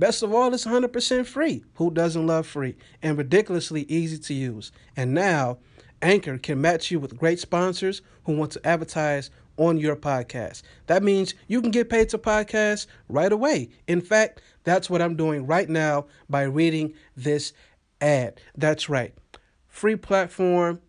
Best 0.00 0.22
of 0.22 0.32
all, 0.32 0.54
it's 0.54 0.64
100% 0.64 1.26
free. 1.26 1.62
Who 1.74 1.90
doesn't 1.90 2.26
love 2.26 2.46
free? 2.46 2.74
And 3.02 3.18
ridiculously 3.18 3.82
easy 3.82 4.16
to 4.16 4.32
use. 4.32 4.72
And 4.96 5.12
now, 5.12 5.58
Anchor 6.00 6.38
can 6.38 6.58
match 6.58 6.90
you 6.90 6.98
with 6.98 7.18
great 7.18 7.38
sponsors 7.38 8.00
who 8.24 8.34
want 8.34 8.52
to 8.52 8.66
advertise 8.66 9.28
on 9.58 9.76
your 9.76 9.96
podcast. 9.96 10.62
That 10.86 11.02
means 11.02 11.34
you 11.48 11.60
can 11.60 11.70
get 11.70 11.90
paid 11.90 12.08
to 12.08 12.18
podcast 12.18 12.86
right 13.10 13.30
away. 13.30 13.68
In 13.86 14.00
fact, 14.00 14.40
that's 14.64 14.88
what 14.88 15.02
I'm 15.02 15.16
doing 15.16 15.46
right 15.46 15.68
now 15.68 16.06
by 16.30 16.44
reading 16.44 16.94
this 17.14 17.52
ad. 18.00 18.40
That's 18.56 18.88
right. 18.88 19.12
Free 19.68 19.96
platform, 19.96 20.80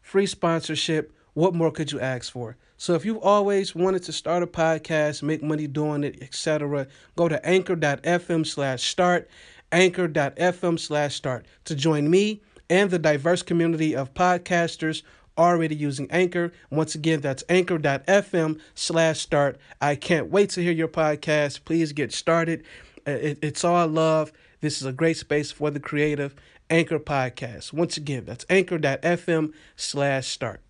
free 0.00 0.24
sponsorship. 0.24 1.12
What 1.34 1.54
more 1.54 1.70
could 1.70 1.92
you 1.92 2.00
ask 2.00 2.32
for? 2.32 2.56
So 2.78 2.94
if 2.94 3.04
you've 3.04 3.18
always 3.18 3.74
wanted 3.74 4.04
to 4.04 4.12
start 4.12 4.44
a 4.44 4.46
podcast, 4.46 5.22
make 5.22 5.42
money 5.42 5.66
doing 5.66 6.04
it, 6.04 6.22
etc., 6.22 6.86
go 7.16 7.28
to 7.28 7.44
anchor.fm 7.44 8.46
slash 8.46 8.84
start, 8.84 9.28
anchor.fm 9.72 10.78
slash 10.78 11.16
start 11.16 11.44
to 11.64 11.74
join 11.74 12.08
me 12.08 12.40
and 12.70 12.88
the 12.90 12.98
diverse 12.98 13.42
community 13.42 13.96
of 13.96 14.14
podcasters 14.14 15.02
already 15.36 15.74
using 15.74 16.08
Anchor. 16.10 16.52
Once 16.70 16.94
again, 16.94 17.20
that's 17.20 17.42
anchor.fm 17.48 18.60
slash 18.74 19.20
start. 19.20 19.58
I 19.80 19.96
can't 19.96 20.30
wait 20.30 20.50
to 20.50 20.62
hear 20.62 20.72
your 20.72 20.88
podcast. 20.88 21.64
Please 21.64 21.92
get 21.92 22.12
started. 22.12 22.62
Uh, 23.06 23.34
it's 23.42 23.64
all 23.64 23.88
love. 23.88 24.32
This 24.60 24.80
is 24.80 24.86
a 24.86 24.92
great 24.92 25.16
space 25.16 25.50
for 25.50 25.70
the 25.70 25.80
creative. 25.80 26.34
Anchor 26.70 26.98
Podcast. 26.98 27.72
Once 27.72 27.96
again, 27.96 28.24
that's 28.24 28.44
anchor.fm 28.50 29.52
slash 29.76 30.28
start. 30.28 30.60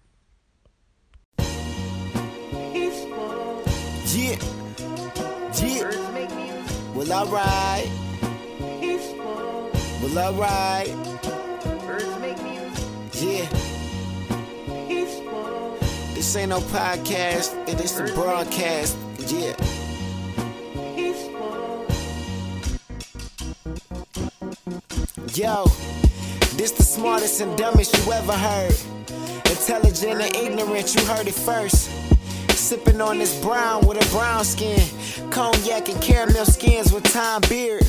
Yeah. 4.11 4.39
Yeah. 5.61 5.91
Well, 6.95 7.13
alright. 7.13 7.91
Well, 10.01 10.19
alright. 10.19 10.89
Yeah. 13.13 13.47
This 16.15 16.37
ain't 16.37 16.49
no 16.49 16.61
podcast, 16.61 17.69
it 17.69 17.79
is 17.83 18.01
a 18.01 18.05
broadcast. 18.15 18.97
Yeah. 19.27 19.55
Yo, 25.35 25.65
this 26.57 26.71
the 26.71 26.83
smartest 26.83 27.43
and 27.43 27.59
dumbest 27.59 27.95
you 28.07 28.13
ever 28.13 28.33
heard. 28.33 28.75
Intelligent 29.45 30.23
and 30.23 30.35
ignorant, 30.35 30.95
you 30.95 31.05
heard 31.05 31.29
it 31.29 31.35
first. 31.35 32.08
Sipping 32.69 33.01
on 33.01 33.17
this 33.17 33.41
brown 33.43 33.87
with 33.87 33.97
a 33.97 34.11
brown 34.11 34.45
skin. 34.45 34.79
Cognac 35.31 35.89
and 35.89 36.03
caramel 36.03 36.45
skins 36.45 36.93
with 36.93 37.03
time 37.11 37.41
beard. 37.49 37.83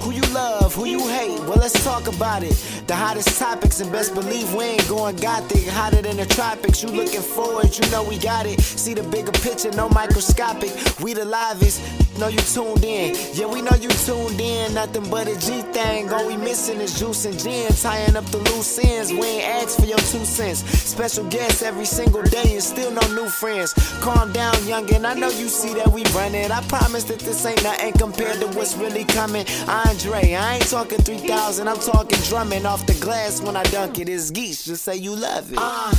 Who 0.00 0.10
you 0.10 0.22
love, 0.34 0.74
who 0.74 0.86
you 0.86 1.06
hate, 1.06 1.38
well 1.42 1.58
let's 1.58 1.84
talk 1.84 2.08
about 2.08 2.42
it. 2.42 2.52
The 2.88 2.96
hottest 2.96 3.38
topics 3.38 3.78
and 3.78 3.92
best 3.92 4.12
believe 4.12 4.52
we 4.52 4.64
ain't 4.64 4.88
going 4.88 5.14
gothic. 5.16 5.68
Hotter 5.68 6.02
than 6.02 6.16
the 6.16 6.26
tropics, 6.26 6.82
you 6.82 6.88
looking 6.88 7.20
forward, 7.20 7.78
you 7.78 7.88
know 7.92 8.02
we 8.02 8.18
got 8.18 8.44
it. 8.44 8.60
See 8.60 8.92
the 8.92 9.04
bigger 9.04 9.30
picture, 9.30 9.70
no 9.70 9.88
microscopic. 9.88 10.72
We 10.98 11.14
the 11.14 11.24
livest, 11.24 11.80
know 12.18 12.28
you 12.28 12.38
tuned 12.38 12.84
in. 12.84 13.16
Yeah, 13.34 13.46
we 13.46 13.62
know 13.62 13.74
you 13.80 13.88
tuned 13.88 14.40
in, 14.40 14.74
nothing 14.74 15.08
but 15.10 15.28
a 15.28 15.34
G 15.38 15.62
thing. 15.72 16.12
All 16.12 16.26
we 16.26 16.36
missing 16.36 16.80
is 16.80 16.98
juice 16.98 17.24
and 17.24 17.38
gin, 17.38 17.70
tying 17.72 18.16
up 18.16 18.24
the 18.26 18.38
loose 18.38 18.78
ends. 18.78 19.12
We 19.12 19.22
ain't 19.22 19.44
asked 19.62 19.80
for 19.80 19.86
your 19.86 19.98
two 19.98 20.24
cents. 20.24 20.60
Special 20.60 21.24
guests 21.28 21.62
every 21.62 21.84
single 21.84 22.22
day 22.22 22.54
and 22.54 22.62
still 22.62 22.90
no 22.90 23.00
new 23.14 23.28
friends. 23.28 23.72
Calm 24.00 24.32
down, 24.32 24.54
youngin', 24.66 25.04
I 25.04 25.14
know 25.14 25.28
you 25.28 25.48
see 25.48 25.74
that 25.74 25.88
we 25.88 26.04
running. 26.14 26.50
I 26.50 26.62
promise 26.62 27.04
that 27.04 27.20
this 27.20 27.44
ain't 27.46 27.62
nothing 27.62 27.92
compared 27.94 28.40
to 28.40 28.46
what's 28.48 28.76
really 28.76 29.04
coming. 29.04 29.46
Andre, 29.68 30.34
I 30.34 30.56
ain't 30.56 30.68
talking 30.68 30.98
3000, 30.98 31.68
I'm 31.68 31.78
talking 31.78 32.18
drumming 32.28 32.66
off 32.66 32.86
the 32.86 32.94
glass 32.94 33.40
when 33.40 33.56
I 33.56 33.62
dunk 33.64 33.98
it. 33.98 34.08
It's 34.08 34.30
geese, 34.30 34.64
just 34.64 34.84
say 34.84 34.96
you 34.96 35.14
love 35.14 35.52
it. 35.52 35.58
Uh, 35.60 35.90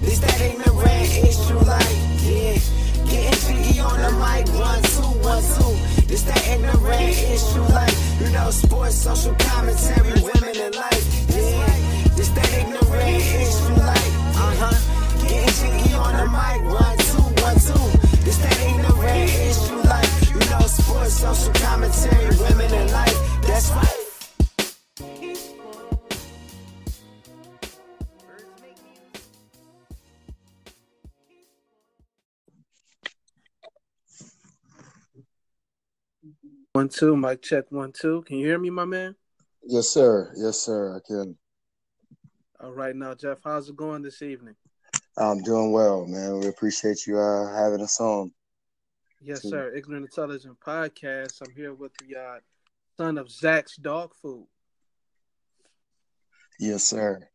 this 0.00 0.18
that 0.20 0.40
ignorant 0.40 1.10
issue, 1.24 1.58
like, 1.58 1.96
yeah. 2.22 2.83
Jiggy 3.46 3.80
on 3.80 4.00
the 4.00 4.10
mic, 4.12 4.46
one, 4.58 4.82
two, 4.82 5.10
one, 5.20 5.42
two. 5.42 5.74
This 6.06 6.22
that 6.22 6.42
ignorant 6.48 7.10
issue, 7.34 7.60
like, 7.74 7.94
you 8.20 8.30
know, 8.32 8.50
sports, 8.50 8.94
social 8.94 9.34
commentary, 9.34 10.12
women 10.20 10.56
in 10.56 10.72
life, 10.72 11.04
yeah. 11.28 12.16
This 12.16 12.28
that 12.30 12.50
ignorant 12.54 13.20
issue, 13.20 13.63
One, 36.84 36.90
two, 36.90 37.16
mic 37.16 37.40
check, 37.40 37.64
one, 37.70 37.92
two. 37.92 38.20
Can 38.26 38.36
you 38.36 38.46
hear 38.46 38.58
me, 38.58 38.68
my 38.68 38.84
man? 38.84 39.16
Yes, 39.62 39.88
sir. 39.88 40.34
Yes, 40.36 40.60
sir. 40.60 40.94
I 40.94 41.00
can. 41.08 41.34
All 42.60 42.72
right, 42.72 42.94
now, 42.94 43.14
Jeff, 43.14 43.38
how's 43.42 43.70
it 43.70 43.76
going 43.76 44.02
this 44.02 44.20
evening? 44.20 44.54
I'm 45.16 45.42
doing 45.42 45.72
well, 45.72 46.04
man. 46.04 46.40
We 46.40 46.48
appreciate 46.48 47.06
you 47.06 47.18
uh, 47.18 47.50
having 47.56 47.80
us 47.80 47.98
on. 48.02 48.32
Yes, 49.22 49.48
sir. 49.48 49.74
Ignorant 49.74 50.04
Intelligent 50.04 50.60
Podcast. 50.60 51.40
I'm 51.40 51.54
here 51.54 51.72
with 51.72 51.92
the 52.06 52.20
uh, 52.20 52.40
son 52.98 53.16
of 53.16 53.30
Zach's 53.30 53.76
Dog 53.76 54.14
Food. 54.20 54.46
Yes, 56.60 56.84
sir. 56.84 57.26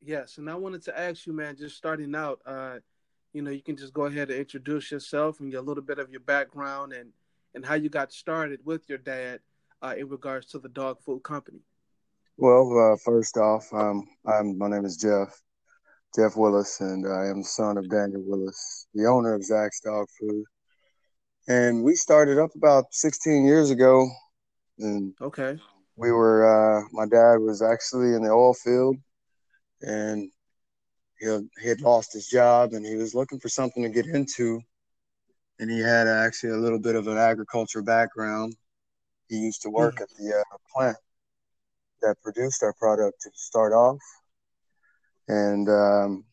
Yes, 0.00 0.38
and 0.38 0.48
I 0.48 0.54
wanted 0.54 0.82
to 0.84 0.98
ask 0.98 1.26
you, 1.26 1.34
man, 1.34 1.54
just 1.58 1.76
starting 1.76 2.14
out, 2.14 2.40
uh, 2.46 2.78
you 3.34 3.42
know, 3.42 3.50
you 3.50 3.62
can 3.62 3.76
just 3.76 3.92
go 3.92 4.06
ahead 4.06 4.30
and 4.30 4.40
introduce 4.40 4.90
yourself 4.90 5.40
and 5.40 5.50
get 5.50 5.58
a 5.58 5.62
little 5.62 5.84
bit 5.84 5.98
of 5.98 6.10
your 6.10 6.20
background 6.20 6.94
and 6.94 7.12
and 7.54 7.64
how 7.64 7.74
you 7.74 7.88
got 7.88 8.12
started 8.12 8.60
with 8.64 8.88
your 8.88 8.98
dad 8.98 9.40
uh, 9.82 9.94
in 9.96 10.08
regards 10.08 10.46
to 10.46 10.58
the 10.58 10.68
dog 10.68 11.00
food 11.02 11.22
company. 11.22 11.60
Well, 12.36 12.92
uh, 12.92 12.96
first 13.04 13.36
off, 13.36 13.72
um, 13.72 14.06
I'm 14.26 14.58
my 14.58 14.68
name 14.68 14.84
is 14.84 14.96
Jeff, 14.96 15.40
Jeff 16.16 16.36
Willis, 16.36 16.80
and 16.80 17.06
I 17.06 17.26
am 17.26 17.38
the 17.38 17.48
son 17.48 17.78
of 17.78 17.88
Daniel 17.88 18.22
Willis, 18.26 18.88
the 18.94 19.06
owner 19.06 19.34
of 19.34 19.44
Zach's 19.44 19.80
Dog 19.80 20.06
Food. 20.18 20.44
And 21.46 21.84
we 21.84 21.94
started 21.94 22.38
up 22.38 22.50
about 22.56 22.86
16 22.92 23.44
years 23.44 23.70
ago, 23.70 24.08
and 24.78 25.14
Okay. 25.20 25.58
we 25.96 26.10
were. 26.10 26.44
Uh, 26.44 26.88
my 26.92 27.06
dad 27.06 27.36
was 27.36 27.62
actually 27.62 28.14
in 28.14 28.22
the 28.22 28.30
oil 28.30 28.54
field, 28.54 28.96
and 29.82 30.30
he 31.20 31.26
had, 31.26 31.48
he 31.62 31.68
had 31.68 31.80
lost 31.82 32.12
his 32.12 32.26
job, 32.26 32.72
and 32.72 32.84
he 32.84 32.96
was 32.96 33.14
looking 33.14 33.38
for 33.38 33.48
something 33.48 33.82
to 33.82 33.88
get 33.90 34.06
into. 34.06 34.60
And 35.58 35.70
he 35.70 35.78
had 35.80 36.08
actually 36.08 36.50
a 36.50 36.56
little 36.58 36.80
bit 36.80 36.96
of 36.96 37.06
an 37.06 37.16
agriculture 37.16 37.82
background. 37.82 38.56
He 39.28 39.36
used 39.36 39.62
to 39.62 39.70
work 39.70 40.00
at 40.00 40.08
the 40.18 40.34
uh, 40.34 40.56
plant 40.74 40.96
that 42.02 42.20
produced 42.22 42.62
our 42.62 42.72
product 42.74 43.20
to 43.22 43.30
start 43.34 43.72
off, 43.72 43.98
and 45.28 45.68
um, 45.68 46.24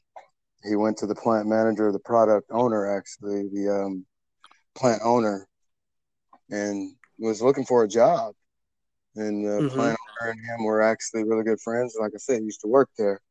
he 0.64 0.76
went 0.76 0.98
to 0.98 1.08
the 1.08 1.16
plant 1.16 1.48
manager, 1.48 1.92
the 1.92 2.00
product 2.00 2.50
owner, 2.52 2.86
actually 2.98 3.48
the 3.54 3.70
um, 3.70 4.06
plant 4.76 5.02
owner, 5.04 5.48
and 6.50 6.96
was 7.20 7.42
looking 7.42 7.66
for 7.66 7.84
a 7.84 7.88
job. 7.88 8.36
And 9.16 9.46
the 9.46 9.62
Mhm. 9.62 9.70
plant 9.70 9.98
owner 10.22 10.32
and 10.32 10.40
him 10.40 10.64
were 10.66 10.82
actually 10.82 11.24
really 11.24 11.44
good 11.44 11.60
friends. 11.62 11.96
Like 12.00 12.12
I 12.16 12.18
said, 12.18 12.40
he 12.40 12.46
used 12.46 12.62
to 12.62 12.68
work 12.68 12.90
there. 12.98 13.22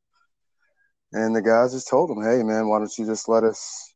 And 1.13 1.35
the 1.35 1.43
guys 1.43 1.73
just 1.73 1.89
told 1.89 2.11
him, 2.11 2.23
"Hey, 2.23 2.43
man, 2.43 2.69
why 2.69 2.79
don't 2.79 2.99
you 2.99 3.05
just 3.07 3.29
let 3.29 3.45
us 3.45 3.90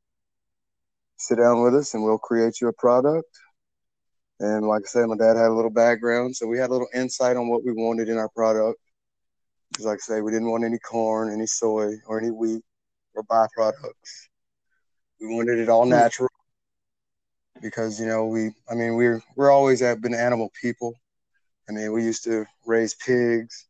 sit 1.28 1.38
down 1.38 1.62
with 1.62 1.74
us, 1.74 1.94
and 1.94 2.04
we'll 2.04 2.18
create 2.18 2.60
you 2.60 2.68
a 2.68 2.72
product." 2.72 3.28
And 4.40 4.66
like 4.66 4.82
I 4.84 4.88
said, 4.88 5.06
my 5.08 5.16
dad 5.16 5.36
had 5.36 5.48
a 5.48 5.54
little 5.54 5.70
background, 5.70 6.36
so 6.36 6.46
we 6.46 6.58
had 6.58 6.70
a 6.70 6.72
little 6.72 6.88
insight 6.94 7.36
on 7.36 7.48
what 7.48 7.64
we 7.64 7.72
wanted 7.72 8.08
in 8.08 8.18
our 8.18 8.28
product. 8.30 8.80
Because, 9.70 9.86
like 9.86 9.96
I 9.98 10.04
say, 10.16 10.20
we 10.20 10.32
didn't 10.32 10.50
want 10.50 10.64
any 10.64 10.78
corn, 10.78 11.32
any 11.32 11.46
soy, 11.46 11.92
or 12.06 12.20
any 12.20 12.30
wheat 12.30 12.62
or 13.14 13.22
byproducts. 13.24 14.28
We 15.20 15.34
wanted 15.34 15.58
it 15.58 15.68
all 15.68 15.86
Hmm. 15.88 15.90
natural. 15.90 16.28
Because 17.62 18.00
you 18.00 18.06
know 18.06 18.26
we, 18.26 18.50
I 18.70 18.74
mean, 18.74 18.96
we're 18.96 19.22
we're 19.36 19.50
always 19.50 19.80
have 19.80 20.00
been 20.02 20.14
animal 20.14 20.50
people. 20.60 20.94
I 21.68 21.72
mean, 21.72 21.92
we 21.92 22.04
used 22.04 22.24
to 22.24 22.44
raise 22.66 22.94
pigs, 22.94 23.66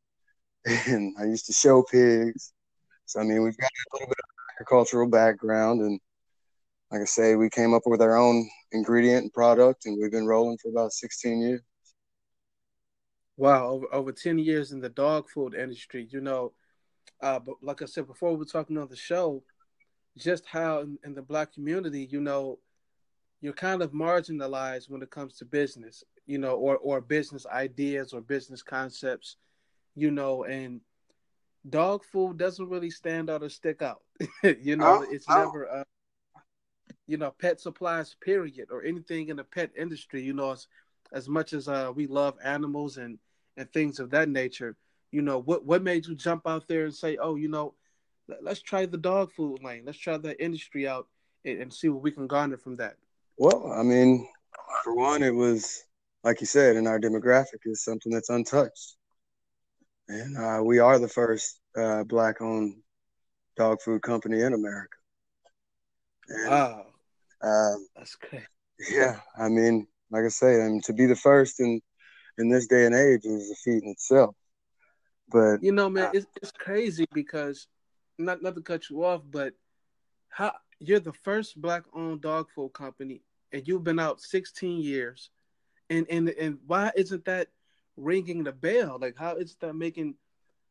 and 0.88 1.14
I 1.20 1.24
used 1.24 1.46
to 1.46 1.52
show 1.52 1.82
pigs. 1.84 2.52
So 3.06 3.20
I 3.20 3.24
mean, 3.24 3.42
we've 3.42 3.56
got 3.58 3.70
a 3.70 3.96
little 3.96 4.08
bit 4.08 4.18
of 4.18 4.54
agricultural 4.56 5.08
background, 5.10 5.82
and 5.82 6.00
like 6.94 7.02
I 7.02 7.06
say, 7.06 7.34
we 7.34 7.50
came 7.50 7.74
up 7.74 7.82
with 7.86 8.00
our 8.00 8.16
own 8.16 8.48
ingredient 8.70 9.24
and 9.24 9.32
product, 9.32 9.84
and 9.84 9.98
we've 10.00 10.12
been 10.12 10.28
rolling 10.28 10.58
for 10.58 10.68
about 10.68 10.92
16 10.92 11.40
years. 11.40 11.60
Wow, 13.36 13.70
over 13.70 13.86
over 13.92 14.12
10 14.12 14.38
years 14.38 14.70
in 14.70 14.78
the 14.78 14.90
dog 14.90 15.28
food 15.28 15.54
industry, 15.54 16.06
you 16.08 16.20
know. 16.20 16.52
Uh, 17.20 17.40
but 17.40 17.56
like 17.62 17.82
I 17.82 17.86
said 17.86 18.06
before, 18.06 18.30
we 18.30 18.36
were 18.36 18.44
talking 18.44 18.78
on 18.78 18.86
the 18.86 18.94
show, 18.94 19.42
just 20.16 20.46
how 20.46 20.82
in, 20.82 20.96
in 21.04 21.14
the 21.14 21.22
black 21.22 21.52
community, 21.52 22.06
you 22.08 22.20
know, 22.20 22.60
you're 23.40 23.54
kind 23.54 23.82
of 23.82 23.90
marginalized 23.90 24.88
when 24.88 25.02
it 25.02 25.10
comes 25.10 25.36
to 25.38 25.44
business, 25.44 26.04
you 26.26 26.38
know, 26.38 26.54
or 26.54 26.76
or 26.76 27.00
business 27.00 27.44
ideas 27.46 28.12
or 28.12 28.20
business 28.20 28.62
concepts, 28.62 29.34
you 29.96 30.12
know, 30.12 30.44
and 30.44 30.80
dog 31.68 32.04
food 32.04 32.38
doesn't 32.38 32.68
really 32.68 32.90
stand 32.90 33.30
out 33.30 33.42
or 33.42 33.48
stick 33.48 33.82
out. 33.82 34.02
you 34.44 34.76
know, 34.76 35.04
oh, 35.04 35.06
it's 35.10 35.26
oh. 35.28 35.44
never, 35.44 35.68
uh, 35.68 35.84
you 37.06 37.16
know, 37.16 37.30
pet 37.30 37.60
supplies, 37.60 38.16
period, 38.20 38.68
or 38.70 38.84
anything 38.84 39.28
in 39.28 39.36
the 39.36 39.44
pet 39.44 39.70
industry. 39.76 40.22
You 40.22 40.32
know, 40.32 40.52
as 40.52 40.68
as 41.12 41.28
much 41.28 41.52
as 41.52 41.68
uh, 41.68 41.92
we 41.94 42.06
love 42.06 42.36
animals 42.42 42.96
and 42.96 43.18
and 43.56 43.72
things 43.72 44.00
of 44.00 44.10
that 44.10 44.28
nature, 44.28 44.76
you 45.12 45.22
know, 45.22 45.38
what 45.38 45.64
what 45.64 45.82
made 45.82 46.06
you 46.06 46.14
jump 46.14 46.46
out 46.46 46.66
there 46.68 46.84
and 46.84 46.94
say, 46.94 47.16
oh, 47.16 47.36
you 47.36 47.48
know, 47.48 47.74
let's 48.40 48.62
try 48.62 48.86
the 48.86 48.98
dog 48.98 49.32
food 49.32 49.62
lane, 49.62 49.82
let's 49.86 49.98
try 49.98 50.16
that 50.16 50.42
industry 50.42 50.88
out 50.88 51.08
and, 51.44 51.62
and 51.62 51.72
see 51.72 51.88
what 51.88 52.02
we 52.02 52.10
can 52.10 52.26
garner 52.26 52.56
from 52.56 52.76
that. 52.76 52.96
Well, 53.36 53.72
I 53.72 53.82
mean, 53.82 54.28
for 54.82 54.94
one, 54.94 55.22
it 55.22 55.34
was 55.34 55.84
like 56.22 56.40
you 56.40 56.46
said, 56.46 56.76
in 56.76 56.86
our 56.86 56.98
demographic 56.98 57.60
is 57.66 57.84
something 57.84 58.10
that's 58.10 58.30
untouched 58.30 58.96
and 60.08 60.36
uh, 60.36 60.62
we 60.62 60.78
are 60.78 60.98
the 60.98 61.08
first 61.08 61.60
uh, 61.76 62.04
black-owned 62.04 62.76
dog 63.56 63.80
food 63.80 64.02
company 64.02 64.40
in 64.40 64.52
America. 64.52 64.96
And, 66.28 66.50
wow, 66.50 66.86
um, 67.44 67.86
that's 67.96 68.16
great. 68.16 68.42
Yeah, 68.90 69.20
I 69.38 69.48
mean, 69.48 69.86
like 70.10 70.24
I 70.24 70.28
say, 70.28 70.62
I 70.62 70.68
mean, 70.68 70.80
to 70.82 70.92
be 70.92 71.06
the 71.06 71.16
first 71.16 71.60
in 71.60 71.80
in 72.38 72.48
this 72.48 72.66
day 72.66 72.86
and 72.86 72.94
age 72.94 73.24
is 73.24 73.50
a 73.50 73.54
feat 73.56 73.82
in 73.82 73.90
itself. 73.90 74.34
But 75.28 75.62
you 75.62 75.72
know, 75.72 75.88
man, 75.88 76.10
it's 76.14 76.26
it's 76.42 76.52
crazy 76.52 77.06
because 77.12 77.66
not 78.18 78.42
not 78.42 78.54
to 78.54 78.60
cut 78.62 78.90
you 78.90 79.04
off, 79.04 79.22
but 79.30 79.54
how 80.28 80.52
you're 80.80 81.00
the 81.00 81.12
first 81.12 81.60
black-owned 81.60 82.20
dog 82.20 82.48
food 82.54 82.72
company, 82.72 83.22
and 83.52 83.66
you've 83.66 83.84
been 83.84 83.98
out 83.98 84.20
16 84.20 84.80
years, 84.80 85.30
and 85.90 86.06
and 86.10 86.28
and 86.30 86.58
why 86.66 86.90
isn't 86.96 87.24
that 87.26 87.48
ringing 87.96 88.44
the 88.44 88.52
bell. 88.52 88.98
Like 89.00 89.16
how 89.16 89.36
is 89.36 89.56
that 89.60 89.74
making 89.74 90.16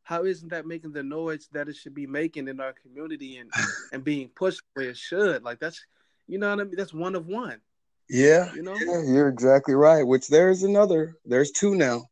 how 0.02 0.24
isn't 0.24 0.50
that 0.50 0.66
making 0.66 0.92
the 0.92 1.02
noise 1.02 1.48
that 1.52 1.68
it 1.68 1.76
should 1.76 1.94
be 1.94 2.06
making 2.06 2.48
in 2.48 2.60
our 2.60 2.74
community 2.74 3.38
and 3.38 3.50
and 3.92 4.04
being 4.04 4.28
pushed 4.28 4.62
where 4.74 4.90
it 4.90 4.96
should? 4.96 5.42
Like 5.42 5.60
that's 5.60 5.84
you 6.26 6.38
know 6.38 6.50
what 6.50 6.60
I 6.60 6.64
mean? 6.64 6.76
That's 6.76 6.94
one 6.94 7.14
of 7.14 7.26
one. 7.26 7.60
Yeah. 8.08 8.52
You 8.54 8.62
know? 8.62 8.74
Yeah, 8.74 9.02
you're 9.06 9.28
exactly 9.28 9.74
right. 9.74 10.02
Which 10.02 10.28
there's 10.28 10.62
another 10.62 11.14
there's 11.24 11.50
two 11.50 11.74
now 11.74 12.02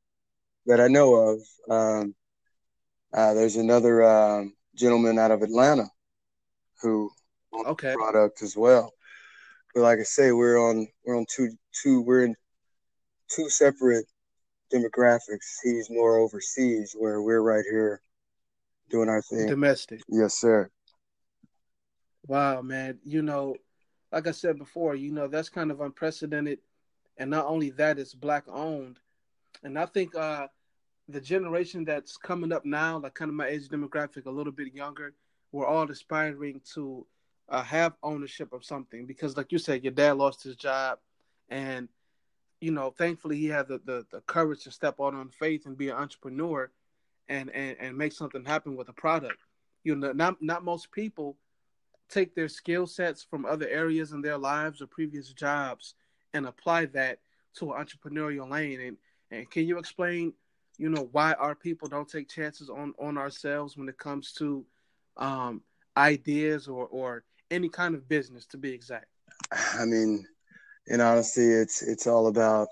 that 0.67 0.81
I 0.81 0.88
know 0.88 1.14
of. 1.14 1.41
Um 1.69 2.14
uh, 3.14 3.35
there's 3.35 3.56
another 3.56 4.03
um, 4.03 4.55
gentleman 4.75 5.19
out 5.19 5.31
of 5.31 5.43
Atlanta 5.43 5.87
who 6.81 7.11
okay 7.67 7.94
product 7.94 8.43
as 8.43 8.56
well. 8.56 8.93
But 9.75 9.82
like 9.82 9.99
I 9.99 10.05
say, 10.05 10.32
we're 10.32 10.59
on 10.59 10.87
we're 11.05 11.17
on 11.17 11.26
two 11.35 11.50
two 11.82 12.00
we're 12.03 12.25
in 12.25 12.35
two 13.29 13.49
separate 13.50 14.06
demographics. 14.73 15.61
He's 15.62 15.91
more 15.91 16.17
overseas, 16.17 16.94
where 16.99 17.23
we're 17.23 17.43
right 17.43 17.64
here 17.70 18.00
doing 18.91 19.09
our 19.09 19.23
thing. 19.23 19.47
Domestic. 19.47 20.00
Yes, 20.09 20.38
sir. 20.38 20.70
Wow, 22.26 22.62
man. 22.62 22.99
You 23.05 23.23
know, 23.23 23.56
like 24.12 24.26
I 24.26 24.32
said 24.32 24.59
before, 24.59 24.94
you 24.94 25.11
know, 25.11 25.26
that's 25.26 25.49
kind 25.49 25.70
of 25.70 25.81
unprecedented. 25.81 26.59
And 27.19 27.31
not 27.31 27.47
only 27.47 27.70
that, 27.70 27.99
it's 27.99 28.14
black 28.14 28.44
owned. 28.49 28.99
And 29.62 29.79
I 29.79 29.87
think 29.87 30.14
uh 30.14 30.49
the 31.09 31.20
generation 31.20 31.85
that's 31.85 32.17
coming 32.17 32.53
up 32.53 32.64
now, 32.64 32.99
like 32.99 33.14
kind 33.14 33.29
of 33.29 33.35
my 33.35 33.49
age 33.49 33.69
demographic, 33.69 34.26
a 34.26 34.31
little 34.31 34.53
bit 34.53 34.75
younger, 34.75 35.14
we're 35.50 35.67
all 35.67 35.91
aspiring 35.91 36.61
to 36.75 37.06
uh, 37.49 37.62
have 37.62 37.94
ownership 38.03 38.53
of 38.53 38.64
something 38.64 39.05
because, 39.05 39.37
like 39.37 39.53
you 39.53 39.59
said, 39.59 39.82
your 39.82 39.93
dad 39.93 40.17
lost 40.17 40.43
his 40.43 40.56
job, 40.56 40.99
and 41.49 41.88
you 42.61 42.70
know, 42.70 42.94
thankfully 42.97 43.37
he 43.37 43.47
had 43.47 43.67
the, 43.67 43.81
the, 43.85 44.06
the 44.12 44.20
courage 44.23 44.62
to 44.62 44.70
step 44.70 44.94
out 45.00 45.14
on 45.14 45.29
faith 45.29 45.67
and 45.67 45.76
be 45.76 45.88
an 45.88 45.97
entrepreneur 45.97 46.70
and, 47.29 47.50
and, 47.50 47.76
and 47.81 47.99
make 47.99 48.12
something 48.12 48.44
happen 48.44 48.76
with 48.76 48.88
a 48.88 48.93
product. 48.93 49.41
You 49.82 49.97
know, 49.97 50.12
not 50.12 50.41
not 50.41 50.64
most 50.64 50.93
people 50.93 51.37
take 52.12 52.35
their 52.35 52.49
skill 52.49 52.87
sets 52.87 53.23
from 53.23 53.47
other 53.47 53.69
areas 53.69 54.12
in 54.12 54.20
their 54.20 54.38
lives 54.38 54.82
or 54.82 54.87
previous 54.87 55.32
jobs 55.32 55.94
and 56.35 56.47
apply 56.47 56.87
that 56.87 57.19
to 57.55 57.73
an 57.73 57.85
entrepreneurial 57.85 58.50
lane. 58.50 58.81
And 58.81 58.97
and 59.31 59.50
can 59.50 59.67
you 59.67 59.79
explain, 59.79 60.35
you 60.76 60.91
know, 60.91 61.09
why 61.12 61.32
our 61.35 61.55
people 61.55 61.88
don't 61.88 62.09
take 62.09 62.29
chances 62.29 62.69
on 62.69 62.94
on 62.99 63.17
ourselves 63.17 63.76
when 63.76 63.88
it 63.88 63.99
comes 63.99 64.32
to 64.35 64.64
um, 65.17 65.62
ideas 65.97 66.69
or 66.69 66.87
or 66.87 67.25
any 67.50 67.69
kind 67.69 67.94
of 67.94 68.09
business, 68.09 68.47
to 68.47 68.59
be 68.59 68.73
exact? 68.73 69.06
I 69.53 69.85
mean, 69.85 70.26
in 70.87 71.00
honesty 71.00 71.47
it's 71.47 71.82
it's 71.82 72.06
all 72.06 72.26
about 72.26 72.69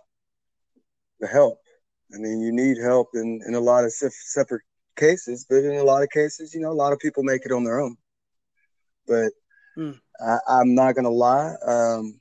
the 1.20 1.26
help. 1.26 1.58
I 2.14 2.18
mean, 2.18 2.40
you 2.40 2.52
need 2.52 2.78
help 2.78 3.08
in 3.14 3.40
in 3.46 3.54
a 3.54 3.60
lot 3.60 3.84
of 3.84 3.92
separate 3.92 4.62
cases, 4.96 5.46
but 5.48 5.64
in 5.64 5.76
a 5.76 5.84
lot 5.84 6.02
of 6.02 6.10
cases, 6.10 6.54
you 6.54 6.60
know, 6.60 6.70
a 6.70 6.80
lot 6.82 6.92
of 6.92 6.98
people 6.98 7.22
make 7.22 7.46
it 7.46 7.52
on 7.52 7.64
their 7.64 7.80
own. 7.80 7.96
But 9.10 9.32
mm. 9.76 10.00
I, 10.48 10.60
am 10.60 10.74
not 10.74 10.94
gonna 10.94 11.10
lie, 11.10 11.54
um, 11.66 12.20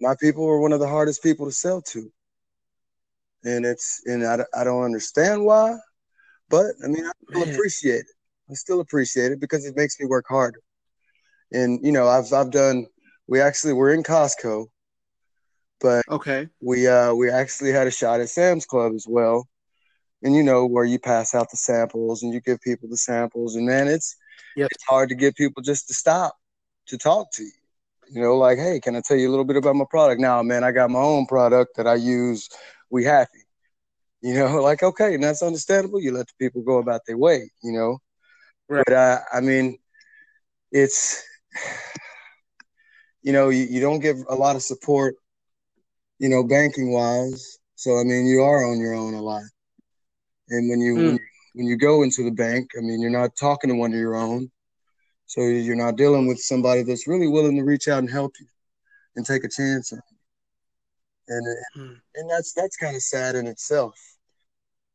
my 0.00 0.14
people 0.20 0.46
are 0.46 0.60
one 0.60 0.72
of 0.72 0.80
the 0.80 0.88
hardest 0.88 1.22
people 1.22 1.46
to 1.46 1.52
sell 1.52 1.82
to, 1.82 2.12
and 3.44 3.64
it's 3.64 4.02
and 4.04 4.24
I, 4.24 4.44
I 4.54 4.64
don't 4.64 4.84
understand 4.84 5.44
why, 5.44 5.76
but 6.48 6.66
I 6.84 6.88
mean, 6.88 7.06
I 7.06 7.12
still 7.28 7.46
Man. 7.46 7.54
appreciate 7.54 8.00
it. 8.00 8.06
I 8.50 8.54
still 8.54 8.80
appreciate 8.80 9.32
it 9.32 9.40
because 9.40 9.66
it 9.66 9.76
makes 9.76 9.98
me 9.98 10.06
work 10.06 10.26
harder. 10.28 10.60
And 11.50 11.84
you 11.84 11.90
know, 11.90 12.06
I've 12.06 12.32
I've 12.32 12.52
done. 12.52 12.86
We 13.26 13.40
actually 13.40 13.72
we're 13.72 13.92
in 13.92 14.02
Costco 14.02 14.68
but 15.80 16.04
okay, 16.08 16.48
we 16.60 16.88
uh 16.88 17.14
we 17.14 17.30
actually 17.30 17.72
had 17.72 17.86
a 17.86 17.90
shot 17.90 18.20
at 18.20 18.28
Sam's 18.28 18.66
Club 18.66 18.92
as 18.94 19.06
well, 19.08 19.48
and 20.22 20.34
you 20.34 20.42
know 20.42 20.66
where 20.66 20.84
you 20.84 20.98
pass 20.98 21.34
out 21.34 21.50
the 21.50 21.56
samples 21.56 22.22
and 22.22 22.32
you 22.32 22.40
give 22.40 22.60
people 22.60 22.88
the 22.88 22.96
samples, 22.96 23.56
and 23.56 23.66
man, 23.66 23.88
it's 23.88 24.16
yep. 24.56 24.68
it's 24.70 24.84
hard 24.84 25.08
to 25.10 25.14
get 25.14 25.36
people 25.36 25.62
just 25.62 25.88
to 25.88 25.94
stop 25.94 26.34
to 26.86 26.98
talk 26.98 27.30
to 27.32 27.42
you. 27.42 27.52
You 28.10 28.22
know, 28.22 28.36
like, 28.36 28.58
hey, 28.58 28.80
can 28.80 28.96
I 28.96 29.02
tell 29.04 29.16
you 29.16 29.28
a 29.28 29.30
little 29.30 29.44
bit 29.44 29.56
about 29.56 29.76
my 29.76 29.84
product? 29.90 30.20
Now, 30.20 30.42
man, 30.42 30.64
I 30.64 30.72
got 30.72 30.90
my 30.90 31.00
own 31.00 31.26
product 31.26 31.76
that 31.76 31.86
I 31.86 31.96
use. 31.96 32.48
We 32.90 33.04
happy. 33.04 33.44
You 34.22 34.34
know, 34.34 34.62
like 34.62 34.82
okay, 34.82 35.14
and 35.14 35.22
that's 35.22 35.42
understandable. 35.42 36.00
You 36.00 36.12
let 36.12 36.26
the 36.26 36.34
people 36.38 36.62
go 36.62 36.78
about 36.78 37.02
their 37.06 37.18
way. 37.18 37.50
You 37.62 37.72
know, 37.72 37.98
right. 38.68 38.84
but 38.86 38.94
uh, 38.94 39.18
I 39.32 39.40
mean, 39.40 39.78
it's 40.72 41.22
you 43.22 43.32
know, 43.32 43.50
you, 43.50 43.64
you 43.64 43.80
don't 43.80 44.00
give 44.00 44.16
a 44.28 44.34
lot 44.34 44.56
of 44.56 44.62
support 44.62 45.16
you 46.18 46.28
know, 46.28 46.42
banking 46.42 46.92
wise. 46.92 47.58
So 47.76 47.98
I 47.98 48.04
mean, 48.04 48.26
you 48.26 48.42
are 48.42 48.64
on 48.64 48.80
your 48.80 48.94
own 48.94 49.14
a 49.14 49.22
lot. 49.22 49.42
And 50.48 50.68
when 50.68 50.80
you, 50.80 50.94
mm. 50.94 50.96
when 50.96 51.12
you 51.14 51.18
when 51.58 51.66
you 51.66 51.76
go 51.76 52.04
into 52.04 52.22
the 52.22 52.30
bank, 52.30 52.70
I 52.78 52.82
mean, 52.82 53.00
you're 53.00 53.10
not 53.10 53.34
talking 53.34 53.68
to 53.68 53.74
one 53.74 53.92
of 53.92 53.98
your 53.98 54.14
own. 54.14 54.48
So 55.26 55.40
you're 55.40 55.74
not 55.74 55.96
dealing 55.96 56.28
with 56.28 56.38
somebody 56.38 56.84
that's 56.84 57.08
really 57.08 57.26
willing 57.26 57.56
to 57.56 57.64
reach 57.64 57.88
out 57.88 57.98
and 57.98 58.08
help 58.08 58.34
you 58.38 58.46
and 59.16 59.26
take 59.26 59.42
a 59.42 59.48
chance 59.48 59.92
on 59.92 60.00
you. 60.08 60.16
And 61.34 61.56
mm. 61.76 62.00
and 62.14 62.30
that's 62.30 62.52
that's 62.52 62.76
kind 62.76 62.94
of 62.94 63.02
sad 63.02 63.34
in 63.34 63.48
itself 63.48 63.98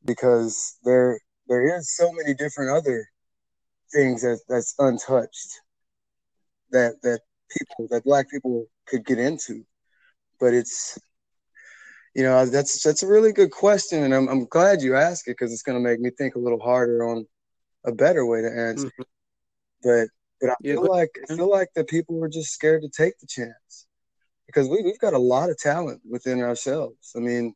because 0.06 0.78
there 0.86 1.20
there 1.50 1.78
is 1.78 1.98
so 1.98 2.10
many 2.14 2.34
different 2.34 2.72
other 2.72 3.06
things 3.92 4.22
that 4.22 4.40
that's 4.48 4.74
untouched 4.80 5.60
that 6.72 6.94
that 7.04 7.20
people 7.52 7.88
that 7.90 8.06
black 8.06 8.32
people 8.32 8.66
could 8.88 9.06
get 9.06 9.20
into 9.20 9.64
but 10.40 10.56
it's 10.56 10.98
you 12.14 12.24
know 12.24 12.46
that's 12.46 12.82
that's 12.84 13.04
a 13.04 13.08
really 13.08 13.32
good 13.32 13.52
question 13.52 14.04
and 14.04 14.14
i'm, 14.14 14.28
I'm 14.28 14.46
glad 14.46 14.82
you 14.82 14.96
asked 14.96 15.28
it 15.28 15.32
because 15.32 15.52
it's 15.52 15.64
going 15.64 15.78
to 15.78 15.90
make 15.90 16.00
me 16.00 16.10
think 16.12 16.36
a 16.36 16.40
little 16.40 16.60
harder 16.60 17.04
on 17.08 17.26
a 17.86 17.92
better 17.92 18.26
way 18.26 18.42
to 18.42 18.48
answer 18.48 18.88
mm-hmm. 18.88 19.04
but 19.84 20.08
but 20.40 20.50
i 20.52 20.56
yeah, 20.62 20.74
feel 20.74 20.82
but, 20.84 20.92
like 20.92 21.10
i 21.30 21.36
feel 21.36 21.50
like 21.50 21.70
that 21.76 21.88
people 21.88 22.24
are 22.24 22.30
just 22.30 22.52
scared 22.52 22.84
to 22.84 22.90
take 22.90 23.18
the 23.20 23.28
chance 23.28 23.88
because 24.48 24.70
we, 24.70 24.82
we've 24.84 25.00
got 25.00 25.14
a 25.14 25.20
lot 25.20 25.50
of 25.50 25.58
talent 25.58 26.02
within 26.08 26.42
ourselves. 26.42 27.14
I 27.16 27.20
mean 27.20 27.56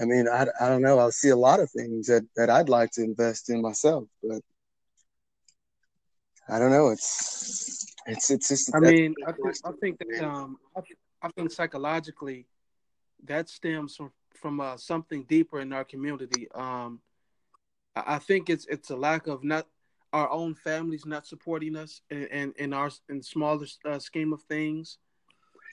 i 0.00 0.04
mean 0.04 0.28
i, 0.28 0.46
I 0.60 0.68
don't 0.68 0.82
know 0.82 0.98
i 0.98 1.10
see 1.10 1.30
a 1.30 1.36
lot 1.36 1.60
of 1.60 1.70
things 1.70 2.06
that 2.06 2.24
that 2.36 2.50
i'd 2.50 2.68
like 2.68 2.90
to 2.92 3.02
invest 3.02 3.50
in 3.50 3.60
myself 3.60 4.04
but 4.22 4.42
i 6.48 6.58
don't 6.58 6.70
know 6.70 6.90
it's 6.90 7.94
it's 8.06 8.30
it's 8.30 8.48
just 8.48 8.74
i 8.76 8.78
mean 8.78 9.14
i 9.26 9.32
think, 9.32 9.56
I 9.64 9.72
think 9.80 9.98
that 9.98 10.24
um 10.24 10.56
I 11.20 11.30
think 11.30 11.50
psychologically 11.50 12.46
that 13.24 13.48
stems 13.48 13.96
from, 13.96 14.12
from 14.34 14.60
uh, 14.60 14.76
something 14.76 15.24
deeper 15.24 15.60
in 15.60 15.72
our 15.72 15.84
community. 15.84 16.48
Um, 16.54 17.00
I, 17.94 18.18
think 18.18 18.48
it's 18.48 18.66
it's 18.66 18.90
a 18.90 18.96
lack 18.96 19.26
of 19.26 19.42
not 19.42 19.66
our 20.12 20.30
own 20.30 20.54
families 20.54 21.04
not 21.04 21.26
supporting 21.26 21.76
us 21.76 22.00
in, 22.10 22.24
in, 22.26 22.54
in 22.56 22.72
our 22.72 22.90
in 23.08 23.22
smaller 23.22 23.66
uh, 23.84 23.98
scheme 23.98 24.32
of 24.32 24.42
things, 24.42 24.98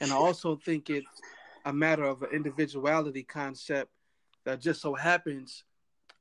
and 0.02 0.12
I 0.12 0.16
also 0.16 0.56
think 0.56 0.90
it's 0.90 1.22
a 1.66 1.74
matter 1.74 2.04
of 2.04 2.22
an 2.24 2.30
individuality 2.34 3.24
concept 3.24 3.92
that 4.46 4.62
just 4.62 4.82
so 4.82 4.94
happens 4.94 5.64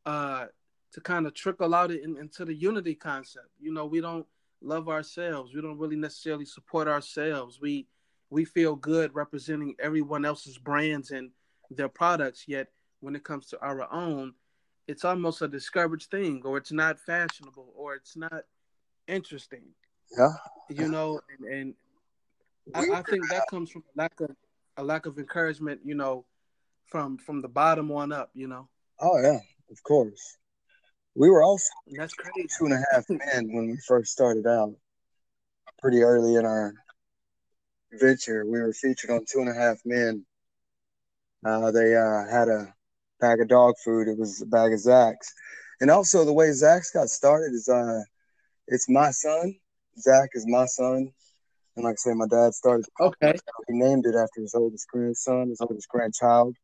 uh, 0.07 0.47
to 0.93 1.01
kind 1.01 1.27
of 1.27 1.35
trickle 1.35 1.75
out 1.75 1.91
in, 1.91 2.17
into 2.19 2.45
the 2.45 2.55
unity 2.55 2.95
concept. 2.95 3.49
You 3.61 3.73
know, 3.73 3.87
we 3.87 4.01
don't 4.01 4.27
love 4.63 4.89
ourselves. 4.89 5.55
We 5.55 5.61
don't 5.61 5.79
really 5.79 5.97
necessarily 5.97 6.47
support 6.47 6.89
ourselves. 6.89 7.61
We 7.61 7.87
we 8.35 8.45
feel 8.45 8.75
good 8.75 9.15
representing 9.15 9.77
everyone 9.79 10.25
else's 10.25 10.59
brands 10.59 11.13
and 11.13 11.31
their 11.71 11.89
products. 11.89 12.47
Yet 12.49 12.67
when 12.99 13.15
it 13.15 13.23
comes 13.23 13.47
to 13.47 13.61
our 13.61 13.91
own, 13.93 14.35
it's 14.89 15.05
almost 15.05 15.41
a 15.41 15.47
discouraged 15.47 16.11
thing, 16.11 16.43
or 16.45 16.57
it's 16.59 16.73
not 16.73 16.99
fashionable, 16.99 17.73
or 17.77 17.95
it's 17.95 18.17
not 18.17 18.43
interesting. 19.07 19.63
Yeah, 20.19 20.33
you 20.69 20.89
know, 20.89 21.21
and, 21.39 21.49
and 21.49 21.75
I, 22.75 22.99
I, 22.99 23.03
think 23.03 23.29
that 23.31 23.45
comes 23.49 23.71
from 23.71 23.85
a 23.97 24.03
lack 24.03 24.21
of 24.21 24.31
a 24.79 24.83
lack 24.83 25.07
of 25.07 25.17
encouragement. 25.19 25.81
You 25.85 25.95
know, 25.95 26.27
from 26.87 27.19
from 27.19 27.41
the 27.41 27.49
bottom 27.49 27.93
on 27.93 28.11
up. 28.11 28.31
You 28.35 28.49
know. 28.49 28.69
Oh 29.01 29.17
yeah, 29.23 29.39
of 29.71 29.83
course. 29.85 30.39
We 31.15 31.31
were 31.31 31.45
also 31.45 31.71
that's 31.93 32.15
crazy. 32.15 32.49
two 32.59 32.65
and 32.65 32.75
a 32.75 32.83
half 32.93 33.09
men 33.09 33.53
when 33.53 33.69
we 33.69 33.79
first 33.87 34.11
started 34.11 34.47
out. 34.49 34.75
Pretty 35.79 36.03
early 36.03 36.35
in 36.35 36.45
our 36.47 36.75
venture, 38.01 38.45
we 38.45 38.61
were 38.61 38.73
featured 38.73 39.11
on 39.11 39.25
Two 39.31 39.41
and 39.41 39.49
a 39.49 39.55
Half 39.55 39.79
Men. 39.85 40.25
Uh, 41.45 41.71
they 41.71 41.95
uh, 41.95 42.25
had 42.31 42.49
a 42.49 42.75
bag 43.21 43.41
of 43.41 43.49
dog 43.49 43.75
food. 43.85 44.09
It 44.09 44.19
was 44.19 44.43
a 44.43 44.47
bag 44.47 44.73
of 44.73 44.81
Zach's. 44.81 45.33
And 45.81 45.91
also 45.91 46.25
the 46.25 46.33
way 46.33 46.51
Zach's 46.53 46.91
got 46.91 47.09
started 47.09 47.53
is 47.53 47.69
uh 47.69 48.01
it's 48.69 48.89
my 48.89 49.11
son. 49.11 49.55
Zach 49.99 50.31
is 50.35 50.47
my 50.47 50.67
son. 50.67 51.11
And 51.77 51.85
like 51.85 51.95
I 51.95 51.97
say, 51.97 52.15
my 52.15 52.27
dad 52.27 52.55
started 52.55 52.87
Okay. 53.01 53.35
He 53.69 53.75
named 53.75 54.07
it 54.07 54.15
after 54.15 54.41
his 54.41 54.55
oldest 54.55 54.87
grandson, 54.89 55.49
his 55.49 55.61
oldest 55.61 55.89
grandchild. 55.89 56.57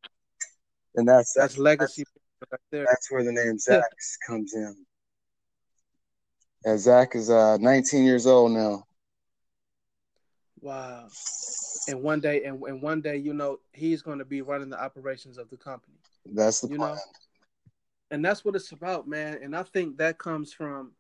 And 0.95 1.09
that's 1.09 1.33
that's, 1.35 1.55
that's 1.55 1.59
legacy 1.59 2.05
that's, 2.41 2.53
right 2.53 2.61
there. 2.71 2.87
That's 2.89 3.11
where 3.11 3.25
the 3.25 3.33
name 3.33 3.59
Zach's 3.59 4.17
comes 4.27 4.55
in. 4.55 4.77
Yeah, 6.65 6.77
Zach 6.77 7.15
is 7.15 7.31
uh 7.31 7.57
19 7.59 8.05
years 8.05 8.27
old 8.27 8.53
now. 8.53 8.85
Wow. 10.61 11.09
And 11.89 12.03
one 12.03 12.21
day 12.21 12.45
and, 12.45 12.63
and 12.63 12.83
one 12.83 13.01
day, 13.01 13.17
you 13.17 13.33
know, 13.33 13.61
he's 13.73 14.03
gonna 14.03 14.25
be 14.25 14.43
running 14.43 14.71
the 14.71 14.83
operations 14.83 15.39
of 15.39 15.49
the 15.51 15.57
company. 15.57 15.97
That's 16.27 16.61
the 16.61 16.69
you 16.69 16.77
plan. 16.77 16.95
Know? 16.95 17.01
And 18.11 18.25
that's 18.25 18.45
what 18.45 18.57
it's 18.57 18.73
about, 18.73 19.09
man. 19.09 19.39
And 19.43 19.57
I 19.57 19.63
think 19.63 19.97
that 19.99 20.19
comes 20.19 20.53
from, 20.53 20.93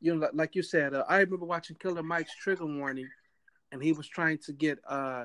you 0.00 0.14
know, 0.14 0.28
like 0.34 0.54
you 0.54 0.62
said, 0.62 0.94
uh, 0.94 1.04
I 1.08 1.20
remember 1.20 1.46
watching 1.46 1.76
Killer 1.76 2.02
Mike's 2.02 2.34
Trigger 2.36 2.66
Warning, 2.66 3.08
and 3.72 3.82
he 3.82 3.92
was 3.92 4.06
trying 4.06 4.38
to 4.38 4.52
get 4.52 4.78
uh, 4.86 5.24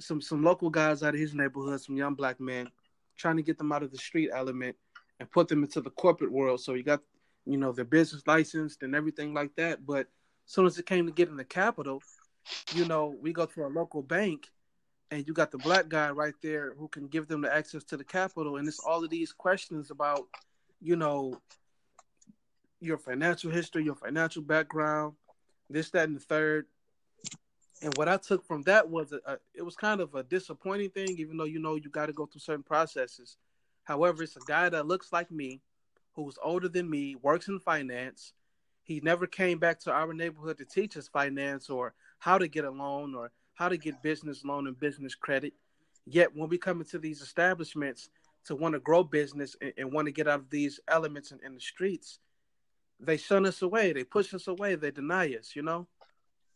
some 0.00 0.20
some 0.20 0.42
local 0.42 0.68
guys 0.70 1.02
out 1.02 1.14
of 1.14 1.20
his 1.20 1.34
neighborhood, 1.34 1.80
some 1.80 1.96
young 1.96 2.14
black 2.14 2.40
men, 2.40 2.68
trying 3.16 3.36
to 3.36 3.42
get 3.42 3.58
them 3.58 3.72
out 3.72 3.82
of 3.82 3.92
the 3.92 3.98
street 3.98 4.30
element 4.32 4.76
and 5.20 5.30
put 5.30 5.48
them 5.48 5.62
into 5.62 5.80
the 5.80 5.90
corporate 5.90 6.32
world. 6.32 6.60
So 6.60 6.74
he 6.74 6.82
got, 6.82 7.00
you 7.46 7.56
know, 7.56 7.72
their 7.72 7.84
business 7.84 8.22
licensed 8.26 8.82
and 8.82 8.94
everything 8.94 9.32
like 9.32 9.54
that. 9.56 9.86
But 9.86 10.00
as 10.46 10.52
soon 10.52 10.66
as 10.66 10.78
it 10.78 10.86
came 10.86 11.06
to 11.06 11.12
getting 11.12 11.36
the 11.36 11.44
capital, 11.44 12.02
you 12.74 12.86
know, 12.86 13.14
we 13.20 13.32
go 13.32 13.46
to 13.46 13.66
a 13.66 13.68
local 13.68 14.02
bank 14.02 14.48
and 15.10 15.26
you 15.26 15.32
got 15.32 15.50
the 15.50 15.58
black 15.58 15.88
guy 15.88 16.10
right 16.10 16.34
there 16.42 16.74
who 16.78 16.88
can 16.88 17.08
give 17.08 17.26
them 17.26 17.40
the 17.40 17.54
access 17.54 17.82
to 17.84 17.96
the 17.96 18.04
capital. 18.04 18.56
And 18.56 18.68
it's 18.68 18.80
all 18.80 19.02
of 19.02 19.10
these 19.10 19.32
questions 19.32 19.90
about 19.90 20.28
you 20.80 20.96
know 20.96 21.38
your 22.80 22.96
financial 22.96 23.50
history 23.50 23.84
your 23.84 23.94
financial 23.94 24.40
background 24.40 25.12
this 25.68 25.90
that 25.90 26.08
and 26.08 26.16
the 26.16 26.20
third. 26.20 26.66
And 27.82 27.96
what 27.96 28.08
i 28.08 28.16
took 28.16 28.44
from 28.46 28.62
that 28.62 28.88
was 28.88 29.12
a, 29.12 29.20
a 29.26 29.38
it 29.54 29.62
was 29.62 29.76
kind 29.76 30.00
of 30.00 30.14
a 30.14 30.22
disappointing 30.22 30.90
thing 30.90 31.14
even 31.18 31.36
though 31.36 31.44
you 31.44 31.60
know 31.60 31.76
you 31.76 31.88
got 31.90 32.06
to 32.06 32.12
go 32.12 32.26
through 32.26 32.40
certain 32.40 32.62
processes. 32.62 33.36
However 33.84 34.22
it's 34.22 34.36
a 34.36 34.40
guy 34.46 34.68
that 34.68 34.86
looks 34.86 35.12
like 35.12 35.30
me 35.30 35.60
who's 36.14 36.38
older 36.42 36.68
than 36.68 36.88
me 36.88 37.16
works 37.22 37.48
in 37.48 37.60
finance. 37.60 38.32
He 38.82 39.00
never 39.00 39.26
came 39.26 39.58
back 39.58 39.78
to 39.80 39.92
our 39.92 40.12
neighborhood 40.12 40.58
to 40.58 40.64
teach 40.64 40.96
us 40.96 41.06
finance 41.06 41.70
or 41.70 41.94
how 42.20 42.38
to 42.38 42.46
get 42.46 42.64
a 42.64 42.70
loan 42.70 43.14
or 43.14 43.32
how 43.54 43.68
to 43.68 43.76
get 43.76 44.02
business 44.02 44.44
loan 44.44 44.68
and 44.68 44.78
business 44.78 45.14
credit. 45.14 45.52
Yet 46.06 46.34
when 46.34 46.48
we 46.48 46.56
come 46.56 46.80
into 46.80 46.98
these 46.98 47.20
establishments 47.20 48.08
to 48.46 48.54
want 48.54 48.74
to 48.74 48.80
grow 48.80 49.02
business 49.02 49.56
and, 49.60 49.72
and 49.76 49.92
want 49.92 50.06
to 50.06 50.12
get 50.12 50.28
out 50.28 50.40
of 50.40 50.50
these 50.50 50.78
elements 50.86 51.32
in, 51.32 51.40
in 51.44 51.54
the 51.54 51.60
streets, 51.60 52.20
they 53.00 53.16
shun 53.16 53.46
us 53.46 53.62
away, 53.62 53.92
they 53.92 54.04
push 54.04 54.32
us 54.34 54.46
away, 54.46 54.76
they 54.76 54.90
deny 54.90 55.34
us, 55.34 55.56
you 55.56 55.62
know? 55.62 55.86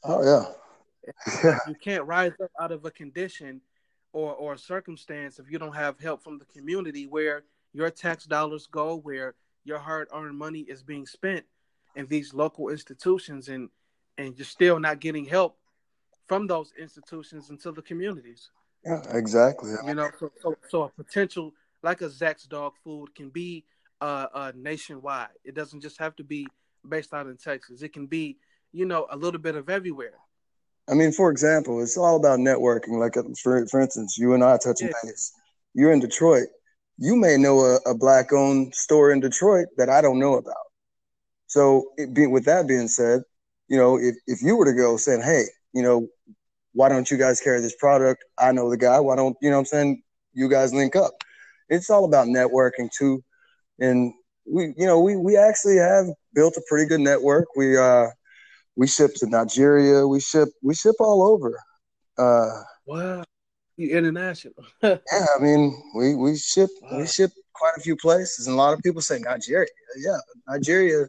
Oh 0.05 0.23
yeah. 0.23 1.13
yeah. 1.43 1.59
you 1.69 1.75
can't 1.75 2.05
rise 2.05 2.33
up 2.43 2.51
out 2.61 2.73
of 2.73 2.85
a 2.85 2.91
condition 2.91 3.61
or 4.13 4.35
or 4.35 4.53
a 4.53 4.59
circumstance 4.59 5.39
if 5.39 5.51
you 5.51 5.59
don't 5.59 5.75
have 5.75 5.99
help 5.99 6.23
from 6.23 6.39
the 6.39 6.45
community 6.47 7.07
where 7.07 7.45
your 7.73 7.91
tax 7.91 8.25
dollars 8.27 8.67
go, 8.67 8.97
where 8.97 9.35
your 9.65 9.79
hard 9.79 10.09
earned 10.15 10.37
money 10.37 10.61
is 10.61 10.83
being 10.83 11.07
spent 11.07 11.45
in 11.97 12.07
these 12.07 12.35
local 12.35 12.69
institutions 12.69 13.49
and 13.49 13.71
and 14.19 14.37
you're 14.37 14.45
still 14.45 14.79
not 14.79 15.01
getting 15.01 15.25
help 15.25 15.59
from 16.27 16.47
those 16.47 16.73
institutions 16.79 17.51
into 17.51 17.73
the 17.73 17.83
communities. 17.83 18.51
Yeah, 18.85 19.03
exactly. 19.11 19.73
You 19.87 19.95
know, 19.95 20.11
so, 20.19 20.31
so, 20.41 20.57
so 20.69 20.83
a 20.85 20.89
potential 20.91 21.53
like 21.83 22.01
a 22.01 22.09
Zach's 22.09 22.45
dog 22.45 22.73
food 22.83 23.15
can 23.15 23.29
be 23.29 23.65
uh, 24.01 24.27
uh, 24.33 24.53
nationwide. 24.55 25.29
It 25.45 25.55
doesn't 25.55 25.81
just 25.81 25.99
have 25.99 26.17
to 26.17 26.25
be 26.25 26.47
based 26.89 27.15
out 27.15 27.27
in 27.27 27.37
Texas. 27.37 27.83
It 27.83 27.93
can 27.93 28.07
be, 28.07 28.39
you 28.73 28.85
know, 28.85 29.07
a 29.11 29.17
little 29.17 29.41
bit 29.41 29.55
of 29.55 29.69
everywhere. 29.69 30.15
I 30.89 30.95
mean, 30.95 31.13
for 31.13 31.31
example, 31.31 31.83
it's 31.83 31.97
all 31.97 32.17
about 32.17 32.41
networking. 32.41 32.99
Like, 32.99 33.15
for, 33.43 33.67
for 33.69 33.81
instance, 33.81 34.19
you 34.19 34.35
and 34.35 34.45
I 34.45 34.59
touching 34.59 34.89
yeah. 34.89 35.11
base. 35.11 35.33
You're 35.73 35.93
in 35.93 36.01
Detroit. 36.01 36.49
You 36.99 37.17
may 37.17 37.37
know 37.37 37.61
a, 37.61 37.77
a 37.87 37.95
black-owned 37.95 38.75
store 38.75 39.11
in 39.11 39.21
Detroit 39.21 39.69
that 39.79 39.89
I 39.89 40.01
don't 40.01 40.19
know 40.19 40.35
about. 40.35 40.57
So, 41.47 41.91
it, 41.97 42.13
be, 42.13 42.27
with 42.27 42.45
that 42.45 42.69
being 42.69 42.89
said, 42.89 43.23
you 43.69 43.77
know, 43.77 43.99
if, 43.99 44.17
if 44.27 44.43
you 44.43 44.57
were 44.57 44.65
to 44.65 44.75
go 44.75 44.97
saying, 44.97 45.23
hey, 45.23 45.45
you 45.73 45.83
know, 45.83 46.07
why 46.73 46.89
don't 46.89 47.11
you 47.11 47.17
guys 47.17 47.41
carry 47.41 47.61
this 47.61 47.77
product? 47.77 48.25
I 48.39 48.53
know 48.53 48.69
the 48.69 48.77
guy. 48.77 49.01
Why 49.01 49.17
don't, 49.17 49.37
you 49.41 49.51
know 49.51 49.59
I'm 49.59 49.65
saying? 49.65 50.03
You 50.33 50.49
guys 50.49 50.75
link 50.75 50.97
up. 50.97 51.13
It's 51.69 51.89
all 51.89 52.05
about 52.05 52.27
networking 52.27 52.91
too. 52.91 53.23
And 53.79 54.13
we, 54.47 54.75
you 54.77 54.87
know, 54.87 55.01
we, 55.01 55.17
we 55.17 55.37
actually 55.37 55.77
have 55.77 56.07
built 56.35 56.57
a 56.57 56.63
pretty 56.69 56.87
good 56.87 57.01
network. 57.01 57.47
We, 57.57 57.77
uh, 57.77 58.07
we 58.77 58.89
ship 58.89 59.13
to 59.17 59.29
Nigeria. 59.29 60.07
We 60.07 60.21
ship, 60.21 60.49
we 60.63 60.75
ship 60.75 60.97
all 60.99 61.23
over. 61.23 61.59
Uh, 62.19 62.63
wow. 62.87 63.25
You 63.77 63.97
international. 63.97 64.65
yeah. 64.83 64.97
I 65.13 65.41
mean, 65.41 65.81
we, 65.97 66.15
we 66.17 66.37
ship, 66.37 66.71
wow. 66.83 66.99
we 66.99 67.07
ship 67.07 67.31
quite 67.55 67.75
a 67.77 67.81
few 67.81 67.97
places 67.97 68.47
and 68.47 68.55
a 68.55 68.57
lot 68.57 68.75
of 68.75 68.83
people 68.83 69.01
say 69.01 69.19
Nigeria. 69.21 69.69
Yeah. 69.97 70.19
Nigeria. 70.49 71.07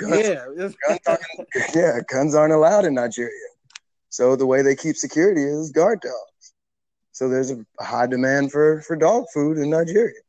Guns, 0.00 0.26
yeah. 0.26 0.46
guns 1.06 1.16
yeah. 1.74 1.98
Guns 2.08 2.34
aren't 2.34 2.52
allowed 2.54 2.84
in 2.84 2.94
Nigeria. 2.94 3.30
So 4.08 4.34
the 4.34 4.46
way 4.46 4.62
they 4.62 4.74
keep 4.74 4.96
security 4.96 5.42
is 5.42 5.70
guard 5.70 6.00
dogs. 6.00 6.54
So 7.12 7.28
there's 7.28 7.50
a 7.50 7.64
high 7.80 8.06
demand 8.06 8.50
for 8.50 8.80
for 8.82 8.96
dog 8.96 9.26
food 9.32 9.58
in 9.58 9.70
Nigeria. 9.70 10.20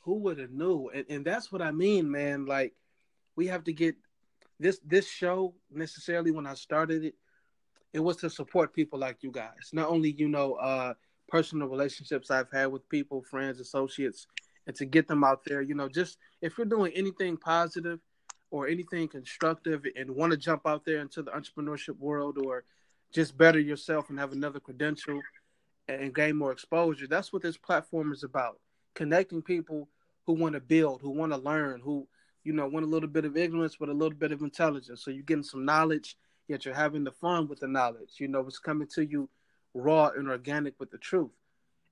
Who 0.00 0.16
would 0.16 0.38
have 0.38 0.50
knew? 0.50 0.90
And, 0.94 1.04
and 1.08 1.24
that's 1.24 1.50
what 1.50 1.62
I 1.62 1.70
mean, 1.70 2.10
man. 2.10 2.46
Like 2.46 2.74
we 3.36 3.46
have 3.46 3.64
to 3.64 3.72
get 3.72 3.96
this 4.58 4.80
this 4.84 5.08
show 5.08 5.54
necessarily 5.70 6.30
when 6.30 6.46
I 6.46 6.54
started 6.54 7.04
it, 7.04 7.14
it 7.92 8.00
was 8.00 8.16
to 8.18 8.30
support 8.30 8.74
people 8.74 8.98
like 8.98 9.22
you 9.22 9.30
guys. 9.30 9.70
Not 9.72 9.88
only 9.88 10.12
you 10.12 10.28
know 10.28 10.54
uh 10.54 10.94
personal 11.28 11.68
relationships 11.68 12.30
I've 12.30 12.50
had 12.52 12.66
with 12.66 12.88
people, 12.88 13.22
friends, 13.22 13.60
associates, 13.60 14.26
and 14.66 14.76
to 14.76 14.84
get 14.84 15.08
them 15.08 15.24
out 15.24 15.44
there. 15.44 15.62
You 15.62 15.74
know, 15.74 15.88
just 15.88 16.18
if 16.40 16.56
you're 16.58 16.66
doing 16.66 16.92
anything 16.94 17.36
positive 17.36 18.00
or 18.50 18.68
anything 18.68 19.08
constructive 19.08 19.84
and 19.96 20.10
want 20.10 20.32
to 20.32 20.38
jump 20.38 20.66
out 20.66 20.84
there 20.84 21.00
into 21.00 21.22
the 21.22 21.30
entrepreneurship 21.30 21.98
world 21.98 22.38
or 22.38 22.64
just 23.12 23.36
better 23.36 23.58
yourself 23.58 24.10
and 24.10 24.18
have 24.18 24.32
another 24.32 24.60
credential 24.60 25.20
and 25.88 26.14
gain 26.14 26.36
more 26.36 26.52
exposure, 26.52 27.06
that's 27.06 27.32
what 27.32 27.42
this 27.42 27.56
platform 27.56 28.12
is 28.12 28.22
about. 28.22 28.58
Connecting 28.94 29.42
people 29.42 29.88
who 30.26 30.34
want 30.34 30.54
to 30.54 30.60
build, 30.60 31.00
who 31.02 31.10
want 31.10 31.32
to 31.32 31.38
learn, 31.38 31.80
who, 31.80 32.06
you 32.44 32.52
know, 32.52 32.66
want 32.66 32.86
a 32.86 32.88
little 32.88 33.08
bit 33.08 33.24
of 33.24 33.36
ignorance 33.36 33.76
but 33.78 33.88
a 33.88 33.92
little 33.92 34.16
bit 34.16 34.32
of 34.32 34.40
intelligence. 34.40 35.02
So 35.04 35.10
you're 35.10 35.22
getting 35.22 35.42
some 35.42 35.64
knowledge, 35.64 36.16
yet 36.48 36.64
you're 36.64 36.74
having 36.74 37.04
the 37.04 37.12
fun 37.12 37.48
with 37.48 37.60
the 37.60 37.68
knowledge. 37.68 38.14
You 38.18 38.28
know, 38.28 38.40
it's 38.46 38.58
coming 38.58 38.88
to 38.94 39.04
you 39.04 39.28
raw 39.74 40.10
and 40.16 40.28
organic 40.28 40.78
with 40.78 40.90
the 40.90 40.98
truth. 40.98 41.32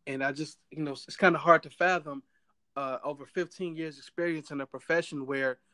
And 0.07 0.23
I 0.23 0.33
just, 0.33 0.59
you 0.71 0.83
know, 0.83 0.93
it's 0.93 1.17
kind 1.17 1.35
of 1.35 1.43
hard 1.43 1.63
to 1.65 1.71
fathom 1.71 2.23
uh, 2.77 2.99
over 3.05 3.27
15 3.27 3.77
years 3.77 3.99
experience 3.99 4.51
in 4.51 4.61
a 4.61 4.67
profession 4.67 5.27
where– 5.27 5.59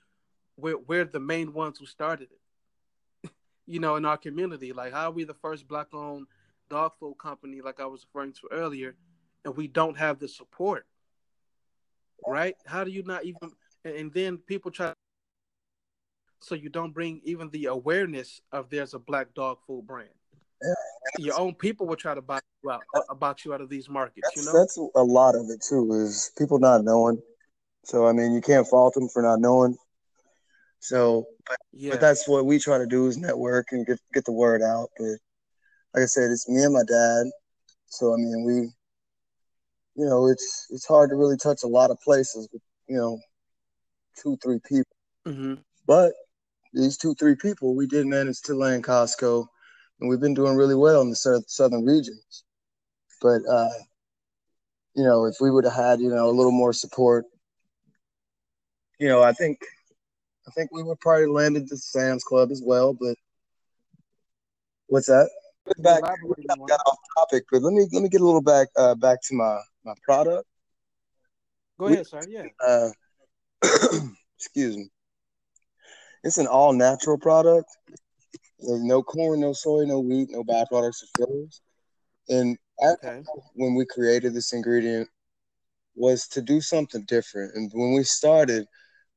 we're 0.59 0.79
we're 0.79 1.05
the 1.05 1.21
main 1.21 1.53
ones 1.55 1.79
who 1.79 1.87
started 1.87 2.29
it. 2.33 3.31
you 3.67 3.81
know, 3.81 3.97
in 3.97 4.05
our 4.05 4.19
community, 4.19 4.73
like 4.73 4.93
how 4.93 5.09
are 5.09 5.13
we 5.13 5.25
the 5.25 5.35
first 5.35 5.67
black 5.67 5.95
owned 5.95 6.27
dog 6.69 6.93
food 7.01 7.17
company, 7.19 7.61
like 7.63 7.81
I 7.81 7.87
was 7.87 8.05
referring 8.13 8.33
to 8.35 8.49
earlier, 8.51 8.97
and 9.45 9.57
we 9.57 9.69
don't 9.69 9.97
have 9.97 10.19
the 10.19 10.29
support, 10.29 10.87
right? 12.27 12.57
How 12.67 12.85
do 12.85 12.91
you 12.91 13.03
not 13.05 13.25
even? 13.25 13.53
And 13.85 14.13
then 14.13 14.39
people 14.39 14.71
try, 14.71 14.93
so 16.41 16.55
you 16.55 16.69
don't 16.69 16.93
bring 16.93 17.21
even 17.25 17.49
the 17.51 17.67
awareness 17.67 18.43
of 18.53 18.69
there's 18.69 18.93
a 18.93 18.99
black 18.99 19.33
dog 19.35 19.59
food 19.67 19.87
brand. 19.87 20.11
Yeah, 20.61 21.27
Your 21.27 21.39
own 21.39 21.55
people 21.55 21.87
will 21.87 21.97
try 21.97 22.15
to 22.15 22.21
buy 22.21 22.41
you 22.63 22.71
out 22.71 22.83
about 23.09 23.45
you 23.45 23.55
out 23.55 23.61
of 23.61 23.69
these 23.69 23.89
markets. 23.89 24.29
That's, 24.35 24.37
you 24.37 24.53
know, 24.53 24.59
that's 24.59 24.77
a 24.77 25.03
lot 25.03 25.35
of 25.35 25.49
it 25.51 25.63
too. 25.63 25.93
Is 25.93 26.33
people 26.39 26.59
not 26.59 26.85
knowing. 26.85 27.21
So 27.85 28.07
I 28.07 28.13
mean, 28.13 28.33
you 28.33 28.41
can't 28.41 28.67
fault 28.67 28.95
them 28.95 29.09
for 29.09 29.23
not 29.23 29.41
knowing. 29.41 29.77
So, 30.81 31.27
but, 31.47 31.59
yeah. 31.73 31.91
but 31.93 32.01
that's 32.01 32.29
what 32.29 32.47
we 32.47 32.59
try 32.59 32.79
to 32.79 32.87
do 32.87 33.07
is 33.07 33.17
network 33.17 33.69
and 33.73 33.87
get 33.87 34.01
get 34.15 34.25
the 34.25 34.33
word 34.33 34.63
out. 34.63 34.91
But 34.99 35.19
like 35.95 36.03
I 36.03 36.07
said, 36.07 36.31
it's 36.31 36.49
me 36.49 36.63
and 36.63 36.75
my 36.75 36.85
dad. 36.87 37.27
So 37.87 38.13
I 38.13 38.17
mean, 38.17 38.45
we, 38.45 38.55
you 40.03 40.09
know, 40.09 40.29
it's 40.29 40.67
it's 40.71 40.87
hard 40.87 41.11
to 41.11 41.17
really 41.17 41.37
touch 41.37 41.63
a 41.65 41.69
lot 41.69 41.91
of 41.91 42.01
places 42.01 42.49
with 42.53 42.63
you 42.89 42.97
know 42.97 43.19
two 44.21 44.37
three 44.43 44.61
people. 44.67 44.97
Mm-hmm. 45.27 45.55
But 45.87 46.13
these 46.75 46.97
two 46.99 47.15
three 47.15 47.35
people, 47.35 47.75
we 47.75 47.87
did 47.87 48.07
manage 48.07 48.43
to 48.43 48.55
land 48.55 48.85
Costco, 48.85 49.47
and 50.01 50.09
we've 50.09 50.21
been 50.21 50.35
doing 50.35 50.57
really 50.57 50.75
well 50.75 51.01
in 51.01 51.11
the 51.11 51.43
southern 51.47 51.85
regions. 51.85 52.45
But 53.21 53.43
uh, 53.49 53.71
you 54.95 55.05
know, 55.05 55.27
if 55.27 55.37
we 55.41 55.51
would 55.51 55.65
have 55.65 55.75
had 55.75 56.01
you 56.01 56.11
know 56.11 56.29
a 56.29 56.33
little 56.33 56.53
more 56.53 56.73
support, 56.73 57.25
you 58.99 59.09
know, 59.09 59.23
I 59.23 59.33
think 59.33 59.59
I 60.47 60.51
think 60.53 60.71
we 60.73 60.83
would 60.83 61.01
probably 61.01 61.27
landed 61.27 61.69
the 61.69 61.77
Sam's 61.77 62.25
Club 62.25 62.51
as 62.51 62.63
well. 62.65 62.95
But 62.95 63.17
what's 64.87 65.07
that? 65.07 65.29
Back, 65.79 66.01
got 66.01 66.81
off 66.87 66.99
topic, 67.19 67.45
but 67.53 67.63
let 67.63 67.75
me 67.75 67.87
let 67.93 68.03
me 68.03 68.09
get 68.09 68.23
a 68.23 68.25
little 68.25 68.41
back 68.41 68.69
uh, 68.77 68.95
back 68.95 69.19
to 69.25 69.35
my 69.35 69.61
my 69.85 69.93
product. 70.03 70.47
Go 71.79 71.87
ahead, 71.87 72.07
sir. 72.07 72.23
Yeah. 72.29 72.47
Uh, 72.67 72.91
excuse 74.37 74.77
me. 74.77 74.89
It's 76.25 76.39
an 76.39 76.47
all 76.47 76.73
natural 76.73 77.19
product. 77.19 77.69
There's 78.61 78.83
no 78.83 79.03
corn, 79.03 79.41
no 79.41 79.53
soy, 79.53 79.85
no 79.85 80.01
wheat, 80.01 80.31
no 80.31 80.43
byproducts 80.43 81.05
or 81.05 81.27
fillers. 81.27 81.61
And 82.29 82.59
okay. 82.83 83.23
when 83.55 83.75
we 83.75 83.85
created 83.87 84.35
this 84.35 84.53
ingredient 84.53 85.09
was 85.95 86.29
to 86.29 86.41
do 86.41 86.61
something 86.61 87.05
different. 87.05 87.55
And 87.55 87.71
when 87.75 87.93
we 87.93 88.05
started, 88.05 88.67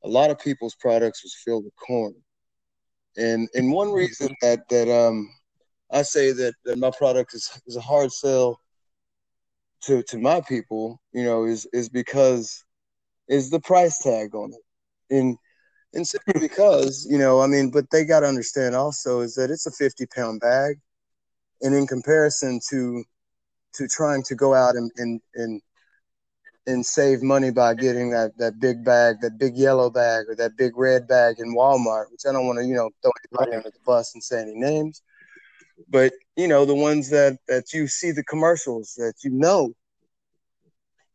a 0.04 0.08
lot 0.08 0.32
of 0.32 0.40
people's 0.40 0.76
products 0.76 1.24
was 1.24 1.36
filled 1.46 1.66
with 1.66 1.76
corn. 1.76 2.16
And 3.18 3.50
and 3.54 3.72
one 3.72 3.92
reason 3.92 4.34
that 4.42 4.68
that 4.70 4.90
um 4.90 5.30
I 5.92 6.04
say 6.04 6.32
that, 6.32 6.54
that 6.64 6.78
my 6.78 6.92
product 6.98 7.34
is, 7.34 7.52
is 7.68 7.76
a 7.76 7.82
hard 7.82 8.12
sell 8.12 8.60
to 9.84 10.02
to 10.04 10.18
my 10.18 10.42
people, 10.42 11.02
you 11.12 11.24
know, 11.24 11.46
is 11.46 11.68
is 11.74 11.90
because 11.90 12.64
is 13.28 13.50
the 13.50 13.60
price 13.60 13.98
tag 14.00 14.34
on 14.36 14.54
it. 14.54 15.16
And 15.16 15.38
and 15.94 16.08
simply 16.08 16.40
because, 16.40 17.06
you 17.10 17.18
know, 17.18 17.42
I 17.42 17.48
mean, 17.48 17.70
but 17.70 17.90
they 17.92 18.06
gotta 18.06 18.28
understand 18.28 18.76
also 18.76 19.20
is 19.20 19.36
that 19.36 19.52
it's 19.52 19.66
a 19.66 19.72
50 19.72 20.06
pound 20.08 20.40
bag. 20.40 20.78
And 21.62 21.76
in 21.76 21.86
comparison 21.86 22.60
to 22.70 23.04
to 23.74 23.88
trying 23.88 24.24
to 24.24 24.36
go 24.36 24.54
out 24.54 24.76
and 24.76 24.92
and, 24.98 25.22
and 25.36 25.62
and 26.68 26.86
save 26.86 27.24
money 27.24 27.52
by 27.52 27.74
getting 27.74 28.12
that 28.12 28.38
that 28.38 28.60
big 28.60 28.84
bag, 28.84 29.18
that 29.22 29.38
big 29.38 29.56
yellow 29.56 29.90
bag, 29.90 30.26
or 30.30 30.36
that 30.36 30.58
big 30.58 30.78
red 30.78 31.08
bag 31.08 31.36
in 31.40 31.56
Walmart. 31.56 32.12
Which 32.12 32.22
I 32.28 32.32
don't 32.32 32.46
want 32.46 32.60
to, 32.60 32.66
you 32.66 32.76
know, 32.76 32.90
throw 33.02 33.12
anybody 33.32 33.58
under 33.58 33.70
the 33.70 33.80
bus 33.86 34.14
and 34.14 34.24
say 34.24 34.42
any 34.42 34.54
names, 34.54 35.02
but 35.90 36.14
you 36.36 36.48
know 36.48 36.66
the 36.66 36.76
ones 36.76 37.10
that 37.10 37.38
that 37.48 37.74
you 37.74 37.88
see 37.88 38.12
the 38.12 38.24
commercials 38.24 38.94
that 38.98 39.14
you 39.24 39.32
know, 39.32 39.74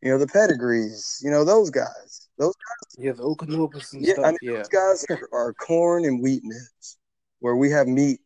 you 0.02 0.10
know 0.10 0.18
the 0.18 0.26
pedigrees, 0.26 1.20
you 1.22 1.30
know 1.30 1.44
those 1.44 1.70
guys, 1.70 2.28
those 2.38 2.54
guys. 2.54 3.04
Yeah, 3.04 3.12
the 3.12 3.22
Okanupas 3.22 3.92
and 3.92 4.04
yeah, 4.04 4.14
stuff. 4.14 4.24
I 4.26 4.30
mean, 4.30 4.38
yeah, 4.42 4.56
those 4.56 4.68
guys 4.68 5.06
are, 5.10 5.28
are 5.32 5.54
corn 5.54 6.04
and 6.04 6.22
wheat 6.22 6.42
nibs, 6.44 6.98
where 7.40 7.56
we 7.56 7.70
have 7.70 7.86
meat 7.86 8.20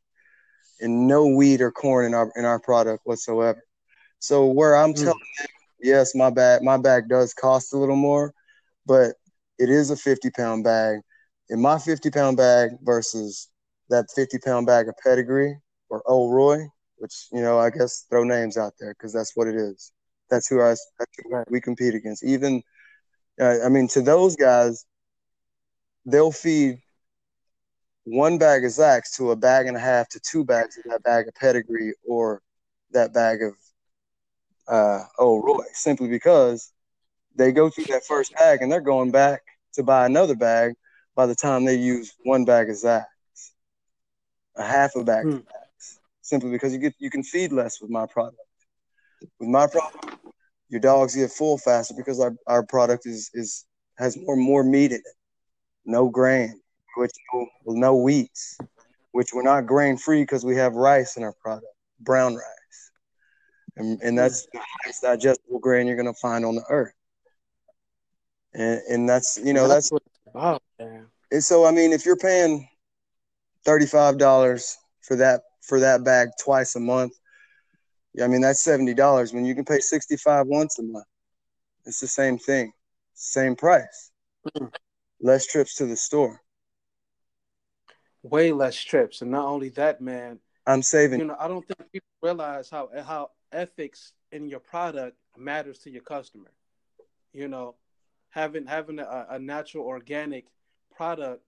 and 0.80 1.06
no 1.06 1.26
wheat 1.26 1.60
or 1.60 1.70
corn 1.70 2.06
in 2.06 2.14
our 2.14 2.32
in 2.36 2.44
our 2.44 2.58
product 2.58 3.02
whatsoever. 3.04 3.62
So 4.20 4.46
where 4.46 4.76
I'm 4.76 4.92
mm. 4.92 5.02
telling 5.02 5.18
them 5.38 5.46
yes, 5.82 6.14
my 6.14 6.30
bag 6.30 6.62
my 6.62 6.76
bag 6.76 7.08
does 7.08 7.34
cost 7.34 7.72
a 7.72 7.76
little 7.76 7.96
more, 7.96 8.32
but 8.86 9.14
it 9.58 9.68
is 9.68 9.90
a 9.90 9.96
50 9.96 10.30
pound 10.30 10.64
bag. 10.64 11.00
In 11.48 11.60
my 11.60 11.78
50 11.78 12.10
pound 12.10 12.36
bag 12.36 12.70
versus 12.82 13.48
that 13.88 14.06
50 14.14 14.38
pound 14.38 14.66
bag 14.66 14.88
of 14.88 14.94
pedigree 15.02 15.56
or 15.88 16.02
Old 16.06 16.32
Roy, 16.32 16.66
which 16.98 17.26
you 17.32 17.40
know 17.40 17.58
I 17.58 17.70
guess 17.70 18.06
throw 18.08 18.24
names 18.24 18.56
out 18.56 18.74
there 18.78 18.94
because 18.94 19.12
that's 19.12 19.32
what 19.34 19.48
it 19.48 19.56
is. 19.56 19.92
That's 20.30 20.48
who 20.48 20.60
I 20.60 20.76
that's 20.98 21.12
who 21.22 21.44
we 21.50 21.60
compete 21.60 21.94
against. 21.94 22.24
Even 22.24 22.62
uh, 23.40 23.64
I 23.64 23.68
mean 23.68 23.88
to 23.88 24.02
those 24.02 24.36
guys, 24.36 24.84
they'll 26.06 26.32
feed 26.32 26.78
one 28.04 28.38
bag 28.38 28.64
of 28.64 28.70
Zach's 28.70 29.16
to 29.16 29.30
a 29.30 29.36
bag 29.36 29.66
and 29.66 29.76
a 29.76 29.80
half 29.80 30.08
to 30.10 30.20
two 30.20 30.44
bags 30.44 30.78
of 30.78 30.84
that 30.90 31.02
bag 31.02 31.28
of 31.28 31.34
pedigree 31.34 31.94
or 32.06 32.42
that 32.92 33.12
bag 33.12 33.42
of 33.42 33.54
uh, 34.70 35.04
Roy 35.18 35.64
simply 35.72 36.08
because 36.08 36.72
they 37.36 37.52
go 37.52 37.68
through 37.68 37.84
that 37.86 38.04
first 38.04 38.34
bag 38.34 38.62
and 38.62 38.70
they're 38.70 38.80
going 38.80 39.10
back 39.10 39.42
to 39.74 39.82
buy 39.82 40.06
another 40.06 40.36
bag 40.36 40.74
by 41.14 41.26
the 41.26 41.34
time 41.34 41.64
they 41.64 41.74
use 41.74 42.14
one 42.24 42.44
bag 42.44 42.70
of 42.70 42.76
Zach's, 42.76 43.52
a 44.56 44.62
half 44.62 44.94
a 44.94 45.04
bag 45.04 45.24
hmm. 45.24 45.30
of 45.32 45.42
Zach's, 45.44 45.98
simply 46.22 46.50
because 46.50 46.72
you 46.72 46.78
get 46.78 46.94
you 46.98 47.10
can 47.10 47.22
feed 47.22 47.52
less 47.52 47.80
with 47.80 47.90
my 47.90 48.06
product. 48.06 48.38
With 49.38 49.48
my 49.48 49.66
product, 49.66 50.16
your 50.68 50.80
dogs 50.80 51.14
get 51.14 51.30
full 51.30 51.58
faster 51.58 51.94
because 51.96 52.20
our, 52.20 52.34
our 52.46 52.64
product 52.64 53.06
is 53.06 53.30
is 53.34 53.66
has 53.98 54.16
more 54.16 54.36
more 54.36 54.62
meat 54.62 54.92
in 54.92 54.98
it, 54.98 55.16
no 55.84 56.08
grain, 56.08 56.60
which 56.96 57.12
no, 57.34 57.46
no 57.66 57.96
wheats, 57.96 58.56
which 59.10 59.30
we're 59.34 59.42
not 59.42 59.66
grain 59.66 59.96
free 59.96 60.22
because 60.22 60.44
we 60.44 60.56
have 60.56 60.74
rice 60.74 61.16
in 61.16 61.24
our 61.24 61.34
product, 61.42 61.66
brown 62.00 62.36
rice 62.36 62.59
and, 63.80 64.00
and 64.02 64.18
that's 64.18 64.46
the 64.52 64.60
highest 64.84 65.02
digestible 65.02 65.58
grain 65.58 65.86
you're 65.86 65.96
going 65.96 66.12
to 66.12 66.20
find 66.20 66.44
on 66.44 66.54
the 66.54 66.64
earth. 66.68 66.92
And, 68.52 68.80
and 68.88 69.08
that's 69.08 69.38
you 69.42 69.52
know 69.52 69.68
that's, 69.68 69.90
what. 69.90 70.02
Man. 70.78 71.06
And 71.30 71.42
so 71.42 71.64
I 71.64 71.70
mean, 71.70 71.92
if 71.92 72.04
you're 72.04 72.16
paying 72.16 72.68
thirty 73.64 73.86
five 73.86 74.18
dollars 74.18 74.76
for 75.02 75.16
that 75.16 75.42
for 75.62 75.80
that 75.80 76.04
bag 76.04 76.28
twice 76.42 76.74
a 76.74 76.80
month, 76.80 77.12
I 78.22 78.26
mean 78.26 78.40
that's 78.40 78.60
seventy 78.60 78.94
dollars. 78.94 79.32
When 79.32 79.44
you 79.44 79.54
can 79.54 79.64
pay 79.64 79.78
sixty 79.78 80.16
five 80.16 80.46
once 80.46 80.78
a 80.78 80.82
month, 80.82 81.06
it's 81.86 82.00
the 82.00 82.08
same 82.08 82.38
thing, 82.38 82.72
same 83.14 83.54
price, 83.54 84.10
mm. 84.56 84.72
less 85.20 85.46
trips 85.46 85.76
to 85.76 85.86
the 85.86 85.96
store, 85.96 86.40
way 88.22 88.50
less 88.50 88.76
trips, 88.76 89.22
and 89.22 89.30
not 89.30 89.46
only 89.46 89.68
that, 89.70 90.00
man. 90.00 90.40
I'm 90.66 90.82
saving. 90.82 91.20
You 91.20 91.26
know, 91.26 91.36
I 91.38 91.48
don't 91.48 91.66
think 91.66 91.90
people 91.92 92.08
realize 92.22 92.68
how 92.68 92.88
how 93.04 93.30
ethics 93.52 94.12
in 94.32 94.48
your 94.48 94.60
product 94.60 95.16
matters 95.36 95.78
to 95.80 95.90
your 95.90 96.02
customer. 96.02 96.50
You 97.32 97.48
know, 97.48 97.76
having 98.30 98.66
having 98.66 98.98
a, 98.98 99.26
a 99.30 99.38
natural 99.38 99.84
organic 99.84 100.46
product 100.96 101.42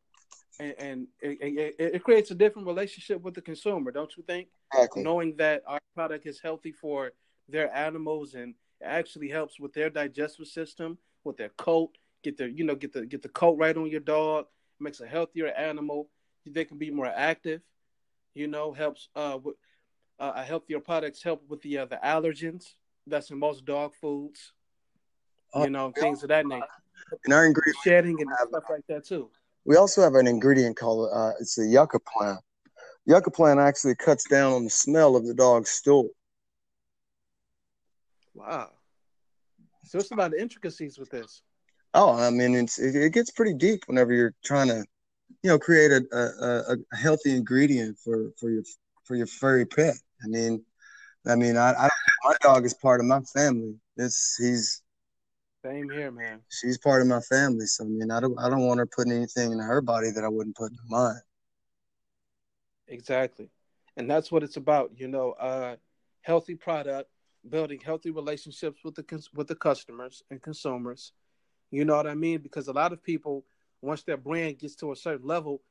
and, 0.60 0.74
and 0.78 1.06
it, 1.20 1.38
it, 1.40 1.94
it, 1.94 2.04
creates 2.04 2.30
a 2.30 2.34
different 2.34 2.68
relationship 2.68 3.22
with 3.22 3.34
the 3.34 3.40
consumer, 3.40 3.90
don't 3.90 4.16
you 4.16 4.22
think? 4.22 4.48
Exactly. 4.72 5.02
Knowing 5.02 5.34
that 5.36 5.62
our 5.66 5.80
product 5.94 6.26
is 6.26 6.40
healthy 6.40 6.72
for 6.72 7.12
their 7.48 7.74
animals 7.74 8.34
and 8.34 8.54
it 8.80 8.84
actually 8.84 9.28
helps 9.28 9.58
with 9.58 9.72
their 9.72 9.90
digestive 9.90 10.46
system, 10.46 10.98
with 11.24 11.36
their 11.36 11.50
coat, 11.50 11.96
get 12.22 12.36
their 12.36 12.48
you 12.48 12.64
know 12.64 12.74
get 12.74 12.92
the 12.92 13.06
get 13.06 13.22
the 13.22 13.28
coat 13.28 13.56
right 13.58 13.76
on 13.76 13.90
your 13.90 14.00
dog, 14.00 14.46
makes 14.78 15.00
a 15.00 15.06
healthier 15.06 15.48
animal. 15.48 16.08
They 16.46 16.64
can 16.64 16.78
be 16.78 16.90
more 16.90 17.06
active. 17.06 17.60
You 18.34 18.48
know, 18.48 18.72
helps 18.72 19.08
uh, 19.14 19.38
with, 19.42 19.56
uh, 20.18 20.32
a 20.36 20.42
healthier 20.42 20.80
products 20.80 21.22
help 21.22 21.42
with 21.48 21.60
the 21.62 21.78
uh, 21.78 21.86
the 21.86 21.98
allergens 22.04 22.74
that's 23.06 23.30
in 23.30 23.38
most 23.38 23.64
dog 23.64 23.94
foods. 23.94 24.52
you 25.56 25.70
know, 25.70 25.92
things 25.98 26.22
of 26.22 26.28
that 26.28 26.46
nature. 26.46 26.66
And 27.24 27.34
our 27.34 27.46
ingredient 27.46 27.76
shedding 27.84 28.20
and 28.20 28.30
stuff 28.48 28.64
like 28.70 28.86
that 28.88 29.04
too. 29.04 29.30
We 29.64 29.76
also 29.76 30.02
have 30.02 30.14
an 30.14 30.26
ingredient 30.26 30.76
called 30.76 31.10
uh, 31.12 31.32
it's 31.40 31.56
the 31.56 31.66
yucca 31.66 31.98
plant. 32.00 32.40
Yucca 33.06 33.30
plant 33.30 33.60
actually 33.60 33.94
cuts 33.96 34.24
down 34.28 34.52
on 34.52 34.64
the 34.64 34.70
smell 34.70 35.16
of 35.16 35.26
the 35.26 35.34
dog's 35.34 35.70
stool. 35.70 36.08
Wow. 38.34 38.70
So 39.84 39.98
it's 39.98 40.10
about 40.10 40.30
the 40.30 40.40
intricacies 40.40 40.98
with 40.98 41.10
this. 41.10 41.42
Oh, 41.94 42.14
I 42.14 42.30
mean, 42.30 42.54
it's 42.54 42.78
it, 42.78 42.96
it 42.96 43.12
gets 43.12 43.30
pretty 43.30 43.54
deep 43.54 43.82
whenever 43.86 44.12
you're 44.12 44.34
trying 44.44 44.68
to, 44.68 44.84
you 45.42 45.50
know, 45.50 45.58
create 45.58 45.90
a, 45.92 46.02
a, 46.12 46.76
a 46.92 46.96
healthy 46.96 47.36
ingredient 47.36 47.98
for 47.98 48.30
for 48.38 48.50
your 48.50 48.62
for 49.04 49.16
your 49.16 49.26
furry 49.26 49.66
pet. 49.66 49.94
I 50.22 50.26
mean, 50.28 50.64
I 51.26 51.36
mean, 51.36 51.56
I, 51.56 51.72
I 51.72 51.88
my 52.24 52.34
dog 52.42 52.64
is 52.64 52.74
part 52.74 53.00
of 53.00 53.06
my 53.06 53.20
family. 53.34 53.74
It's 53.96 54.36
he's 54.36 54.82
same 55.64 55.88
here, 55.90 56.10
man. 56.10 56.40
She's 56.48 56.76
part 56.76 57.02
of 57.02 57.08
my 57.08 57.20
family, 57.20 57.66
so 57.66 57.84
I 57.84 57.88
mean, 57.88 58.10
I 58.10 58.20
don't 58.20 58.38
I 58.38 58.48
don't 58.48 58.66
want 58.66 58.78
her 58.78 58.86
putting 58.86 59.12
anything 59.12 59.52
in 59.52 59.58
her 59.58 59.80
body 59.80 60.10
that 60.10 60.24
I 60.24 60.28
wouldn't 60.28 60.56
put 60.56 60.72
in 60.72 60.78
mine. 60.88 61.20
Exactly, 62.88 63.48
and 63.96 64.10
that's 64.10 64.32
what 64.32 64.42
it's 64.42 64.56
about. 64.56 64.90
You 64.96 65.08
know, 65.08 65.32
uh, 65.32 65.76
healthy 66.22 66.56
product, 66.56 67.08
building 67.48 67.80
healthy 67.84 68.10
relationships 68.10 68.80
with 68.84 68.96
the 68.96 69.28
with 69.34 69.46
the 69.46 69.54
customers 69.54 70.22
and 70.30 70.42
consumers. 70.42 71.12
You 71.70 71.84
know 71.84 71.96
what 71.96 72.08
I 72.08 72.14
mean? 72.14 72.40
Because 72.40 72.68
a 72.68 72.72
lot 72.72 72.92
of 72.92 73.02
people, 73.02 73.44
once 73.80 74.02
their 74.02 74.16
brand 74.16 74.58
gets 74.58 74.74
to 74.76 74.92
a 74.92 74.96
certain 74.96 75.26
level, 75.26 75.62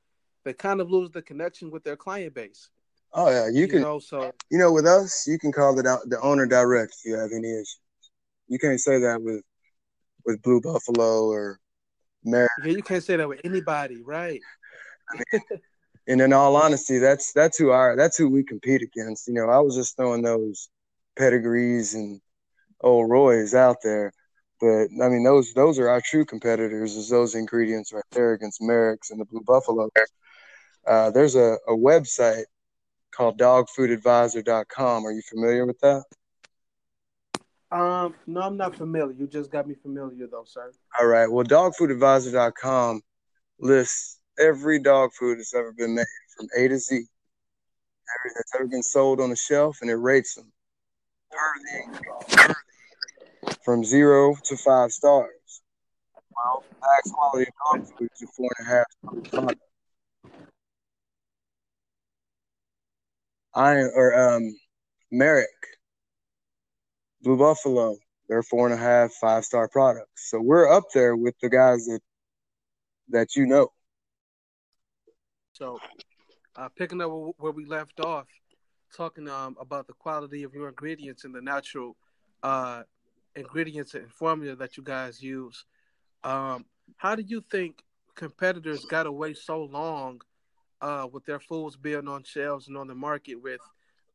they 0.46 0.54
kind 0.54 0.80
of 0.82 0.90
lose 0.90 1.12
the 1.12 1.22
connection 1.22 1.70
with 1.70 1.84
their 1.84 1.98
client 1.98 2.34
base. 2.34 2.70
Oh 3.14 3.30
yeah, 3.30 3.48
you, 3.48 3.62
you 3.62 3.68
can. 3.68 3.82
Know, 3.82 4.00
so 4.00 4.32
you 4.50 4.58
know, 4.58 4.72
with 4.72 4.86
us, 4.86 5.26
you 5.28 5.38
can 5.38 5.52
call 5.52 5.78
it 5.80 5.86
out 5.86 6.02
the 6.08 6.20
owner 6.22 6.46
direct 6.46 6.96
if 7.00 7.10
you 7.10 7.18
have 7.18 7.32
any 7.36 7.52
issues. 7.52 7.80
You 8.48 8.60
can't 8.60 8.80
say 8.80 9.00
that 9.00 9.22
with 9.22 9.44
with 10.26 10.42
Blue 10.42 10.62
Buffalo 10.62 11.26
or 11.26 11.60
Mary. 12.24 12.48
Yeah, 12.64 12.72
you 12.72 12.84
can't 12.84 13.04
say 13.04 13.18
that 13.18 13.28
with 13.28 13.42
anybody, 13.44 14.02
right? 14.02 14.42
and 16.08 16.22
in 16.22 16.34
all 16.34 16.56
honesty, 16.56 17.00
that's 17.00 17.34
that's 17.34 17.58
who 17.58 17.72
our 17.72 17.96
that's 17.96 18.18
who 18.18 18.30
we 18.30 18.44
compete 18.44 18.82
against. 18.82 19.28
You 19.28 19.34
know, 19.34 19.50
I 19.50 19.60
was 19.60 19.76
just 19.76 19.98
throwing 19.98 20.22
those 20.22 20.70
pedigrees 21.18 21.94
and 21.94 22.22
old 22.82 23.10
Roy's 23.10 23.54
out 23.54 23.78
there. 23.84 24.14
But 24.60 24.88
I 25.04 25.10
mean, 25.10 25.24
those 25.24 25.54
those 25.54 25.80
are 25.80 25.90
our 25.90 26.02
true 26.02 26.26
competitors. 26.26 26.96
Is 26.96 27.10
those 27.10 27.36
ingredients 27.36 27.92
right 27.94 28.04
there 28.12 28.34
against 28.34 28.62
Merrick's 28.62 29.12
and 29.12 29.20
the 29.20 29.26
Blue 29.26 29.42
Buffalo? 29.42 29.90
Uh, 30.88 31.12
there's 31.12 31.36
a, 31.36 31.58
a 31.68 31.76
website 31.76 32.44
called 33.22 33.38
dogfoodadvisor.com. 33.38 35.06
Are 35.06 35.12
you 35.12 35.22
familiar 35.30 35.68
with 35.68 35.80
that? 35.82 36.04
Um, 37.72 38.16
no, 38.26 38.42
I'm 38.42 38.58
not 38.58 38.76
familiar. 38.76 39.14
You 39.14 39.28
just 39.28 39.52
got 39.52 39.68
me 39.68 39.76
familiar 39.76 40.26
though, 40.26 40.44
sir. 40.46 40.72
All 41.00 41.06
right. 41.06 41.32
Well, 41.32 41.46
dogfoodadvisor.com 41.46 43.02
lists 43.60 44.20
every 44.40 44.80
dog 44.80 45.12
food 45.14 45.38
that's 45.38 45.54
ever 45.54 45.72
been 45.72 45.94
made 45.94 46.06
from 46.36 46.48
A 46.58 46.68
to 46.68 46.80
Z. 46.80 46.96
Every 46.96 48.32
that's 48.36 48.56
ever 48.56 48.68
been 48.68 48.82
sold 48.82 49.22
on 49.22 49.30
the 49.30 49.36
shelf, 49.36 49.78
and 49.82 49.92
it 49.92 49.96
rates 49.96 50.34
them 50.34 50.52
from 53.64 53.84
zero 53.84 54.36
to 54.46 54.58
five 54.58 54.92
stars. 54.92 55.62
Well, 56.36 56.64
Zach's 56.80 57.12
quality 57.12 57.52
dog 57.68 57.86
food 57.86 58.10
is 58.16 58.24
a 58.24 58.28
four 58.36 58.50
and 58.58 58.68
a 58.68 58.72
half 58.72 59.32
product. 59.32 59.62
I 63.54 63.76
or 63.76 64.18
um 64.18 64.56
Merrick, 65.12 65.50
Blue 67.22 67.38
Buffalo, 67.38 67.98
they're 68.30 68.44
four 68.44 68.66
and 68.66 68.74
a 68.74 68.82
half, 68.82 69.12
five 69.14 69.44
star 69.44 69.68
products. 69.68 70.30
So 70.30 70.40
we're 70.40 70.72
up 70.72 70.86
there 70.94 71.16
with 71.16 71.36
the 71.42 71.50
guys 71.50 71.86
that 71.86 72.00
that 73.10 73.36
you 73.36 73.46
know. 73.46 73.70
So, 75.54 75.80
uh, 76.56 76.70
picking 76.70 77.02
up 77.02 77.12
where 77.38 77.52
we 77.52 77.66
left 77.66 78.00
off, 78.00 78.28
talking 78.96 79.28
um, 79.28 79.58
about 79.60 79.88
the 79.88 79.94
quality 79.94 80.44
of 80.44 80.54
your 80.54 80.70
ingredients 80.70 81.26
and 81.26 81.36
the 81.36 81.42
natural 81.42 81.98
uh, 82.42 82.84
ingredients 83.36 83.94
and 83.94 84.12
formula 84.12 84.56
that 84.56 84.78
you 84.78 84.84
guys 84.84 85.22
use. 85.22 85.66
Um, 86.24 86.66
how 86.98 87.16
do 87.16 87.24
you 87.24 87.44
think 87.52 87.84
competitors 88.16 88.86
got 88.86 89.06
away 89.08 89.34
so 89.34 89.64
long 89.64 90.22
uh, 90.82 91.08
with 91.12 91.26
their 91.26 91.40
foods 91.40 91.76
being 91.76 92.08
on 92.08 92.24
shelves 92.24 92.68
and 92.68 92.78
on 92.78 92.88
the 92.88 92.96
market 92.96 93.36
with 93.36 93.62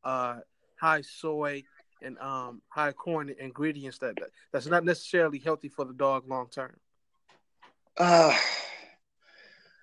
uh, 0.03 0.37
high 0.79 1.01
soy 1.01 1.63
and 2.01 2.17
um, 2.19 2.61
high 2.69 2.91
corn 2.91 3.33
ingredients 3.39 3.97
that 3.99 4.15
that's 4.51 4.67
not 4.67 4.85
necessarily 4.85 5.39
healthy 5.39 5.69
for 5.69 5.85
the 5.85 5.93
dog 5.93 6.27
long 6.27 6.47
term? 6.49 6.75
Uh, 7.97 8.35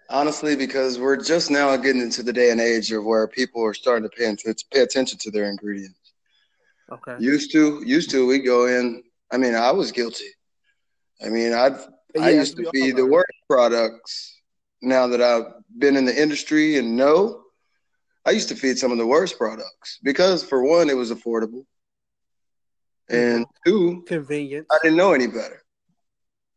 honestly, 0.09 0.55
because 0.55 0.99
we're 0.99 1.21
just 1.21 1.51
now 1.51 1.77
getting 1.77 2.03
into 2.03 2.23
the 2.23 2.33
day 2.33 2.51
and 2.51 2.61
age 2.61 2.93
of 2.93 3.05
where 3.05 3.27
people 3.27 3.65
are 3.65 3.75
starting 3.75 4.09
to 4.09 4.17
pay, 4.17 4.33
to 4.35 4.65
pay 4.73 4.81
attention 4.81 5.19
to 5.19 5.31
their 5.31 5.51
ingredients. 5.51 5.99
Okay. 6.93 7.17
Used 7.19 7.51
to, 7.53 7.83
used 7.85 8.11
to, 8.11 8.27
we 8.27 8.39
go 8.39 8.67
in. 8.67 9.03
I 9.33 9.39
mean, 9.39 9.55
I 9.55 9.73
was 9.73 9.91
guilty. 9.91 10.29
I 11.25 11.29
mean, 11.29 11.53
I've 11.53 11.89
yeah, 12.15 12.23
I 12.23 12.31
used 12.31 12.57
to 12.57 12.71
be 12.71 12.93
the 12.93 13.07
worst 13.07 13.33
products. 13.49 14.41
Now 14.85 15.07
that 15.09 15.21
I've 15.21 15.53
been 15.79 15.97
in 15.97 16.05
the 16.05 16.23
industry 16.23 16.79
and 16.79 16.97
know, 16.97 17.43
I 18.25 18.31
used 18.31 18.49
to 18.51 18.57
feed 18.57 18.79
some 18.79 18.93
of 18.93 18.99
the 18.99 19.07
worst 19.07 19.39
products 19.39 19.99
because, 20.03 20.43
for 20.43 20.63
one, 20.63 20.89
it 20.89 20.97
was 20.97 21.11
affordable, 21.11 21.65
and 23.09 23.45
mm-hmm. 23.45 23.71
two, 23.71 24.05
convenient. 24.07 24.67
I 24.71 24.79
didn't 24.83 24.97
know 24.97 25.13
any 25.13 25.27
better. 25.27 25.63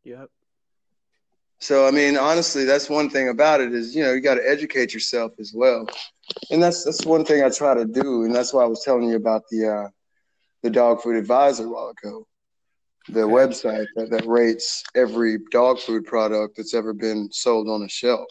Yep. 0.03 0.29
So 1.59 1.87
I 1.87 1.91
mean, 1.91 2.17
honestly, 2.17 2.65
that's 2.65 2.89
one 2.89 3.09
thing 3.09 3.29
about 3.29 3.61
it 3.61 3.73
is 3.73 3.95
you 3.95 4.03
know 4.03 4.13
you 4.13 4.21
got 4.21 4.35
to 4.35 4.49
educate 4.49 4.93
yourself 4.93 5.33
as 5.39 5.53
well, 5.53 5.87
and 6.51 6.61
that's 6.61 6.83
that's 6.83 7.05
one 7.05 7.25
thing 7.25 7.43
I 7.43 7.49
try 7.49 7.73
to 7.73 7.85
do, 7.85 8.23
and 8.23 8.33
that's 8.33 8.53
why 8.53 8.63
I 8.63 8.67
was 8.67 8.83
telling 8.83 9.09
you 9.09 9.15
about 9.15 9.43
the 9.49 9.67
uh, 9.67 9.89
the 10.63 10.69
dog 10.69 11.01
food 11.01 11.15
advisor 11.15 11.65
a 11.65 11.69
while 11.69 11.89
ago, 11.89 12.27
the 13.09 13.21
website 13.21 13.87
that, 13.95 14.09
that 14.09 14.25
rates 14.25 14.83
every 14.95 15.37
dog 15.51 15.79
food 15.79 16.05
product 16.05 16.57
that's 16.57 16.73
ever 16.73 16.93
been 16.93 17.29
sold 17.31 17.69
on 17.69 17.83
a 17.83 17.89
shelf, 17.89 18.27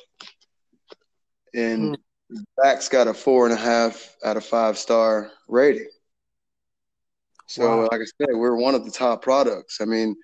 and 1.54 1.96
mm. 1.96 2.36
Zach's 2.62 2.88
got 2.88 3.08
a 3.08 3.14
four 3.14 3.46
and 3.46 3.54
a 3.54 3.60
half 3.60 4.16
out 4.24 4.36
of 4.36 4.44
five 4.44 4.78
star 4.78 5.30
rating. 5.48 5.88
So, 7.48 7.82
wow. 7.82 7.88
like 7.90 8.00
I 8.00 8.04
said, 8.04 8.34
we're 8.34 8.56
one 8.56 8.74
of 8.74 8.84
the 8.84 8.90
top 8.90 9.22
products. 9.22 9.80
I 9.80 9.84
mean, 9.84 10.16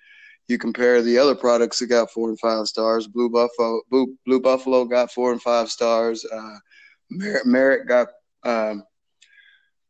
you 0.47 0.57
compare 0.57 1.01
the 1.01 1.17
other 1.17 1.35
products 1.35 1.79
that 1.79 1.87
got 1.87 2.11
four 2.11 2.29
and 2.29 2.39
five 2.39 2.67
stars. 2.67 3.07
Blue 3.07 3.29
Buffalo, 3.29 3.81
Blue, 3.89 4.15
Blue 4.25 4.41
Buffalo 4.41 4.85
got 4.85 5.11
four 5.11 5.31
and 5.31 5.41
five 5.41 5.69
stars. 5.69 6.25
Uh, 6.25 6.57
Merrick, 7.09 7.45
Merrick 7.45 7.87
got 7.87 8.09
um, 8.43 8.83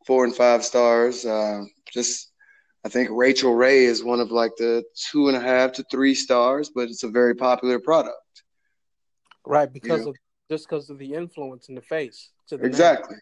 four 0.06 0.26
and 0.26 0.36
five 0.36 0.64
stars. 0.64 1.26
Uh, 1.26 1.64
just, 1.92 2.33
I 2.86 2.90
think 2.90 3.10
Rachael 3.12 3.54
Ray 3.54 3.86
is 3.86 4.04
one 4.04 4.20
of 4.20 4.32
like 4.32 4.56
the 4.58 4.84
two 4.96 5.30
and 5.30 5.38
a 5.38 5.40
half 5.40 5.72
to 5.74 5.86
three 5.90 6.14
stars, 6.14 6.70
but 6.74 6.90
it's 6.90 7.04
a 7.04 7.10
very 7.10 7.34
popular 7.34 7.80
product. 7.80 8.18
Right, 9.46 9.72
because 9.72 10.00
you 10.00 10.06
know? 10.06 10.10
of 10.12 10.16
just 10.50 10.68
because 10.68 10.90
of 10.90 10.98
the 11.00 11.14
influence 11.14 11.70
in 11.70 11.76
the 11.76 11.82
face. 11.82 12.32
The 12.50 12.58
exactly. 12.58 13.18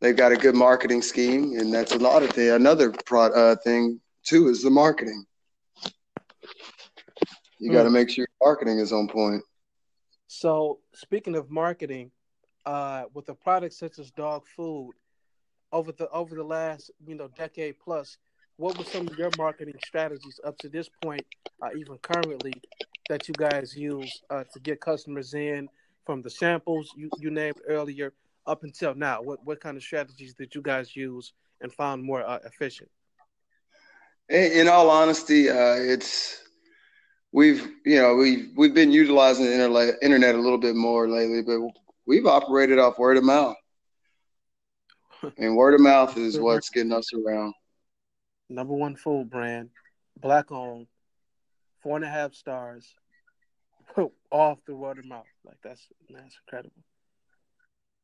They've 0.00 0.16
got 0.16 0.32
a 0.32 0.36
good 0.36 0.54
marketing 0.54 1.02
scheme, 1.02 1.58
and 1.58 1.72
that's 1.72 1.92
a 1.92 1.98
lot 1.98 2.22
of 2.22 2.32
the 2.34 2.54
another 2.54 2.90
pro, 2.90 3.26
uh, 3.26 3.56
thing 3.56 4.00
too 4.24 4.48
is 4.48 4.62
the 4.62 4.70
marketing. 4.70 5.24
You 7.58 7.72
got 7.72 7.84
to 7.84 7.90
make 7.90 8.10
sure 8.10 8.26
your 8.28 8.48
marketing 8.48 8.78
is 8.78 8.92
on 8.92 9.08
point. 9.08 9.42
So, 10.26 10.80
speaking 10.92 11.36
of 11.36 11.50
marketing, 11.50 12.10
uh, 12.66 13.04
with 13.14 13.28
a 13.28 13.34
product 13.34 13.74
such 13.74 13.98
as 13.98 14.10
dog 14.10 14.44
food, 14.56 14.92
over 15.72 15.92
the 15.92 16.08
over 16.10 16.34
the 16.34 16.42
last 16.44 16.90
you 17.06 17.14
know 17.14 17.28
decade 17.36 17.78
plus, 17.78 18.18
what 18.56 18.78
were 18.78 18.84
some 18.84 19.08
of 19.08 19.18
your 19.18 19.30
marketing 19.36 19.74
strategies 19.84 20.38
up 20.44 20.56
to 20.58 20.68
this 20.68 20.88
point, 21.02 21.24
uh, 21.62 21.70
even 21.76 21.98
currently, 21.98 22.52
that 23.08 23.26
you 23.28 23.34
guys 23.34 23.76
use 23.76 24.22
uh, 24.30 24.44
to 24.52 24.60
get 24.60 24.80
customers 24.80 25.34
in 25.34 25.68
from 26.06 26.22
the 26.22 26.30
samples 26.30 26.90
you, 26.96 27.10
you 27.18 27.30
named 27.30 27.56
earlier 27.68 28.12
up 28.46 28.62
until 28.62 28.94
now? 28.94 29.22
What 29.22 29.44
what 29.44 29.60
kind 29.60 29.76
of 29.76 29.82
strategies 29.82 30.34
did 30.34 30.54
you 30.54 30.62
guys 30.62 30.94
use 30.94 31.32
and 31.60 31.72
found 31.72 32.02
more 32.04 32.26
uh, 32.26 32.38
efficient? 32.44 32.90
In, 34.28 34.52
in, 34.52 34.68
all 34.68 34.88
honesty, 34.88 35.50
uh, 35.50 35.74
it's 35.74 36.42
we've 37.32 37.68
you 37.84 38.00
know 38.00 38.14
we've 38.14 38.50
we've 38.56 38.74
been 38.74 38.92
utilizing 38.92 39.46
the 39.46 39.98
internet 40.02 40.34
a 40.34 40.40
little 40.40 40.58
bit 40.58 40.76
more 40.76 41.08
lately, 41.08 41.42
but 41.42 41.60
we've 42.06 42.26
operated 42.26 42.78
off 42.78 42.98
word 42.98 43.16
of 43.16 43.24
mouth, 43.24 43.56
and 45.38 45.56
word 45.56 45.74
of 45.74 45.80
mouth 45.80 46.16
is 46.16 46.38
what's 46.38 46.70
getting 46.70 46.92
us 46.92 47.12
around. 47.12 47.52
Number 48.48 48.74
one 48.74 48.96
food 48.96 49.30
brand, 49.30 49.70
black 50.20 50.52
owned, 50.52 50.86
four 51.82 51.96
and 51.96 52.04
a 52.04 52.08
half 52.08 52.34
stars, 52.34 52.94
off 54.30 54.58
the 54.66 54.74
word 54.74 54.98
of 54.98 55.06
mouth. 55.06 55.24
Like 55.44 55.58
that's 55.62 55.88
that's 56.10 56.38
incredible. 56.46 56.82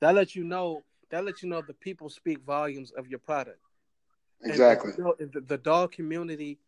That 0.00 0.14
lets 0.14 0.34
you 0.34 0.44
know 0.44 0.82
that 1.10 1.24
lets 1.24 1.42
you 1.42 1.48
know 1.48 1.62
the 1.66 1.74
people 1.74 2.08
speak 2.08 2.40
volumes 2.44 2.90
of 2.92 3.08
your 3.08 3.18
product. 3.18 3.60
Exactly. 4.42 4.92
You 4.96 5.04
know, 5.04 5.14
the, 5.18 5.40
the 5.40 5.58
dog 5.58 5.92
community 5.92 6.58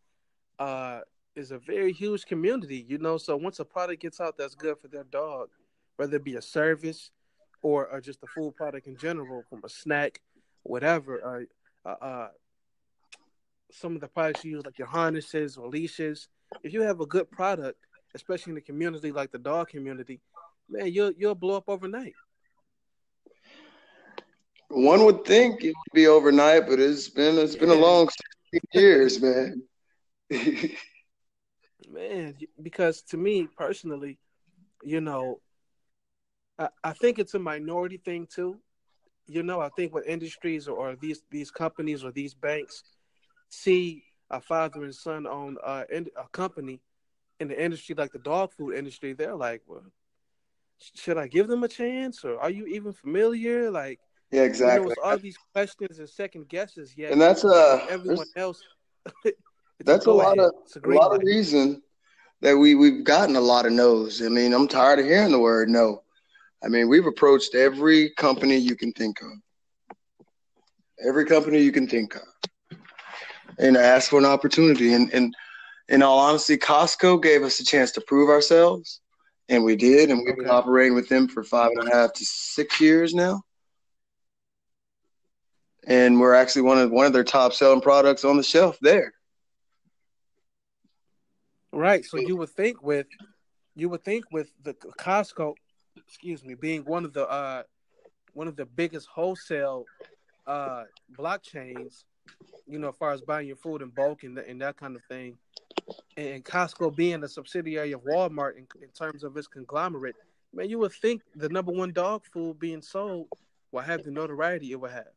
uh, 0.59 1.01
is 1.35 1.51
a 1.51 1.59
very 1.59 1.93
huge 1.93 2.27
community, 2.27 2.85
you 2.87 2.99
know. 2.99 3.17
So 3.17 3.37
once 3.37 3.61
a 3.61 3.65
product 3.65 4.03
gets 4.03 4.21
out 4.21 4.37
that's 4.37 4.55
good 4.55 4.79
for 4.79 4.89
their 4.89 5.05
dog, 5.05 5.49
whether 5.97 6.17
it 6.17 6.25
be 6.25 6.37
a 6.37 6.43
service 6.43 7.11
or, 7.63 7.87
or 7.87 8.01
just 8.01 8.23
a 8.23 8.27
food 8.27 8.55
product 8.57 8.87
in 8.87 8.97
general, 8.97 9.43
from 9.49 9.63
a 9.65 9.69
snack, 9.69 10.21
whatever, 10.65 11.47
uh, 11.87 11.89
uh, 11.89 12.05
uh, 12.05 12.29
some 13.73 13.95
of 13.95 14.01
the 14.01 14.09
products 14.09 14.45
you 14.45 14.53
use, 14.53 14.65
like 14.65 14.79
your 14.79 14.89
harnesses 14.89 15.57
or 15.57 15.69
leashes, 15.69 16.29
if 16.63 16.73
you 16.73 16.83
have 16.83 17.01
a 17.01 17.07
good 17.07 17.31
product, 17.31 17.79
especially 18.15 18.51
in 18.51 18.55
the 18.55 18.61
community 18.61 19.13
like 19.13 19.33
the 19.33 19.39
dog 19.39 19.69
community, 19.69 20.21
man, 20.69 20.93
you'll 20.93 21.13
you'll 21.17 21.35
blow 21.35 21.57
up 21.57 21.65
overnight. 21.69 22.15
One 24.69 25.05
would 25.05 25.25
think 25.25 25.65
it 25.65 25.69
would 25.69 25.95
be 25.95 26.07
overnight, 26.07 26.67
but 26.67 26.81
it's 26.81 27.09
been 27.09 27.39
it's 27.39 27.57
been 27.57 27.71
a 27.71 27.75
long 27.75 28.09
years, 28.73 29.21
man. 29.21 29.63
man, 31.91 32.37
because 32.63 33.03
to 33.03 33.17
me 33.17 33.49
personally, 33.57 34.19
you 34.83 35.01
know, 35.01 35.41
I, 36.59 36.69
I 36.83 36.93
think 36.93 37.19
it's 37.19 37.35
a 37.35 37.39
minority 37.39 37.99
thing 37.99 38.27
too. 38.27 38.59
you 39.27 39.43
know, 39.43 39.61
I 39.61 39.69
think 39.71 39.95
what 39.95 40.07
industries 40.07 40.69
or, 40.69 40.77
or 40.77 40.97
these 40.97 41.23
these 41.31 41.51
companies 41.51 42.05
or 42.05 42.13
these 42.13 42.35
banks 42.35 42.83
see 43.53 44.05
a 44.31 44.41
father 44.41 44.83
and 44.83 44.95
son 44.95 45.27
own 45.27 45.57
uh, 45.65 45.85
a 45.91 46.29
company 46.33 46.81
in 47.41 47.49
the 47.49 47.63
industry 47.63 47.95
like 47.95 48.13
the 48.13 48.19
dog 48.19 48.53
food 48.53 48.75
industry, 48.75 49.13
they're 49.13 49.35
like, 49.35 49.63
well, 49.67 49.85
should 50.95 51.19
I 51.19 51.29
give 51.29 51.49
them 51.49 51.63
a 51.65 51.69
chance 51.69 52.25
or 52.25 52.41
are 52.41 52.51
you 52.51 52.67
even 52.67 52.93
familiar? 52.93 53.71
Like, 53.71 54.01
yeah, 54.31 54.43
exactly. 54.43 54.89
You 54.89 54.89
know, 54.89 55.11
all 55.11 55.19
these 55.19 55.37
questions 55.53 55.99
and 55.99 56.09
second 56.09 56.49
guesses. 56.49 56.97
Yet, 56.97 57.13
and 57.13 57.21
that's 57.21 57.45
uh, 57.45 57.87
everyone 57.91 58.27
else. 58.37 58.63
that's 59.85 60.07
a, 60.07 60.11
lot 60.11 60.39
of 60.39 60.53
a, 60.83 60.89
a 60.89 60.95
lot 60.95 61.15
of 61.15 61.23
reason 61.23 61.83
that 62.41 62.57
we 62.57 62.75
we've 62.75 63.05
gotten 63.05 63.37
a 63.37 63.41
lot 63.41 63.67
of 63.67 63.73
no's. 63.73 64.23
I 64.23 64.29
mean, 64.29 64.55
I'm 64.55 64.69
tired 64.69 65.01
of 65.01 65.05
hearing 65.05 65.33
the 65.33 65.39
word 65.39 65.69
no. 65.69 66.03
I 66.65 66.69
mean, 66.69 66.89
we've 66.89 67.07
approached 67.07 67.55
every 67.55 68.11
company 68.11 68.57
you 68.57 68.77
can 68.77 68.93
think 68.93 69.21
of, 69.21 69.97
every 71.07 71.27
company 71.27 71.61
you 71.61 71.73
can 71.73 71.89
think 71.89 72.15
of, 72.15 72.23
and 73.59 73.77
asked 73.77 74.11
for 74.11 74.19
an 74.19 74.25
opportunity. 74.25 74.95
And, 74.95 75.13
and 75.13 75.35
in 75.89 76.03
all 76.03 76.19
honesty, 76.19 76.57
Costco 76.57 77.23
gave 77.23 77.43
us 77.43 77.61
a 77.61 77.65
chance 77.65 77.93
to 77.93 78.01
prove 78.01 78.29
ourselves, 78.29 79.01
and 79.49 79.65
we 79.65 79.77
did. 79.77 80.11
And 80.11 80.21
we've 80.21 80.35
okay. 80.35 80.43
been 80.43 80.51
operating 80.51 80.95
with 80.95 81.09
them 81.09 81.29
for 81.29 81.43
five 81.43 81.71
and 81.75 81.89
a 81.89 81.95
half 81.95 82.13
to 82.15 82.25
six 82.25 82.81
years 82.81 83.15
now. 83.15 83.43
And 85.85 86.21
we're 86.21 86.35
actually 86.35 86.63
one 86.63 86.79
of 86.79 86.91
one 86.93 87.07
of 87.07 87.13
their 87.13 87.25
top 87.25 87.53
selling 87.53 87.81
products 87.81 88.25
on 88.25 88.37
the 88.37 88.43
shelf 88.45 88.79
there. 88.81 89.13
Right. 91.73 92.05
So 92.05 92.19
you 92.19 92.37
would 92.37 92.51
think 92.51 92.83
with 92.83 93.07
you 93.75 93.89
would 93.89 94.05
think 94.05 94.27
with 94.31 94.53
the 94.63 94.75
Costco 94.75 95.55
excuse 95.97 96.45
me, 96.45 96.55
being 96.55 96.83
one 96.83 97.05
of 97.05 97.13
the 97.13 97.29
uh, 97.29 97.63
one 98.35 98.49
of 98.49 98.57
the 98.57 98.67
biggest 98.67 99.09
wholesale 99.09 99.85
uh, 100.47 100.85
blockchains, 101.19 102.05
you 102.67 102.79
know, 102.79 102.89
as 102.89 102.97
far 102.97 103.13
as 103.13 103.21
buying 103.21 103.47
your 103.47 103.57
food 103.57 103.83
in 103.83 103.89
bulk 103.89 104.23
and, 104.23 104.39
and 104.39 104.61
that 104.61 104.77
kind 104.77 104.97
of 104.97 105.03
thing, 105.05 105.37
and 106.17 106.45
Costco 106.45 106.95
being 106.95 107.23
a 107.25 107.29
subsidiary 107.29 107.93
of 107.93 108.03
Walmart 108.03 108.57
in, 108.57 108.67
in 108.81 108.89
terms 108.89 109.25
of 109.25 109.37
its 109.37 109.47
conglomerate, 109.47 110.17
man, 110.55 110.69
you 110.69 110.79
would 110.79 110.93
think 110.93 111.23
the 111.35 111.49
number 111.49 111.73
one 111.73 111.93
dog 111.93 112.23
food 112.33 112.59
being 112.59 112.83
sold 112.83 113.29
will 113.73 113.81
have 113.81 114.03
the 114.05 114.11
notoriety 114.11 114.73
it 114.73 114.81
would 114.81 114.93
have. 114.93 115.09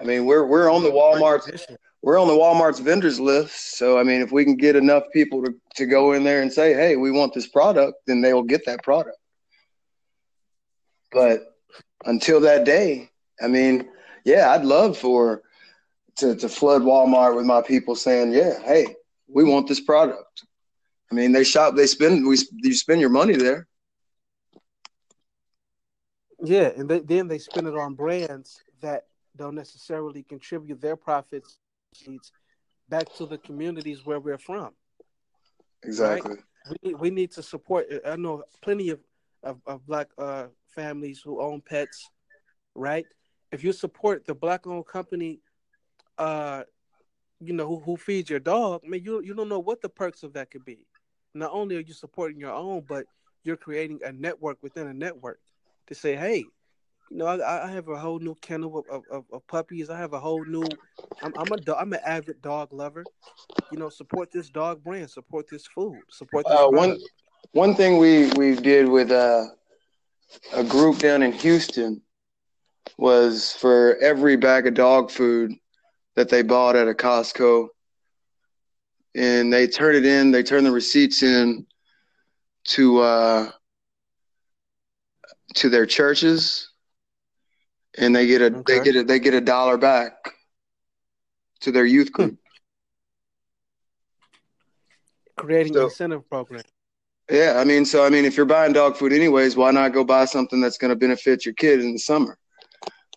I 0.00 0.04
mean, 0.04 0.26
we're 0.26 0.44
we're 0.44 0.70
on 0.70 0.82
the 0.82 0.90
Walmart's 0.90 1.66
we're 2.02 2.20
on 2.20 2.28
the 2.28 2.34
Walmart's 2.34 2.78
vendors 2.78 3.18
list. 3.18 3.78
So 3.78 3.98
I 3.98 4.02
mean, 4.02 4.20
if 4.20 4.30
we 4.30 4.44
can 4.44 4.56
get 4.56 4.76
enough 4.76 5.04
people 5.12 5.42
to, 5.42 5.54
to 5.76 5.86
go 5.86 6.12
in 6.12 6.24
there 6.24 6.42
and 6.42 6.52
say, 6.52 6.74
"Hey, 6.74 6.96
we 6.96 7.10
want 7.10 7.32
this 7.32 7.46
product," 7.46 7.98
then 8.06 8.20
they 8.20 8.34
will 8.34 8.42
get 8.42 8.66
that 8.66 8.82
product. 8.82 9.16
But 11.10 11.56
until 12.04 12.40
that 12.40 12.64
day, 12.64 13.10
I 13.42 13.48
mean, 13.48 13.88
yeah, 14.24 14.50
I'd 14.50 14.64
love 14.64 14.98
for 14.98 15.42
to 16.16 16.34
to 16.36 16.48
flood 16.48 16.82
Walmart 16.82 17.36
with 17.36 17.46
my 17.46 17.62
people 17.62 17.94
saying, 17.94 18.32
yeah, 18.32 18.60
hey, 18.62 18.94
we 19.28 19.44
want 19.44 19.68
this 19.68 19.80
product. 19.80 20.44
I 21.10 21.14
mean, 21.14 21.32
they 21.32 21.44
shop, 21.44 21.76
they 21.76 21.86
spend, 21.86 22.26
we 22.26 22.36
you 22.56 22.74
spend 22.74 23.00
your 23.00 23.10
money 23.10 23.36
there. 23.36 23.68
Yeah, 26.42 26.72
and 26.76 26.88
they, 26.88 26.98
then 27.00 27.28
they 27.28 27.38
spend 27.38 27.66
it 27.66 27.76
on 27.76 27.94
brands 27.94 28.60
that 28.80 29.06
don't 29.36 29.54
necessarily 29.54 30.22
contribute 30.22 30.80
their 30.80 30.96
profits 30.96 31.58
back 32.88 33.12
to 33.14 33.26
the 33.26 33.38
communities 33.38 34.04
where 34.04 34.20
we're 34.20 34.38
from. 34.38 34.72
Exactly. 35.82 36.36
Right? 36.68 36.78
We, 36.82 36.94
we 36.94 37.10
need 37.10 37.30
to 37.32 37.42
support. 37.42 37.86
I 38.04 38.16
know 38.16 38.42
plenty 38.62 38.90
of 38.90 39.00
of, 39.42 39.60
of 39.66 39.86
black 39.86 40.08
uh, 40.18 40.46
families 40.68 41.20
who 41.24 41.40
own 41.40 41.60
pets, 41.60 42.10
right? 42.74 43.06
If 43.52 43.62
you 43.62 43.72
support 43.72 44.26
the 44.26 44.34
black-owned 44.34 44.86
company, 44.86 45.40
uh, 46.18 46.62
you 47.40 47.52
know 47.52 47.66
who, 47.66 47.80
who 47.80 47.96
feeds 47.96 48.30
your 48.30 48.40
dog, 48.40 48.82
I 48.84 48.88
mean, 48.88 49.04
you 49.04 49.22
you 49.22 49.34
don't 49.34 49.48
know 49.48 49.58
what 49.58 49.82
the 49.82 49.88
perks 49.88 50.22
of 50.22 50.32
that 50.34 50.50
could 50.50 50.64
be. 50.64 50.86
Not 51.34 51.52
only 51.52 51.76
are 51.76 51.80
you 51.80 51.92
supporting 51.92 52.40
your 52.40 52.52
own, 52.52 52.84
but 52.88 53.04
you're 53.44 53.56
creating 53.56 54.00
a 54.04 54.12
network 54.12 54.58
within 54.62 54.86
a 54.86 54.94
network 54.94 55.38
to 55.86 55.94
say, 55.94 56.16
hey, 56.16 56.44
you 57.10 57.18
know, 57.18 57.26
I, 57.26 57.66
I 57.66 57.70
have 57.70 57.88
a 57.88 57.98
whole 57.98 58.18
new 58.18 58.34
kennel 58.36 58.84
of, 58.90 59.04
of, 59.10 59.24
of, 59.32 59.46
puppies. 59.46 59.90
I 59.90 59.98
have 59.98 60.12
a 60.12 60.18
whole 60.18 60.44
new. 60.44 60.64
I'm 61.22 61.32
I'm 61.36 61.46
a 61.52 61.76
I'm 61.76 61.92
an 61.92 62.00
avid 62.04 62.42
dog 62.42 62.72
lover. 62.72 63.04
You 63.70 63.78
know, 63.78 63.88
support 63.88 64.32
this 64.32 64.50
dog 64.50 64.82
brand. 64.82 65.10
Support 65.10 65.48
this 65.48 65.66
food. 65.66 66.00
Support 66.10 66.46
this. 66.46 66.58
Uh, 66.58 66.68
one 66.68 66.98
one 67.52 67.74
thing 67.74 67.98
we 67.98 68.30
we 68.32 68.56
did 68.56 68.88
with 68.88 69.12
uh, 69.12 69.44
a 70.52 70.64
group 70.64 70.98
down 70.98 71.22
in 71.22 71.32
Houston 71.32 72.02
was 72.98 73.52
for 73.52 73.96
every 73.98 74.36
bag 74.36 74.66
of 74.66 74.74
dog 74.74 75.10
food 75.10 75.52
that 76.16 76.28
they 76.28 76.42
bought 76.42 76.76
at 76.76 76.88
a 76.88 76.94
Costco, 76.94 77.68
and 79.14 79.52
they 79.52 79.66
turn 79.66 79.94
it 79.94 80.04
in. 80.04 80.30
They 80.30 80.42
turn 80.42 80.64
the 80.64 80.72
receipts 80.72 81.22
in 81.22 81.66
to 82.64 82.98
uh, 82.98 83.50
to 85.54 85.68
their 85.68 85.86
churches, 85.86 86.70
and 87.96 88.16
they 88.16 88.26
get 88.26 88.42
a 88.42 88.46
okay. 88.46 88.78
they 88.78 88.84
get 88.84 88.96
a 88.96 89.04
they 89.04 89.18
get 89.20 89.34
a 89.34 89.40
dollar 89.40 89.76
back 89.76 90.34
to 91.60 91.70
their 91.70 91.84
youth 91.84 92.12
group. 92.12 92.38
Creating 95.36 95.74
so, 95.74 95.84
incentive 95.84 96.28
program. 96.28 96.62
Yeah, 97.30 97.56
I 97.58 97.64
mean, 97.64 97.84
so 97.84 98.04
I 98.04 98.08
mean, 98.08 98.24
if 98.24 98.36
you're 98.36 98.46
buying 98.46 98.72
dog 98.72 98.96
food 98.96 99.12
anyways, 99.12 99.56
why 99.56 99.70
not 99.70 99.92
go 99.92 100.04
buy 100.04 100.24
something 100.24 100.60
that's 100.60 100.78
going 100.78 100.90
to 100.90 100.96
benefit 100.96 101.44
your 101.44 101.54
kid 101.54 101.80
in 101.80 101.92
the 101.92 101.98
summer? 101.98 102.38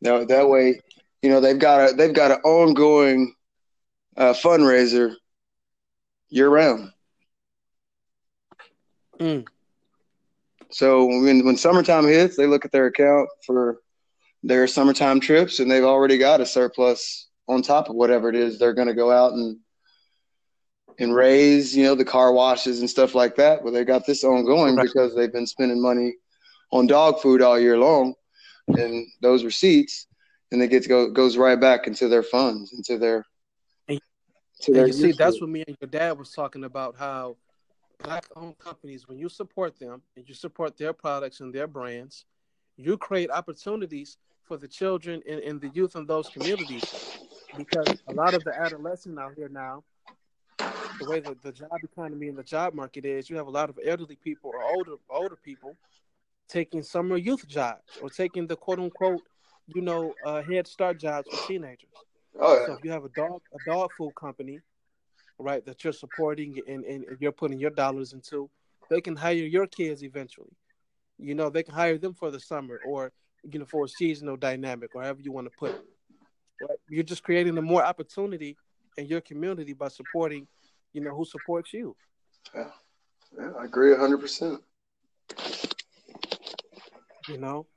Now 0.02 0.24
that 0.26 0.50
way, 0.50 0.82
you 1.22 1.30
know 1.30 1.40
they've 1.42 1.60
got 1.60 1.90
a 1.90 1.94
they've 1.94 2.14
got 2.14 2.32
an 2.32 2.42
ongoing 2.44 3.34
uh, 4.18 4.34
fundraiser 4.34 5.16
year 6.30 6.50
round. 6.50 6.92
Mm. 9.20 9.46
So 10.72 11.06
when 11.06 11.46
when 11.46 11.58
summertime 11.58 12.06
hits, 12.06 12.38
they 12.38 12.46
look 12.46 12.66
at 12.66 12.72
their 12.72 12.86
account 12.86 13.30
for 13.46 13.80
their 14.44 14.68
summertime 14.68 15.20
trips, 15.20 15.60
and 15.60 15.70
they've 15.70 15.84
already 15.84 16.18
got 16.18 16.42
a 16.42 16.46
surplus 16.46 17.28
on 17.48 17.62
top 17.62 17.90
of 17.90 17.96
whatever 17.96 18.30
it 18.30 18.36
is 18.36 18.60
they're 18.60 18.74
going 18.74 18.88
to 18.88 18.94
go 18.94 19.12
out 19.12 19.34
and 19.34 19.58
and 21.00 21.16
raise, 21.16 21.76
you 21.76 21.84
know, 21.84 21.96
the 21.96 22.06
car 22.06 22.34
washes 22.34 22.82
and 22.82 22.90
stuff 22.90 23.16
like 23.16 23.36
that. 23.38 23.64
But 23.64 23.72
they 23.72 23.86
got 23.86 24.06
this 24.06 24.24
ongoing 24.24 24.76
right. 24.76 24.86
because 24.86 25.16
they've 25.16 25.32
been 25.32 25.48
spending 25.48 25.82
money 25.82 26.14
on 26.72 26.88
dog 26.88 27.22
food 27.22 27.42
all 27.42 27.60
year 27.60 27.78
long, 27.78 28.14
and 28.68 29.08
those 29.22 29.44
receipts, 29.44 30.08
and 30.52 30.62
it 30.62 30.70
gets 30.70 30.88
go 30.88 31.10
goes 31.10 31.38
right 31.38 31.60
back 31.60 31.88
into 31.88 32.08
their 32.08 32.24
funds, 32.24 32.74
into 32.74 32.98
their. 32.98 33.26
And, 33.88 34.00
their 34.68 34.88
you 34.88 34.94
see, 34.94 35.12
that's 35.12 35.40
what 35.40 35.50
me 35.50 35.64
and 35.68 35.78
your 35.80 35.90
dad 35.90 36.18
was 36.18 36.32
talking 36.32 36.64
about. 36.64 36.96
How 36.98 37.38
black-owned 38.04 38.58
companies, 38.60 39.08
when 39.08 39.18
you 39.18 39.30
support 39.30 39.78
them 39.80 40.02
and 40.16 40.28
you 40.28 40.34
support 40.34 40.78
their 40.78 40.94
products 40.94 41.40
and 41.42 41.54
their 41.54 41.68
brands, 41.68 42.26
you 42.78 42.98
create 42.98 43.30
opportunities 43.30 44.18
for 44.44 44.58
the 44.58 44.68
children 44.68 45.22
and, 45.30 45.42
and 45.42 45.62
the 45.62 45.70
youth 45.70 45.96
in 45.96 46.06
those 46.06 46.30
communities. 46.30 46.84
Because 47.58 47.88
a 48.08 48.14
lot 48.14 48.34
of 48.34 48.44
the 48.44 48.54
adolescents 48.58 49.20
out 49.20 49.34
here 49.36 49.50
now 49.50 49.84
the 51.00 51.10
way 51.10 51.20
the, 51.20 51.36
the 51.42 51.52
job 51.52 51.72
economy 51.84 52.28
and 52.28 52.38
the 52.38 52.44
job 52.44 52.74
market 52.74 53.06
is, 53.06 53.30
you 53.30 53.38
have 53.38 53.48
a 53.48 53.52
lot 53.52 53.70
of 53.70 53.80
elderly 53.86 54.18
people 54.18 54.52
or 54.54 54.64
older 54.64 54.94
older 55.10 55.36
people 55.36 55.76
taking 56.48 56.84
summer 56.84 57.16
youth 57.16 57.48
jobs 57.48 57.98
or 58.02 58.10
taking 58.10 58.48
the 58.48 58.56
quote 58.56 58.80
unquote, 58.80 59.22
you 59.74 59.82
know, 59.82 60.14
uh, 60.26 60.42
head 60.42 60.68
start 60.68 61.00
jobs 61.00 61.28
for 61.30 61.48
teenagers. 61.48 61.90
Oh, 62.40 62.54
yeah. 62.54 62.66
So 62.66 62.74
if 62.74 62.84
you 62.84 62.92
have 62.92 63.06
a 63.06 63.10
dog 63.10 63.42
a 63.54 63.70
dog 63.70 63.92
food 63.98 64.14
company, 64.16 64.60
right, 65.38 65.66
that 65.66 65.84
you're 65.84 65.94
supporting 65.94 66.60
and, 66.68 66.84
and 66.86 67.06
you're 67.20 67.32
putting 67.32 67.60
your 67.60 67.72
dollars 67.72 68.14
into, 68.14 68.50
they 68.90 69.02
can 69.02 69.16
hire 69.16 69.34
your 69.34 69.68
kids 69.68 70.04
eventually. 70.04 70.56
You 71.18 71.36
know, 71.36 71.50
they 71.50 71.64
can 71.64 71.74
hire 71.74 71.98
them 71.98 72.14
for 72.14 72.32
the 72.32 72.40
summer 72.40 72.80
or 72.86 73.12
you 73.44 73.60
know 73.60 73.66
for 73.66 73.86
a 73.86 73.90
seasonal 73.90 74.38
dynamic 74.38 74.96
or 74.96 75.04
however 75.04 75.22
you 75.22 75.32
want 75.32 75.48
to 75.48 75.58
put 75.58 75.72
it. 75.72 75.82
Right? 76.62 76.80
You're 76.90 77.04
just 77.04 77.24
creating 77.24 77.58
a 77.58 77.62
more 77.62 77.84
opportunity 77.84 78.58
in 78.98 79.06
your 79.06 79.22
community 79.22 79.74
by 79.74 79.88
supporting 79.88 80.48
you 80.94 81.02
know, 81.02 81.16
who 81.16 81.26
supports 81.26 81.74
you. 81.74 81.96
Yeah, 82.56 82.70
yeah 83.38 83.52
I 83.60 83.66
agree 83.66 83.96
hundred 83.96 84.20
percent. 84.20 84.62
You 87.28 87.38
know, 87.38 87.68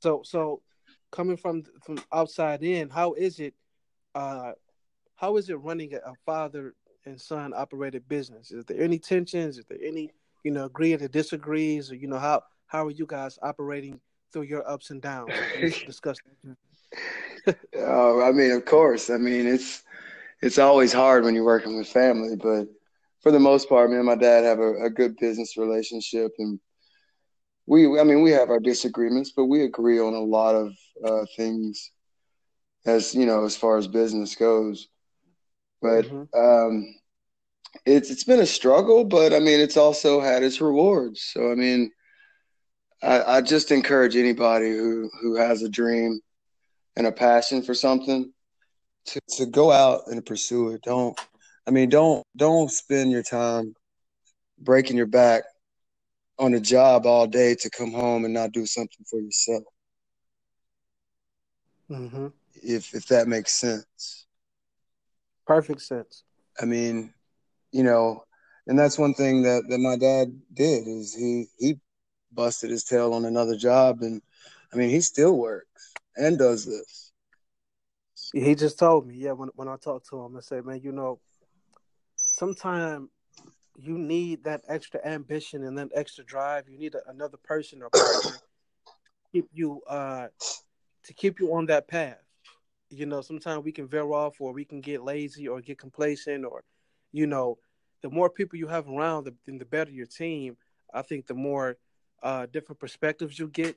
so 0.00 0.22
so 0.24 0.62
coming 1.10 1.36
from 1.36 1.64
from 1.84 1.98
outside 2.12 2.62
in, 2.62 2.88
how 2.88 3.14
is 3.14 3.38
it? 3.38 3.54
Uh, 4.14 4.52
how 5.16 5.36
is 5.36 5.50
it 5.50 5.54
running 5.54 5.94
a 5.94 6.14
father 6.24 6.74
and 7.06 7.20
son 7.20 7.52
operated 7.54 8.08
business? 8.08 8.50
Is 8.50 8.64
there 8.64 8.80
any 8.80 8.98
tensions? 8.98 9.58
Is 9.58 9.64
there 9.68 9.78
any 9.84 10.10
you 10.44 10.50
know 10.50 10.64
agree 10.64 10.94
or 10.94 11.08
disagrees? 11.08 11.90
Or 11.90 11.96
you 11.96 12.08
know 12.08 12.18
how 12.18 12.42
how 12.66 12.86
are 12.86 12.90
you 12.90 13.06
guys 13.06 13.38
operating 13.42 14.00
through 14.32 14.42
your 14.42 14.68
ups 14.68 14.90
and 14.90 15.02
downs? 15.02 15.32
discuss. 15.86 16.18
oh, 17.76 18.22
I 18.22 18.32
mean, 18.32 18.52
of 18.52 18.64
course. 18.64 19.10
I 19.10 19.16
mean, 19.16 19.46
it's 19.46 19.82
it's 20.42 20.58
always 20.58 20.92
hard 20.92 21.24
when 21.24 21.34
you're 21.34 21.44
working 21.44 21.76
with 21.76 21.88
family, 21.88 22.36
but 22.36 22.68
for 23.20 23.30
the 23.30 23.38
most 23.38 23.68
part, 23.68 23.90
me 23.90 23.96
and 23.96 24.06
my 24.06 24.14
dad 24.14 24.44
have 24.44 24.58
a, 24.58 24.84
a 24.84 24.90
good 24.90 25.16
business 25.18 25.56
relationship, 25.56 26.32
and 26.38 26.58
we 27.70 28.00
I 28.00 28.02
mean 28.02 28.22
we 28.22 28.32
have 28.32 28.50
our 28.50 28.58
disagreements, 28.58 29.32
but 29.34 29.44
we 29.44 29.62
agree 29.62 30.00
on 30.00 30.12
a 30.12 30.20
lot 30.20 30.56
of 30.56 30.76
uh, 31.04 31.24
things 31.36 31.92
as 32.84 33.14
you 33.14 33.26
know 33.26 33.44
as 33.44 33.56
far 33.56 33.78
as 33.78 33.86
business 33.86 34.34
goes. 34.34 34.88
But 35.80 36.06
mm-hmm. 36.06 36.36
um, 36.36 36.94
it's 37.86 38.10
it's 38.10 38.24
been 38.24 38.40
a 38.40 38.46
struggle, 38.46 39.04
but 39.04 39.32
I 39.32 39.38
mean 39.38 39.60
it's 39.60 39.76
also 39.76 40.20
had 40.20 40.42
its 40.42 40.60
rewards. 40.60 41.22
So 41.32 41.52
I 41.52 41.54
mean, 41.54 41.92
I, 43.04 43.36
I 43.36 43.40
just 43.40 43.70
encourage 43.70 44.16
anybody 44.16 44.70
who 44.70 45.08
who 45.22 45.36
has 45.36 45.62
a 45.62 45.68
dream 45.68 46.20
and 46.96 47.06
a 47.06 47.12
passion 47.12 47.62
for 47.62 47.74
something 47.74 48.32
to 49.06 49.20
to 49.36 49.46
go 49.46 49.70
out 49.70 50.08
and 50.08 50.26
pursue 50.26 50.70
it. 50.70 50.82
Don't 50.82 51.16
I 51.68 51.70
mean 51.70 51.88
don't 51.88 52.26
don't 52.36 52.68
spend 52.68 53.12
your 53.12 53.22
time 53.22 53.76
breaking 54.58 54.96
your 54.96 55.06
back 55.06 55.44
on 56.40 56.54
a 56.54 56.60
job 56.60 57.04
all 57.06 57.26
day 57.26 57.54
to 57.54 57.70
come 57.70 57.92
home 57.92 58.24
and 58.24 58.32
not 58.32 58.52
do 58.52 58.64
something 58.64 59.04
for 59.08 59.20
yourself. 59.20 59.64
Mm-hmm. 61.90 62.28
If 62.54 62.94
if 62.94 63.06
that 63.08 63.28
makes 63.28 63.52
sense. 63.52 64.26
Perfect 65.46 65.82
sense. 65.82 66.24
I 66.60 66.64
mean, 66.64 67.12
you 67.72 67.82
know, 67.82 68.24
and 68.66 68.78
that's 68.78 68.98
one 68.98 69.14
thing 69.14 69.42
that 69.42 69.64
that 69.68 69.78
my 69.78 69.96
dad 69.96 70.40
did 70.54 70.88
is 70.88 71.14
he 71.14 71.46
he 71.58 71.78
busted 72.32 72.70
his 72.70 72.84
tail 72.84 73.12
on 73.12 73.26
another 73.26 73.56
job, 73.56 73.98
and 74.00 74.22
I 74.72 74.76
mean 74.76 74.88
he 74.88 75.00
still 75.00 75.36
works 75.36 75.92
and 76.16 76.38
does 76.38 76.64
this. 76.64 77.12
He 78.32 78.54
just 78.54 78.78
told 78.78 79.06
me, 79.06 79.16
yeah, 79.16 79.32
when 79.32 79.50
when 79.56 79.68
I 79.68 79.76
talked 79.76 80.08
to 80.10 80.20
him, 80.20 80.36
I 80.36 80.40
said, 80.40 80.64
man, 80.64 80.80
you 80.82 80.92
know, 80.92 81.20
sometimes 82.16 83.08
you 83.76 83.98
need 83.98 84.44
that 84.44 84.62
extra 84.68 85.00
ambition 85.06 85.64
and 85.64 85.78
that 85.78 85.88
extra 85.94 86.24
drive. 86.24 86.68
You 86.68 86.78
need 86.78 86.94
a, 86.94 87.08
another 87.08 87.38
person 87.38 87.82
or 87.82 87.90
partner 87.90 88.40
keep 89.32 89.46
you 89.52 89.80
uh 89.88 90.26
to 91.04 91.14
keep 91.14 91.40
you 91.40 91.54
on 91.54 91.66
that 91.66 91.88
path. 91.88 92.18
You 92.90 93.06
know, 93.06 93.20
sometimes 93.20 93.64
we 93.64 93.72
can 93.72 93.86
veer 93.86 94.10
off 94.12 94.40
or 94.40 94.52
we 94.52 94.64
can 94.64 94.80
get 94.80 95.02
lazy 95.02 95.48
or 95.48 95.60
get 95.60 95.78
complacent 95.78 96.44
or 96.44 96.62
you 97.12 97.26
know, 97.26 97.58
the 98.02 98.10
more 98.10 98.30
people 98.30 98.58
you 98.58 98.68
have 98.68 98.88
around, 98.88 99.24
the, 99.24 99.34
the 99.46 99.64
better 99.64 99.90
your 99.90 100.06
team. 100.06 100.56
I 100.92 101.02
think 101.02 101.26
the 101.26 101.34
more 101.34 101.76
uh, 102.22 102.46
different 102.46 102.78
perspectives 102.78 103.38
you 103.38 103.48
get, 103.48 103.76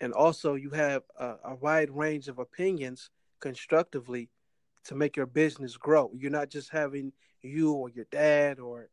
and 0.00 0.12
also 0.12 0.54
you 0.54 0.70
have 0.70 1.02
a, 1.18 1.34
a 1.44 1.54
wide 1.56 1.90
range 1.90 2.28
of 2.28 2.38
opinions 2.38 3.10
constructively 3.40 4.30
to 4.84 4.94
make 4.94 5.16
your 5.16 5.26
business 5.26 5.76
grow. 5.76 6.10
You're 6.14 6.30
not 6.30 6.50
just 6.50 6.70
having 6.70 7.12
you 7.42 7.72
or 7.72 7.88
your 7.90 8.06
dad 8.10 8.58
or 8.58 8.88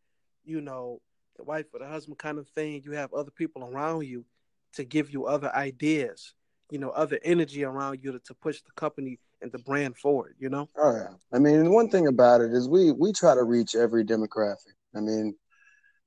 you 0.46 0.62
know, 0.62 1.02
the 1.38 1.44
wife 1.44 1.66
or 1.74 1.80
the 1.80 1.88
husband 1.88 2.18
kind 2.18 2.38
of 2.38 2.48
thing. 2.50 2.82
You 2.84 2.92
have 2.92 3.14
other 3.14 3.32
people 3.32 3.64
around 3.64 4.06
you 4.06 4.26
to 4.74 4.84
give 4.84 5.12
you 5.12 5.26
other 5.26 5.54
ideas, 5.56 6.34
you 6.70 6.80
know, 6.80 6.90
other 6.90 7.20
energy 7.24 7.64
around 7.64 8.00
you 8.04 8.12
to, 8.12 8.20
to 8.20 8.34
push 8.34 8.62
the 8.62 8.72
company 8.76 9.20
and 9.42 9.52
the 9.52 9.60
brand 9.60 9.98
forward, 9.98 10.36
you 10.40 10.50
know? 10.50 10.70
Oh 10.78 10.96
yeah. 10.96 11.14
I 11.34 11.40
mean, 11.40 11.72
one 11.72 11.90
thing 11.90 12.08
about 12.08 12.42
it 12.42 12.52
is 12.54 12.68
we 12.68 12.92
we 12.92 13.12
try 13.12 13.36
to 13.36 13.44
reach 13.44 13.76
every 13.76 14.04
demographic. 14.04 14.76
I 14.96 15.02
mean, 15.02 15.36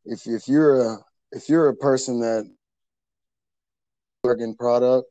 if 0.05 0.27
if 0.27 0.49
you're 0.49 0.81
a 0.81 0.99
if 1.33 1.49
you're 1.49 1.69
a 1.69 1.77
person 1.77 2.21
that 2.21 2.51
working 4.25 4.55
product, 4.55 5.07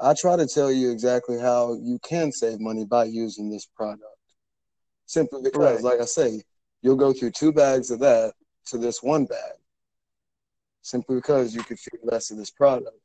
I 0.00 0.14
try 0.14 0.36
to 0.36 0.46
tell 0.46 0.72
you 0.72 0.90
exactly 0.90 1.38
how 1.38 1.74
you 1.74 1.98
can 2.02 2.32
save 2.32 2.58
money 2.58 2.84
by 2.84 3.04
using 3.04 3.50
this 3.50 3.66
product. 3.66 4.04
Simply 5.06 5.42
because, 5.42 5.82
right. 5.82 5.92
like 5.92 6.00
I 6.00 6.06
say, 6.06 6.42
you'll 6.80 6.96
go 6.96 7.12
through 7.12 7.32
two 7.32 7.52
bags 7.52 7.90
of 7.90 8.00
that 8.00 8.32
to 8.66 8.78
this 8.78 9.02
one 9.02 9.24
bag 9.26 9.54
simply 10.82 11.16
because 11.16 11.54
you 11.54 11.62
could 11.62 11.78
feel 11.78 12.00
less 12.04 12.30
of 12.30 12.36
this 12.36 12.50
product. 12.50 12.96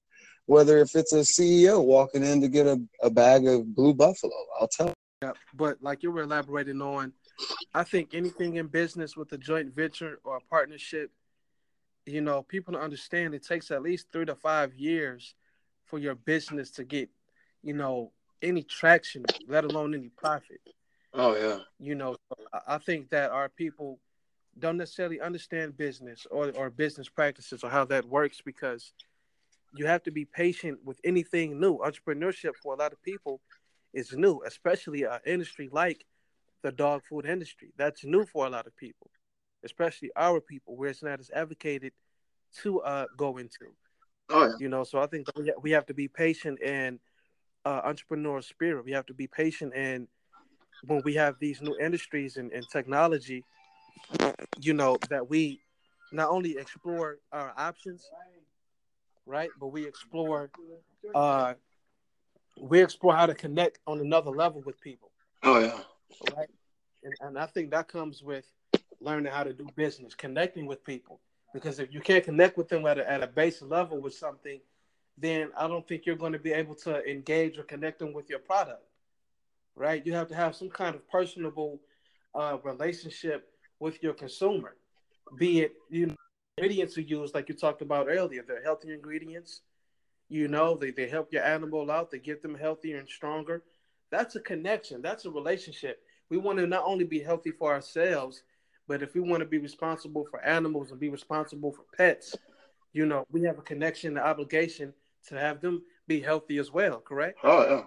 Whether 0.46 0.78
if 0.80 0.96
it's 0.96 1.14
a 1.14 1.20
CEO 1.20 1.84
walking 1.84 2.24
in 2.24 2.42
to 2.42 2.48
get 2.48 2.68
a, 2.68 2.82
a 3.02 3.10
bag 3.10 3.48
of 3.48 3.76
blue 3.76 3.94
buffalo, 3.94 4.34
I'll 4.60 4.68
tell 4.68 4.88
you. 4.88 4.94
Yeah, 5.22 5.32
but 5.54 5.82
like 5.82 6.04
you 6.04 6.12
were 6.12 6.22
elaborating 6.22 6.82
on, 6.82 7.14
I 7.74 7.84
think 7.84 8.14
anything 8.14 8.56
in 8.56 8.68
business 8.68 9.18
with 9.18 9.32
a 9.34 9.38
joint 9.38 9.74
venture 9.74 10.20
or 10.24 10.38
a 10.38 10.42
partnership, 10.42 11.12
you 12.06 12.22
know, 12.22 12.44
people 12.44 12.76
understand 12.78 13.34
it 13.34 13.46
takes 13.46 13.72
at 13.72 13.82
least 13.82 14.08
three 14.12 14.26
to 14.26 14.36
five 14.36 14.74
years 14.76 15.36
for 15.86 16.00
your 16.00 16.16
business 16.16 16.72
to 16.72 16.84
get, 16.84 17.10
you 17.64 17.74
know, 17.74 18.12
any 18.42 18.64
traction, 18.64 19.26
let 19.48 19.64
alone 19.64 19.94
any 19.94 20.10
profit. 20.10 20.62
Oh 21.14 21.36
yeah. 21.36 21.60
You 21.80 21.96
know, 21.96 22.16
I 22.68 22.78
think 22.78 23.10
that 23.10 23.32
our 23.32 23.50
people 23.50 24.00
don't 24.60 24.78
necessarily 24.78 25.22
understand 25.22 25.78
business 25.78 26.26
or, 26.32 26.52
or 26.52 26.70
business 26.70 27.10
practices 27.10 27.64
or 27.64 27.70
how 27.70 27.86
that 27.86 28.06
works 28.06 28.42
because 28.44 28.94
you 29.76 29.86
have 29.86 30.04
to 30.04 30.12
be 30.12 30.26
patient 30.26 30.80
with 30.84 31.00
anything 31.04 31.60
new. 31.60 31.78
Entrepreneurship 31.78 32.56
for 32.62 32.74
a 32.74 32.78
lot 32.78 32.94
of 32.94 33.02
people 33.04 33.42
is 33.94 34.14
new, 34.14 34.42
especially 34.46 35.04
an 35.04 35.20
industry 35.26 35.70
like 35.72 36.06
the 36.64 36.72
dog 36.72 37.02
food 37.10 37.26
industry. 37.26 37.72
That's 37.78 38.04
new 38.04 38.26
for 38.26 38.48
a 38.48 38.50
lot 38.50 38.68
of 38.68 38.76
people, 38.76 39.10
especially 39.64 40.12
our 40.16 40.42
people, 40.42 40.76
where 40.76 40.90
it's 40.90 41.04
not 41.04 41.20
as 41.20 41.30
advocated 41.32 41.94
to 42.62 42.82
uh, 42.82 43.06
go 43.16 43.38
into. 43.38 43.68
Oh, 44.30 44.48
yeah. 44.48 44.54
You 44.60 44.70
know, 44.70 44.84
so 44.84 45.00
I 45.00 45.08
think 45.08 45.28
we 45.62 45.72
have 45.72 45.86
to 45.86 45.94
be 45.94 46.08
patient 46.08 46.60
and 46.64 47.00
uh, 47.66 47.82
entrepreneurial 47.82 48.44
spirit. 48.44 48.86
We 48.86 48.92
have 48.92 49.06
to 49.08 49.14
be 49.14 49.28
patient 49.28 49.74
and 49.76 50.08
when 50.86 51.02
we 51.04 51.16
have 51.16 51.36
these 51.40 51.62
new 51.62 51.76
industries 51.80 52.38
and, 52.38 52.52
and 52.52 52.66
technology– 52.70 53.44
you 54.60 54.74
know, 54.74 54.98
that 55.10 55.30
we 55.30 55.62
not 56.12 56.30
only 56.30 56.58
explore 56.58 57.18
our 57.32 57.54
options, 57.58 58.10
right, 59.26 59.50
but 59.60 59.68
we 59.68 59.86
explore 59.86 60.50
uh 61.14 61.54
we 62.60 62.82
explore 62.82 63.16
how 63.16 63.26
to 63.26 63.36
connect 63.36 63.80
on 63.86 64.00
another 64.00 64.32
level 64.32 64.62
with 64.66 64.80
people. 64.82 65.12
Oh 65.44 65.60
yeah. 65.60 65.80
Right. 66.36 66.50
And, 67.04 67.14
and 67.22 67.40
I 67.40 67.46
think 67.46 67.72
that 67.72 67.88
comes 67.88 68.24
with 68.24 68.46
learning 69.00 69.32
how 69.32 69.44
to 69.44 69.54
do 69.54 69.68
business, 69.76 70.16
connecting 70.16 70.66
with 70.66 70.84
people. 70.84 71.20
Because 71.54 71.80
if 71.80 71.94
you 71.94 72.02
can't 72.02 72.24
connect 72.24 72.58
with 72.58 72.68
them 72.68 72.86
at 72.86 72.98
a, 72.98 73.10
at 73.10 73.24
a 73.24 73.28
base 73.28 73.62
level 73.62 74.02
with 74.02 74.14
something, 74.14 74.60
then 75.18 75.50
I 75.58 75.68
don't 75.68 75.88
think 75.88 76.06
you're 76.06 76.16
going 76.16 76.34
to 76.34 76.40
be 76.40 76.52
able 76.52 76.76
to 76.76 77.04
engage 77.10 77.58
or 77.58 77.64
connect 77.64 78.00
them 78.00 78.14
with 78.14 78.30
your 78.30 78.40
product. 78.40 78.84
Right? 79.76 80.06
You 80.06 80.14
have 80.14 80.28
to 80.30 80.36
have 80.36 80.56
some 80.56 80.70
kind 80.70 80.96
of 80.96 81.08
personable 81.10 81.80
uh, 82.34 82.58
relationship 82.64 83.52
with 83.80 84.02
your 84.02 84.14
consumer, 84.14 84.76
be 85.38 85.62
it 85.62 85.74
you 85.90 86.08
know, 86.08 86.16
ingredients 86.58 86.98
you 86.98 87.04
use, 87.04 87.34
like 87.34 87.50
you 87.50 87.56
talked 87.56 87.82
about 87.82 88.08
earlier, 88.10 88.44
they're 88.48 88.64
healthy 88.64 88.94
ingredients. 88.94 89.62
You 90.30 90.48
know, 90.48 90.76
they, 90.76 90.92
they 90.92 91.08
help 91.08 91.32
your 91.32 91.44
animal 91.44 91.90
out, 91.90 92.12
they 92.12 92.20
get 92.20 92.42
them 92.42 92.56
healthier 92.56 92.98
and 92.98 93.08
stronger. 93.08 93.64
That's 94.12 94.36
a 94.36 94.42
connection, 94.42 95.02
that's 95.02 95.26
a 95.26 95.32
relationship. 95.32 96.02
We 96.30 96.38
want 96.38 96.60
to 96.60 96.68
not 96.68 96.84
only 96.86 97.06
be 97.06 97.20
healthy 97.20 97.52
for 97.52 97.74
ourselves, 97.74 98.44
but 98.88 99.02
if 99.02 99.14
we 99.14 99.22
want 99.22 99.42
to 99.42 99.46
be 99.46 99.58
responsible 99.58 100.26
for 100.30 100.44
animals 100.44 100.92
and 100.92 101.00
be 101.00 101.10
responsible 101.10 101.72
for 101.72 101.84
pets, 101.96 102.36
you 102.94 103.06
know, 103.06 103.26
we 103.32 103.44
have 103.44 103.58
a 103.58 103.62
connection, 103.62 104.16
the 104.16 104.26
obligation 104.26 104.94
to 105.28 105.40
have 105.40 105.62
them 105.62 105.84
be 106.08 106.22
healthy 106.22 106.58
as 106.58 106.72
well, 106.72 107.00
correct? 107.00 107.38
Oh, 107.44 107.86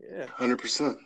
yeah. 0.00 0.16
Yeah. 0.18 0.26
100%. 0.26 0.96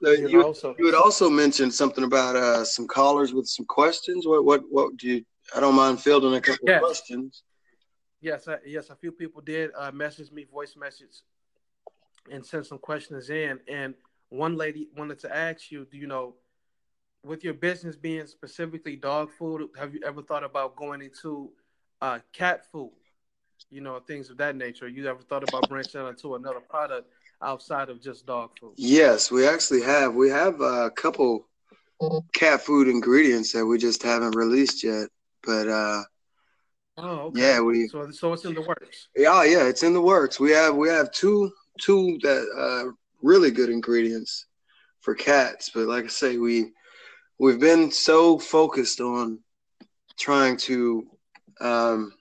You, 0.00 0.44
also, 0.44 0.74
you 0.78 0.86
had 0.86 0.94
also 0.94 1.30
mentioned 1.30 1.72
something 1.72 2.04
about 2.04 2.36
uh, 2.36 2.64
some 2.64 2.86
callers 2.86 3.32
with 3.32 3.46
some 3.46 3.66
questions. 3.66 4.26
What 4.26 4.44
what 4.44 4.62
what 4.68 4.96
do 4.96 5.08
you? 5.08 5.24
I 5.54 5.60
don't 5.60 5.74
mind 5.74 6.00
fielding 6.00 6.34
a 6.34 6.40
couple 6.40 6.68
of 6.68 6.80
questions. 6.80 7.42
Yes, 8.20 8.48
I, 8.48 8.56
yes, 8.66 8.90
a 8.90 8.96
few 8.96 9.12
people 9.12 9.40
did 9.40 9.70
uh, 9.76 9.92
message 9.92 10.32
me 10.32 10.44
voice 10.44 10.74
message 10.76 11.22
and 12.30 12.44
send 12.44 12.66
some 12.66 12.78
questions 12.78 13.30
in. 13.30 13.60
And 13.68 13.94
one 14.30 14.56
lady 14.56 14.88
wanted 14.96 15.18
to 15.20 15.34
ask 15.34 15.70
you, 15.70 15.86
do 15.90 15.96
you 15.96 16.06
know, 16.06 16.34
with 17.24 17.44
your 17.44 17.54
business 17.54 17.96
being 17.96 18.26
specifically 18.26 18.96
dog 18.96 19.30
food, 19.30 19.68
have 19.78 19.94
you 19.94 20.00
ever 20.04 20.22
thought 20.22 20.44
about 20.44 20.76
going 20.76 21.02
into 21.02 21.50
uh, 22.00 22.18
cat 22.32 22.66
food? 22.72 22.92
You 23.70 23.80
know, 23.80 23.98
things 24.00 24.30
of 24.30 24.36
that 24.38 24.56
nature. 24.56 24.88
You 24.88 25.06
ever 25.06 25.22
thought 25.22 25.42
about 25.42 25.68
branching 25.68 26.00
out 26.00 26.08
into 26.10 26.34
another 26.34 26.60
product 26.60 27.08
outside 27.42 27.88
of 27.88 28.00
just 28.00 28.26
dog 28.26 28.50
food? 28.60 28.74
Yes, 28.76 29.30
we 29.30 29.46
actually 29.46 29.82
have. 29.82 30.14
We 30.14 30.30
have 30.30 30.60
a 30.60 30.90
couple 30.90 31.46
cat 32.32 32.60
food 32.62 32.88
ingredients 32.88 33.52
that 33.52 33.66
we 33.66 33.78
just 33.78 34.02
haven't 34.02 34.32
released 34.36 34.84
yet. 34.84 35.08
But 35.42 35.68
uh 35.68 36.02
Oh, 36.98 37.26
okay. 37.26 37.40
yeah, 37.40 37.60
we 37.60 37.88
so 37.88 38.10
so 38.10 38.32
it's 38.32 38.44
in 38.44 38.54
the 38.54 38.62
works. 38.62 39.08
Yeah, 39.14 39.44
yeah, 39.44 39.64
it's 39.64 39.82
in 39.82 39.92
the 39.92 40.00
works. 40.00 40.40
We 40.40 40.50
have 40.52 40.74
we 40.76 40.88
have 40.88 41.12
two 41.12 41.50
two 41.80 42.18
that 42.22 42.46
uh 42.56 42.92
really 43.22 43.50
good 43.50 43.68
ingredients 43.68 44.46
for 45.00 45.14
cats, 45.14 45.70
but 45.74 45.86
like 45.86 46.04
I 46.04 46.08
say, 46.08 46.38
we 46.38 46.72
we've 47.38 47.60
been 47.60 47.90
so 47.90 48.38
focused 48.38 49.00
on 49.00 49.40
trying 50.18 50.56
to 50.58 51.06
um 51.60 52.12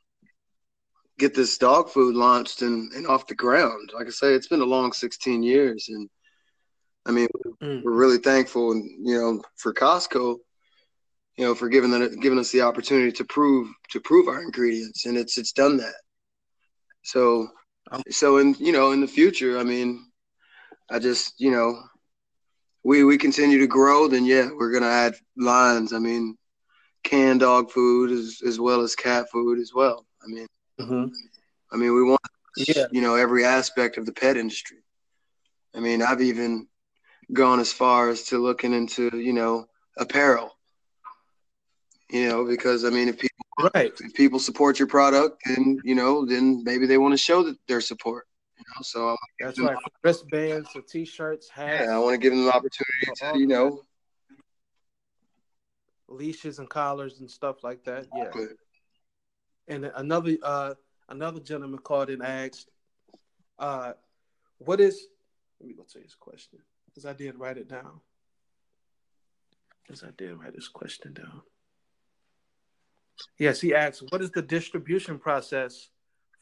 get 1.18 1.34
this 1.34 1.58
dog 1.58 1.90
food 1.90 2.16
launched 2.16 2.62
and, 2.62 2.92
and 2.94 3.08
off 3.08 3.28
the 3.28 3.36
ground. 3.36 3.92
Like 3.94 4.08
I 4.08 4.12
say, 4.12 4.34
it's 4.34 4.48
been 4.48 4.62
a 4.62 4.66
long 4.66 4.92
16 4.92 5.44
years. 5.44 5.88
And 5.90 6.10
I 7.06 7.12
mean, 7.12 7.28
mm. 7.62 7.84
we're 7.84 7.94
really 7.94 8.18
thankful, 8.18 8.72
and 8.72 9.08
you 9.08 9.18
know, 9.18 9.42
for 9.58 9.74
Costco 9.74 10.38
you 11.38 11.46
know, 11.46 11.56
for 11.56 11.70
giving 11.70 11.92
that 11.92 12.20
giving 12.22 12.40
us 12.40 12.52
the 12.52 12.62
opportunity 12.62 13.12
to 13.12 13.26
prove 13.26 13.70
to 13.90 14.00
prove 14.00 14.28
our 14.28 14.42
ingredients, 14.42 15.06
and 15.06 15.18
it's 15.18 15.38
it's 15.38 15.52
done 15.52 15.78
that. 15.78 15.96
So, 17.04 17.50
so 18.10 18.38
in 18.38 18.56
you 18.58 18.72
know 18.72 18.92
in 18.92 19.02
the 19.02 19.08
future, 19.08 19.60
I 19.60 19.64
mean, 19.64 20.12
I 20.90 21.00
just 21.00 21.34
you 21.38 21.52
know, 21.52 21.82
we 22.84 23.04
we 23.04 23.18
continue 23.18 23.60
to 23.60 23.68
grow, 23.68 24.08
then 24.08 24.26
yeah, 24.26 24.50
we're 24.56 24.72
gonna 24.72 24.88
add 24.88 25.16
lines. 25.36 25.92
I 25.92 26.00
mean, 26.00 26.38
canned 27.04 27.42
dog 27.42 27.70
food 27.70 28.12
as 28.12 28.40
as 28.46 28.60
well 28.60 28.82
as 28.82 28.96
cat 28.96 29.28
food 29.32 29.60
as 29.60 29.74
well. 29.76 30.06
I 30.24 30.28
mean, 30.28 30.48
mm-hmm. 30.80 31.06
I 31.72 31.78
mean, 31.78 31.94
we 31.94 32.04
want 32.04 32.22
yeah. 32.58 32.86
you 32.92 33.02
know 33.02 33.16
every 33.16 33.46
aspect 33.46 33.98
of 33.98 34.06
the 34.06 34.12
pet 34.12 34.38
industry. 34.38 34.78
I 35.76 35.80
mean, 35.80 36.02
I've 36.02 36.22
even 36.22 36.68
gone 37.34 37.60
as 37.60 37.74
far 37.74 38.10
as 38.10 38.24
to 38.26 38.38
looking 38.38 38.74
into 38.74 39.18
you 39.18 39.34
know 39.34 39.68
apparel. 39.98 40.52
You 42.10 42.30
know, 42.30 42.46
because 42.46 42.86
I 42.86 42.90
mean, 42.90 43.10
if 43.10 43.20
people 43.20 43.46
right 43.74 43.92
if 44.00 44.14
people 44.14 44.40
support 44.40 44.80
your 44.80 44.88
product, 44.88 45.42
and 45.46 45.80
you 45.84 45.96
know, 45.96 46.26
then 46.26 46.64
maybe 46.64 46.86
they 46.86 46.98
want 46.98 47.14
to 47.14 47.18
show 47.18 47.44
that 47.44 47.58
their 47.68 47.82
support. 47.82 48.28
You 48.58 48.64
know, 48.70 48.82
so 48.84 49.10
I 49.10 49.16
that's 49.40 49.60
right. 49.60 49.76
Wristbands, 50.04 50.70
or 50.76 50.82
t-shirts, 50.82 51.50
hats. 51.50 51.86
Yeah, 51.86 51.96
I 51.96 52.00
want 52.00 52.14
to 52.14 52.18
give 52.18 52.32
them 52.32 52.46
the 52.46 52.54
opportunity 52.54 53.08
to 53.16 53.40
you 53.40 53.48
know 53.48 53.82
leashes 56.08 56.60
and 56.60 56.70
collars 56.70 57.20
and 57.20 57.30
stuff 57.30 57.64
like 57.64 57.84
that. 57.86 58.08
Yeah. 58.16 58.32
And 59.68 59.92
another 59.96 60.38
uh 60.44 60.74
another 61.10 61.40
gentleman 61.40 61.80
called 61.80 62.10
and 62.10 62.24
asked, 62.24 62.70
uh, 63.60 63.94
what 64.58 64.80
is 64.80 65.08
let 65.60 65.68
me 65.68 65.74
go 65.74 65.84
to 65.84 66.00
his 66.00 66.16
question. 66.16 66.60
Because 66.86 67.06
I 67.06 67.14
did 67.14 67.38
write 67.38 67.58
it 67.58 67.68
down. 67.68 68.00
Because 69.84 70.04
I 70.04 70.10
did 70.18 70.34
write 70.34 70.54
this 70.56 70.68
question 70.68 71.14
down. 71.14 71.42
Yes, 73.38 73.62
he 73.62 73.74
asks, 73.74 74.04
what 74.10 74.22
is 74.22 74.32
the 74.32 74.42
distribution 74.42 75.18
process 75.20 75.90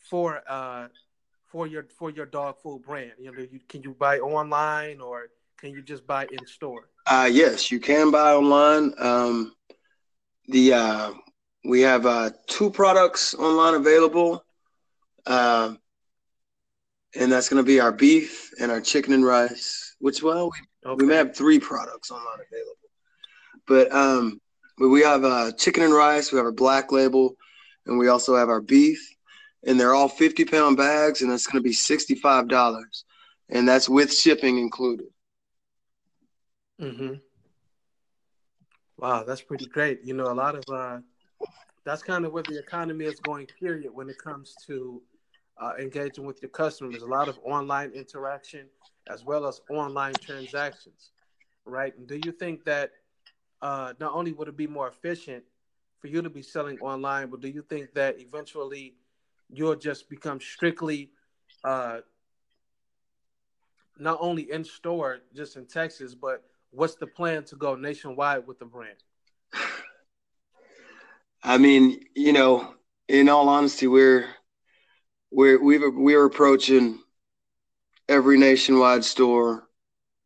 for 0.09 0.41
uh 0.47 0.87
for 1.45 1.67
your 1.67 1.85
for 1.97 2.09
your 2.09 2.25
dog 2.25 2.57
food 2.61 2.81
brand? 2.83 3.13
You 3.19 3.31
know, 3.31 3.41
you, 3.41 3.59
can 3.69 3.83
you 3.83 3.95
buy 3.97 4.19
online 4.19 4.99
or 4.99 5.29
can 5.57 5.71
you 5.71 5.81
just 5.81 6.05
buy 6.05 6.27
in 6.31 6.45
store? 6.45 6.89
Uh 7.05 7.29
yes, 7.31 7.71
you 7.71 7.79
can 7.79 8.11
buy 8.11 8.33
online. 8.33 8.93
Um 8.97 9.55
the 10.47 10.73
uh 10.73 11.11
we 11.63 11.81
have 11.81 12.05
uh 12.05 12.31
two 12.47 12.69
products 12.69 13.33
online 13.33 13.75
available. 13.75 14.43
Um 15.25 15.79
and 17.15 17.31
that's 17.31 17.49
going 17.49 17.63
to 17.63 17.67
be 17.67 17.79
our 17.79 17.91
beef 17.91 18.51
and 18.59 18.71
our 18.71 18.81
chicken 18.81 19.13
and 19.13 19.25
rice. 19.25 19.95
Which 19.99 20.23
well, 20.23 20.51
we, 20.51 20.89
okay. 20.89 21.03
we 21.03 21.07
may 21.07 21.15
have 21.15 21.35
three 21.35 21.59
products 21.59 22.11
online 22.11 22.39
available, 22.51 22.89
but 23.67 23.91
um, 23.91 24.41
but 24.77 24.89
we 24.89 25.01
have 25.01 25.23
uh, 25.23 25.51
chicken 25.53 25.83
and 25.83 25.93
rice. 25.93 26.31
We 26.31 26.37
have 26.37 26.45
our 26.45 26.51
black 26.51 26.91
label, 26.91 27.35
and 27.85 27.97
we 27.97 28.07
also 28.07 28.35
have 28.35 28.49
our 28.49 28.61
beef, 28.61 29.15
and 29.65 29.79
they're 29.79 29.93
all 29.93 30.09
fifty 30.09 30.43
pound 30.43 30.77
bags, 30.77 31.21
and 31.21 31.31
that's 31.31 31.47
going 31.47 31.61
to 31.61 31.67
be 31.67 31.73
sixty 31.73 32.15
five 32.15 32.47
dollars, 32.47 33.05
and 33.49 33.67
that's 33.67 33.87
with 33.87 34.13
shipping 34.13 34.57
included. 34.57 35.07
Hmm. 36.79 37.13
Wow, 38.97 39.23
that's 39.23 39.41
pretty 39.41 39.65
great. 39.67 40.01
You 40.03 40.13
know, 40.15 40.31
a 40.31 40.33
lot 40.33 40.55
of 40.55 40.63
uh, 40.69 40.99
that's 41.85 42.01
kind 42.01 42.25
of 42.25 42.31
where 42.31 42.43
the 42.43 42.57
economy 42.57 43.05
is 43.05 43.19
going. 43.19 43.47
Period. 43.59 43.91
When 43.93 44.09
it 44.09 44.17
comes 44.17 44.55
to 44.67 45.01
uh, 45.61 45.73
engaging 45.79 46.25
with 46.25 46.41
your 46.41 46.49
customers, 46.49 47.01
a 47.01 47.07
lot 47.07 47.29
of 47.29 47.39
online 47.43 47.91
interaction 47.91 48.67
as 49.07 49.23
well 49.23 49.45
as 49.45 49.61
online 49.69 50.17
transactions, 50.17 51.11
right? 51.65 51.95
And 51.97 52.07
do 52.07 52.15
you 52.15 52.31
think 52.31 52.63
that 52.65 52.91
uh, 53.61 53.93
not 53.99 54.13
only 54.13 54.31
would 54.31 54.47
it 54.47 54.57
be 54.57 54.67
more 54.67 54.87
efficient 54.87 55.43
for 55.99 56.07
you 56.07 56.21
to 56.21 56.29
be 56.29 56.41
selling 56.41 56.79
online, 56.79 57.29
but 57.29 57.41
do 57.41 57.49
you 57.49 57.61
think 57.61 57.93
that 57.93 58.19
eventually 58.19 58.95
you'll 59.49 59.75
just 59.75 60.09
become 60.09 60.39
strictly 60.39 61.11
uh, 61.63 61.99
not 63.97 64.17
only 64.19 64.51
in 64.51 64.63
store 64.63 65.19
just 65.35 65.55
in 65.55 65.65
Texas, 65.65 66.15
but 66.15 66.43
what's 66.71 66.95
the 66.95 67.07
plan 67.07 67.43
to 67.45 67.55
go 67.55 67.75
nationwide 67.75 68.45
with 68.47 68.59
the 68.59 68.65
brand? 68.65 68.97
I 71.43 71.57
mean, 71.57 71.99
you 72.15 72.33
know, 72.33 72.73
in 73.07 73.29
all 73.29 73.49
honesty, 73.49 73.87
we're 73.87 74.27
we're 75.31 75.61
we've 75.61 75.81
we're 75.93 76.25
approaching 76.25 76.99
every 78.07 78.37
nationwide 78.37 79.03
store 79.03 79.67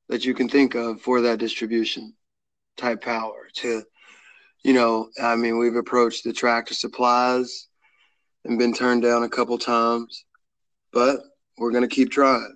that 0.09 0.26
you 0.26 0.34
can 0.34 0.49
think 0.49 0.76
of 0.76 1.01
for 1.01 1.22
that 1.22 1.39
distribution 1.39 2.13
type 2.76 3.01
power 3.01 3.47
to 3.53 3.84
you 4.63 4.74
know 4.74 5.09
i 5.22 5.36
mean 5.36 5.57
we've 5.57 5.76
approached 5.76 6.24
the 6.24 6.34
tractor 6.34 6.74
supplies 6.74 7.68
and 8.45 8.59
been 8.59 8.74
turned 8.74 9.03
down 9.03 9.24
a 9.24 9.30
couple 9.30 9.57
times 9.57 10.26
but 10.91 11.20
we're 11.57 11.72
going 11.72 11.88
to 11.88 11.95
keep 11.95 12.11
trying 12.11 12.55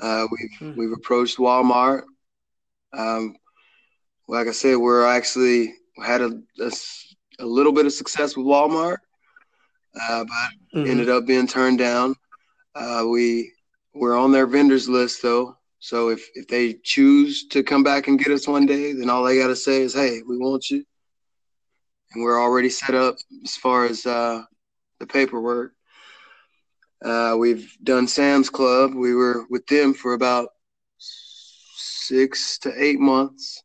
uh, 0.00 0.26
we've 0.30 0.50
mm-hmm. 0.60 0.78
we've 0.78 0.92
approached 0.92 1.38
walmart 1.38 2.02
um, 2.92 3.34
like 4.28 4.48
i 4.48 4.52
said 4.52 4.76
we're 4.76 5.06
actually 5.06 5.74
had 6.02 6.20
a, 6.20 6.40
a, 6.60 6.70
a 7.42 7.46
little 7.46 7.72
bit 7.72 7.86
of 7.86 7.92
success 7.92 8.36
with 8.36 8.46
walmart 8.46 8.98
uh, 10.00 10.24
but 10.24 10.78
mm-hmm. 10.78 10.90
ended 10.90 11.08
up 11.08 11.26
being 11.26 11.46
turned 11.46 11.78
down. 11.78 12.14
Uh, 12.74 13.04
we 13.08 13.52
we're 13.94 14.18
on 14.18 14.32
their 14.32 14.46
vendors 14.46 14.88
list 14.88 15.22
though, 15.22 15.56
so 15.78 16.08
if 16.08 16.26
if 16.34 16.48
they 16.48 16.74
choose 16.82 17.46
to 17.48 17.62
come 17.62 17.82
back 17.82 18.08
and 18.08 18.18
get 18.18 18.32
us 18.32 18.48
one 18.48 18.66
day, 18.66 18.92
then 18.92 19.10
all 19.10 19.22
they 19.22 19.38
got 19.38 19.48
to 19.48 19.56
say 19.56 19.82
is, 19.82 19.94
"Hey, 19.94 20.22
we 20.26 20.38
want 20.38 20.70
you," 20.70 20.84
and 22.12 22.22
we're 22.22 22.40
already 22.40 22.70
set 22.70 22.94
up 22.94 23.16
as 23.44 23.56
far 23.56 23.84
as 23.84 24.06
uh, 24.06 24.42
the 24.98 25.06
paperwork. 25.06 25.74
Uh, 27.04 27.36
we've 27.38 27.76
done 27.82 28.06
Sam's 28.06 28.48
Club. 28.48 28.94
We 28.94 29.14
were 29.14 29.44
with 29.50 29.66
them 29.66 29.92
for 29.92 30.14
about 30.14 30.50
six 30.98 32.58
to 32.58 32.72
eight 32.82 33.00
months, 33.00 33.62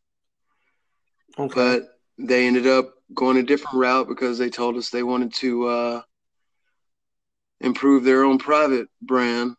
okay. 1.40 1.54
but 1.54 1.97
they 2.18 2.48
ended 2.48 2.68
up 2.68 2.94
going 3.14 3.38
a 3.38 3.44
different 3.44 3.78
route 3.78 4.08
because 4.08 4.38
they 4.38 4.50
told 4.50 4.76
us 4.76 4.90
they 4.90 5.04
wanted 5.04 5.34
to 5.36 5.68
uh, 5.68 6.02
improve 7.62 8.04
their 8.04 8.24
own 8.24 8.38
private 8.38 8.88
brand 9.02 9.56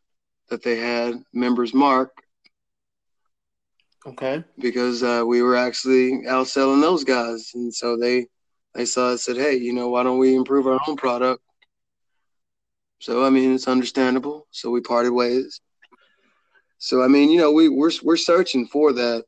that 0.48 0.62
they 0.62 0.76
had, 0.76 1.22
Members 1.32 1.74
Mark. 1.74 2.10
Okay. 4.06 4.42
Because 4.58 5.02
uh, 5.02 5.22
we 5.26 5.42
were 5.42 5.56
actually 5.56 6.22
outselling 6.26 6.80
those 6.80 7.04
guys, 7.04 7.50
and 7.54 7.72
so 7.74 7.96
they 7.96 8.26
they 8.74 8.84
saw 8.84 9.12
it 9.12 9.18
said, 9.18 9.36
"Hey, 9.36 9.56
you 9.56 9.72
know, 9.72 9.88
why 9.88 10.02
don't 10.02 10.18
we 10.18 10.34
improve 10.34 10.66
our 10.66 10.80
own 10.88 10.96
product?" 10.96 11.42
So 13.00 13.24
I 13.24 13.30
mean, 13.30 13.54
it's 13.54 13.68
understandable. 13.68 14.46
So 14.50 14.70
we 14.70 14.80
parted 14.80 15.12
ways. 15.12 15.60
So 16.78 17.02
I 17.02 17.08
mean, 17.08 17.30
you 17.30 17.38
know, 17.38 17.52
we 17.52 17.68
we're 17.68 17.90
we're 18.02 18.16
searching 18.16 18.66
for 18.66 18.92
that 18.94 19.24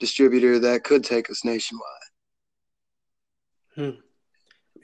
distributor 0.00 0.58
that 0.60 0.84
could 0.84 1.04
take 1.04 1.28
us 1.28 1.44
nationwide. 1.44 2.07
Hmm 3.78 4.00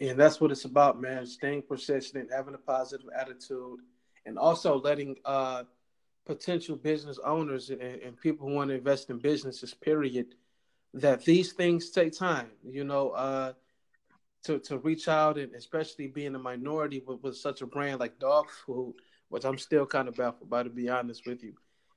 and 0.01 0.19
that's 0.19 0.41
what 0.41 0.51
it's 0.51 0.65
about, 0.65 1.01
man. 1.01 1.27
Staying 1.27 1.63
persistent, 1.63 2.31
having 2.33 2.55
a 2.55 2.59
positive 2.59 3.07
attitude, 3.17 3.81
and 4.27 4.39
also 4.39 4.81
letting 4.81 5.17
uh, 5.25 5.65
potential 6.27 6.77
business 6.77 7.19
owners 7.25 7.71
and, 7.71 7.81
and, 7.81 8.21
people 8.21 8.49
who 8.49 8.55
want 8.55 8.71
to 8.71 8.75
invest 8.75 9.11
in 9.11 9.19
businesses, 9.19 9.75
period, 9.75 10.35
that 10.95 11.25
these 11.25 11.53
things 11.53 11.91
take 11.91 12.17
time. 12.17 12.51
You 12.65 12.85
know, 12.85 13.11
uh, 13.11 13.53
to 14.45 14.59
to 14.61 14.79
reach 14.79 15.09
out 15.09 15.39
and 15.39 15.55
especially 15.55 16.09
being 16.09 16.35
a 16.35 16.39
minority 16.39 17.03
with, 17.07 17.23
with 17.23 17.37
such 17.37 17.63
a 17.63 17.67
brand 17.67 18.01
like 18.01 18.19
dog 18.19 18.51
food, 18.51 18.95
which 19.29 19.45
I'm 19.45 19.59
still 19.59 19.87
kind 19.87 20.09
of 20.09 20.17
baffled 20.17 20.51
by, 20.51 20.63
to 20.63 20.71
be 20.71 20.89
honest 20.89 21.27
with 21.27 21.43
you. 21.43 21.55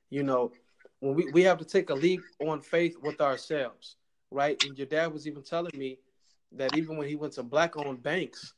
You 0.10 0.24
know, 0.24 0.52
when 1.00 1.16
we, 1.16 1.26
we 1.28 1.44
have 1.44 1.58
to 1.58 1.66
take 1.66 1.90
a 1.90 1.96
leap 1.96 2.22
on 2.40 2.62
faith 2.62 2.96
with 3.02 3.22
ourselves, 3.22 3.96
right? 4.30 4.58
And 4.64 4.78
your 4.78 4.88
dad 4.88 5.12
was 5.12 5.28
even 5.28 5.44
telling 5.44 5.78
me 5.78 6.00
that 6.54 6.76
even 6.78 6.98
when 6.98 7.08
he 7.08 7.16
went 7.16 7.34
to 7.34 7.44
black 7.44 7.78
owned 7.78 8.04
banks, 8.04 8.54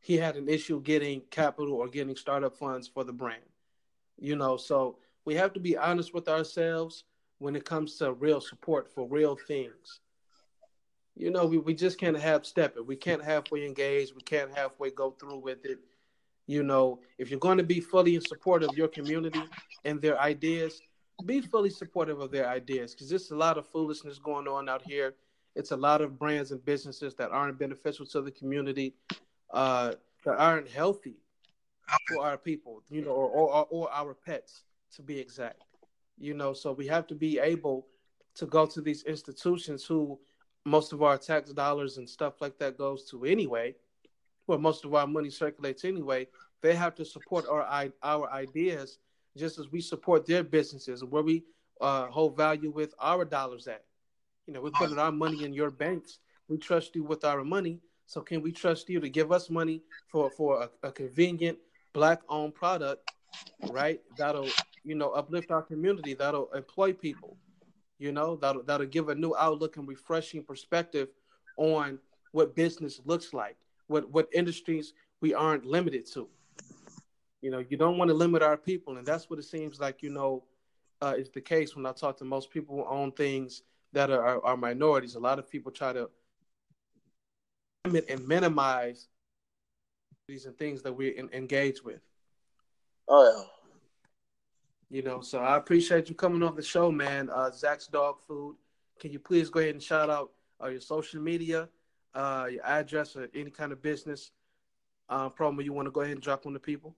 he 0.00 0.16
had 0.16 0.36
an 0.36 0.48
issue 0.48 0.80
getting 0.82 1.22
capital 1.30 1.74
or 1.74 1.88
getting 1.88 2.16
startup 2.16 2.56
funds 2.56 2.88
for 2.88 3.04
the 3.04 3.12
brand. 3.12 3.42
You 4.18 4.36
know, 4.36 4.56
so 4.56 4.98
we 5.24 5.34
have 5.34 5.52
to 5.54 5.60
be 5.60 5.76
honest 5.76 6.14
with 6.14 6.28
ourselves 6.28 7.04
when 7.38 7.54
it 7.54 7.64
comes 7.64 7.96
to 7.96 8.12
real 8.12 8.40
support 8.40 8.92
for 8.92 9.06
real 9.06 9.36
things. 9.46 10.00
You 11.14 11.30
know, 11.30 11.46
we, 11.46 11.58
we 11.58 11.74
just 11.74 11.98
can't 11.98 12.18
have 12.18 12.46
step 12.46 12.76
it. 12.76 12.86
We 12.86 12.96
can't 12.96 13.22
halfway 13.22 13.66
engage. 13.66 14.14
We 14.14 14.22
can't 14.22 14.56
halfway 14.56 14.90
go 14.90 15.10
through 15.12 15.38
with 15.38 15.64
it. 15.64 15.78
You 16.46 16.62
know, 16.62 17.00
if 17.18 17.30
you're 17.30 17.40
going 17.40 17.58
to 17.58 17.64
be 17.64 17.80
fully 17.80 18.14
in 18.14 18.22
support 18.22 18.62
of 18.62 18.76
your 18.76 18.88
community 18.88 19.42
and 19.84 20.00
their 20.00 20.18
ideas, 20.18 20.80
be 21.26 21.40
fully 21.40 21.70
supportive 21.70 22.20
of 22.20 22.30
their 22.30 22.48
ideas 22.48 22.94
because 22.94 23.10
there's 23.10 23.30
a 23.30 23.36
lot 23.36 23.58
of 23.58 23.66
foolishness 23.66 24.18
going 24.18 24.46
on 24.46 24.68
out 24.68 24.82
here 24.82 25.14
it's 25.58 25.72
a 25.72 25.76
lot 25.76 26.00
of 26.00 26.20
brands 26.20 26.52
and 26.52 26.64
businesses 26.64 27.16
that 27.16 27.32
aren't 27.32 27.58
beneficial 27.58 28.06
to 28.06 28.22
the 28.22 28.30
community, 28.30 28.94
uh, 29.52 29.92
that 30.24 30.36
aren't 30.36 30.68
healthy 30.68 31.16
for 32.06 32.24
our 32.24 32.38
people, 32.38 32.80
you 32.88 33.02
know, 33.02 33.10
or, 33.10 33.28
or, 33.28 33.66
or 33.68 33.92
our 33.92 34.14
pets 34.14 34.62
to 34.94 35.02
be 35.02 35.18
exact. 35.18 35.64
You 36.16 36.34
know, 36.34 36.52
so 36.52 36.72
we 36.72 36.86
have 36.86 37.08
to 37.08 37.16
be 37.16 37.40
able 37.40 37.88
to 38.36 38.46
go 38.46 38.66
to 38.66 38.80
these 38.80 39.02
institutions 39.02 39.84
who 39.84 40.20
most 40.64 40.92
of 40.92 41.02
our 41.02 41.18
tax 41.18 41.50
dollars 41.52 41.98
and 41.98 42.08
stuff 42.08 42.40
like 42.40 42.56
that 42.58 42.78
goes 42.78 43.10
to 43.10 43.24
anyway, 43.24 43.74
where 44.46 44.58
most 44.58 44.84
of 44.84 44.94
our 44.94 45.08
money 45.08 45.28
circulates 45.28 45.84
anyway, 45.84 46.28
they 46.62 46.74
have 46.76 46.94
to 46.94 47.04
support 47.04 47.46
our 47.48 47.90
our 48.04 48.30
ideas 48.32 48.98
just 49.36 49.58
as 49.58 49.72
we 49.72 49.80
support 49.80 50.24
their 50.24 50.44
businesses 50.44 51.02
where 51.04 51.22
we 51.24 51.42
uh, 51.80 52.06
hold 52.06 52.36
value 52.36 52.70
with 52.70 52.94
our 53.00 53.24
dollars 53.24 53.66
at. 53.66 53.84
You 54.48 54.54
know, 54.54 54.62
we're 54.62 54.70
putting 54.70 54.98
our 54.98 55.12
money 55.12 55.44
in 55.44 55.52
your 55.52 55.70
banks. 55.70 56.20
We 56.48 56.56
trust 56.56 56.96
you 56.96 57.04
with 57.04 57.22
our 57.22 57.44
money. 57.44 57.80
So 58.06 58.22
can 58.22 58.40
we 58.40 58.50
trust 58.50 58.88
you 58.88 58.98
to 58.98 59.08
give 59.10 59.30
us 59.30 59.50
money 59.50 59.82
for 60.10 60.30
for 60.30 60.62
a, 60.62 60.88
a 60.88 60.90
convenient 60.90 61.58
black 61.92 62.22
owned 62.30 62.54
product, 62.54 63.12
right? 63.70 64.00
That'll 64.16 64.48
you 64.84 64.94
know 64.94 65.10
uplift 65.10 65.50
our 65.50 65.60
community. 65.60 66.14
That'll 66.14 66.50
employ 66.54 66.94
people. 66.94 67.36
You 67.98 68.10
know 68.10 68.36
that'll 68.36 68.62
that'll 68.62 68.86
give 68.86 69.10
a 69.10 69.14
new 69.14 69.36
outlook 69.36 69.76
and 69.76 69.86
refreshing 69.86 70.42
perspective 70.42 71.08
on 71.58 71.98
what 72.32 72.56
business 72.56 73.02
looks 73.04 73.34
like, 73.34 73.58
what 73.88 74.10
what 74.10 74.28
industries 74.32 74.94
we 75.20 75.34
aren't 75.34 75.66
limited 75.66 76.06
to. 76.14 76.26
You 77.42 77.50
know, 77.50 77.62
you 77.68 77.76
don't 77.76 77.98
want 77.98 78.08
to 78.08 78.14
limit 78.14 78.42
our 78.42 78.56
people, 78.56 78.96
and 78.96 79.06
that's 79.06 79.28
what 79.28 79.38
it 79.38 79.44
seems 79.44 79.78
like. 79.78 80.02
You 80.02 80.08
know, 80.08 80.44
uh, 81.02 81.16
is 81.18 81.28
the 81.28 81.42
case 81.42 81.76
when 81.76 81.84
I 81.84 81.92
talk 81.92 82.16
to 82.16 82.24
most 82.24 82.50
people 82.50 82.76
who 82.76 82.86
own 82.86 83.12
things 83.12 83.62
that 83.92 84.10
are, 84.10 84.22
are, 84.22 84.44
are 84.44 84.56
minorities. 84.56 85.14
A 85.14 85.20
lot 85.20 85.38
of 85.38 85.50
people 85.50 85.72
try 85.72 85.92
to 85.92 86.10
limit 87.84 88.06
and 88.08 88.26
minimize 88.26 89.08
these 90.26 90.46
and 90.46 90.56
things 90.58 90.82
that 90.82 90.92
we 90.92 91.08
in, 91.08 91.30
engage 91.32 91.82
with. 91.82 92.00
Oh 93.08 93.24
yeah. 93.24 93.44
You 94.90 95.02
know, 95.02 95.20
so 95.20 95.40
I 95.40 95.56
appreciate 95.56 96.08
you 96.08 96.14
coming 96.14 96.42
on 96.42 96.56
the 96.56 96.62
show, 96.62 96.90
man. 96.90 97.28
Uh, 97.30 97.50
Zach's 97.50 97.86
Dog 97.88 98.20
Food. 98.26 98.56
Can 99.00 99.12
you 99.12 99.18
please 99.18 99.50
go 99.50 99.60
ahead 99.60 99.74
and 99.74 99.82
shout 99.82 100.08
out 100.10 100.30
uh, 100.62 100.68
your 100.68 100.80
social 100.80 101.20
media, 101.20 101.68
uh, 102.14 102.46
your 102.50 102.64
address, 102.64 103.14
or 103.14 103.28
any 103.34 103.50
kind 103.50 103.72
of 103.72 103.82
business 103.82 104.30
uh, 105.08 105.28
promo 105.28 105.62
you 105.62 105.72
want 105.72 105.86
to 105.86 105.92
go 105.92 106.00
ahead 106.00 106.14
and 106.14 106.22
drop 106.22 106.46
on 106.46 106.52
the 106.52 106.60
people? 106.60 106.96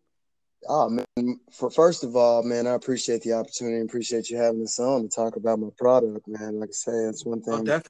Oh 0.69 0.89
man, 0.91 1.41
for 1.53 1.71
first 1.71 2.05
of 2.05 2.17
all, 2.17 2.43
man, 2.43 2.67
I 2.67 2.73
appreciate 2.73 3.23
the 3.23 3.33
opportunity 3.33 3.81
appreciate 3.81 4.29
you 4.29 4.37
having 4.37 4.63
us 4.63 4.79
on 4.79 5.03
to 5.03 5.09
talk 5.09 5.37
about 5.37 5.59
my 5.59 5.69
product, 5.79 6.29
man. 6.29 6.61
Like 6.61 6.69
I 6.69 6.73
say, 6.73 6.93
it's 6.93 7.25
one 7.25 7.43
thing 7.43 7.71
oh, 7.71 7.81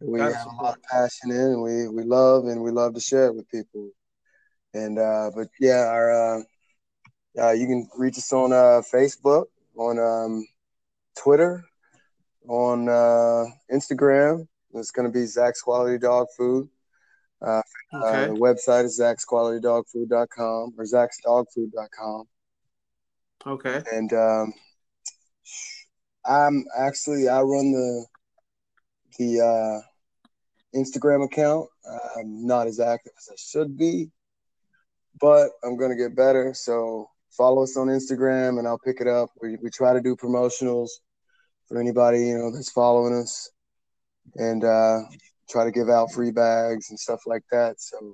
we 0.00 0.20
have 0.20 0.46
a 0.46 0.62
lot 0.62 0.76
of 0.76 0.82
passion 0.82 1.30
in, 1.30 1.36
and 1.36 1.62
we 1.62 1.88
we 1.88 2.02
love, 2.02 2.46
and 2.46 2.62
we 2.62 2.70
love 2.70 2.94
to 2.94 3.00
share 3.00 3.26
it 3.26 3.34
with 3.36 3.48
people. 3.48 3.90
And 4.74 4.98
uh, 4.98 5.30
but 5.34 5.48
yeah, 5.60 5.86
our 5.86 6.10
uh, 6.12 6.42
uh, 7.38 7.52
you 7.52 7.66
can 7.66 7.88
reach 7.96 8.18
us 8.18 8.32
on 8.32 8.52
uh, 8.52 8.82
Facebook, 8.92 9.46
on 9.76 9.98
um, 9.98 10.46
Twitter, 11.16 11.64
on 12.48 12.88
uh, 12.88 13.44
Instagram. 13.72 14.46
It's 14.74 14.90
going 14.90 15.06
to 15.06 15.12
be 15.12 15.26
Zach's 15.26 15.62
Quality 15.62 15.98
Dog 15.98 16.26
Food. 16.36 16.68
Uh, 17.44 17.62
uh, 17.92 18.26
the 18.28 18.34
website 18.34 18.84
is 18.84 19.00
zachsqualitydogfood.com 19.00 20.74
or 20.78 20.84
zachsdogfood.com. 20.84 22.24
Okay. 23.46 23.82
And 23.92 24.12
um, 24.12 24.54
I'm 26.24 26.64
actually 26.78 27.28
I 27.28 27.40
run 27.40 27.72
the 27.72 28.06
the 29.18 29.40
uh, 29.40 30.78
Instagram 30.78 31.24
account. 31.24 31.68
I'm 32.16 32.46
not 32.46 32.66
as 32.66 32.80
active 32.80 33.12
as 33.18 33.28
I 33.32 33.36
should 33.36 33.76
be, 33.76 34.10
but 35.20 35.50
I'm 35.64 35.76
gonna 35.76 35.96
get 35.96 36.14
better. 36.14 36.54
So 36.54 37.08
follow 37.36 37.64
us 37.64 37.76
on 37.76 37.88
Instagram, 37.88 38.58
and 38.58 38.68
I'll 38.68 38.78
pick 38.78 39.00
it 39.00 39.08
up. 39.08 39.30
We 39.40 39.56
we 39.62 39.70
try 39.70 39.92
to 39.92 40.00
do 40.00 40.14
promotionals 40.14 40.90
for 41.66 41.80
anybody 41.80 42.20
you 42.26 42.38
know 42.38 42.52
that's 42.52 42.70
following 42.70 43.14
us, 43.14 43.50
and 44.36 44.62
uh, 44.62 45.00
try 45.48 45.64
to 45.64 45.70
give 45.70 45.88
out 45.88 46.12
free 46.12 46.30
bags 46.30 46.90
and 46.90 46.98
stuff 46.98 47.22
like 47.26 47.44
that. 47.50 47.80
So 47.80 48.12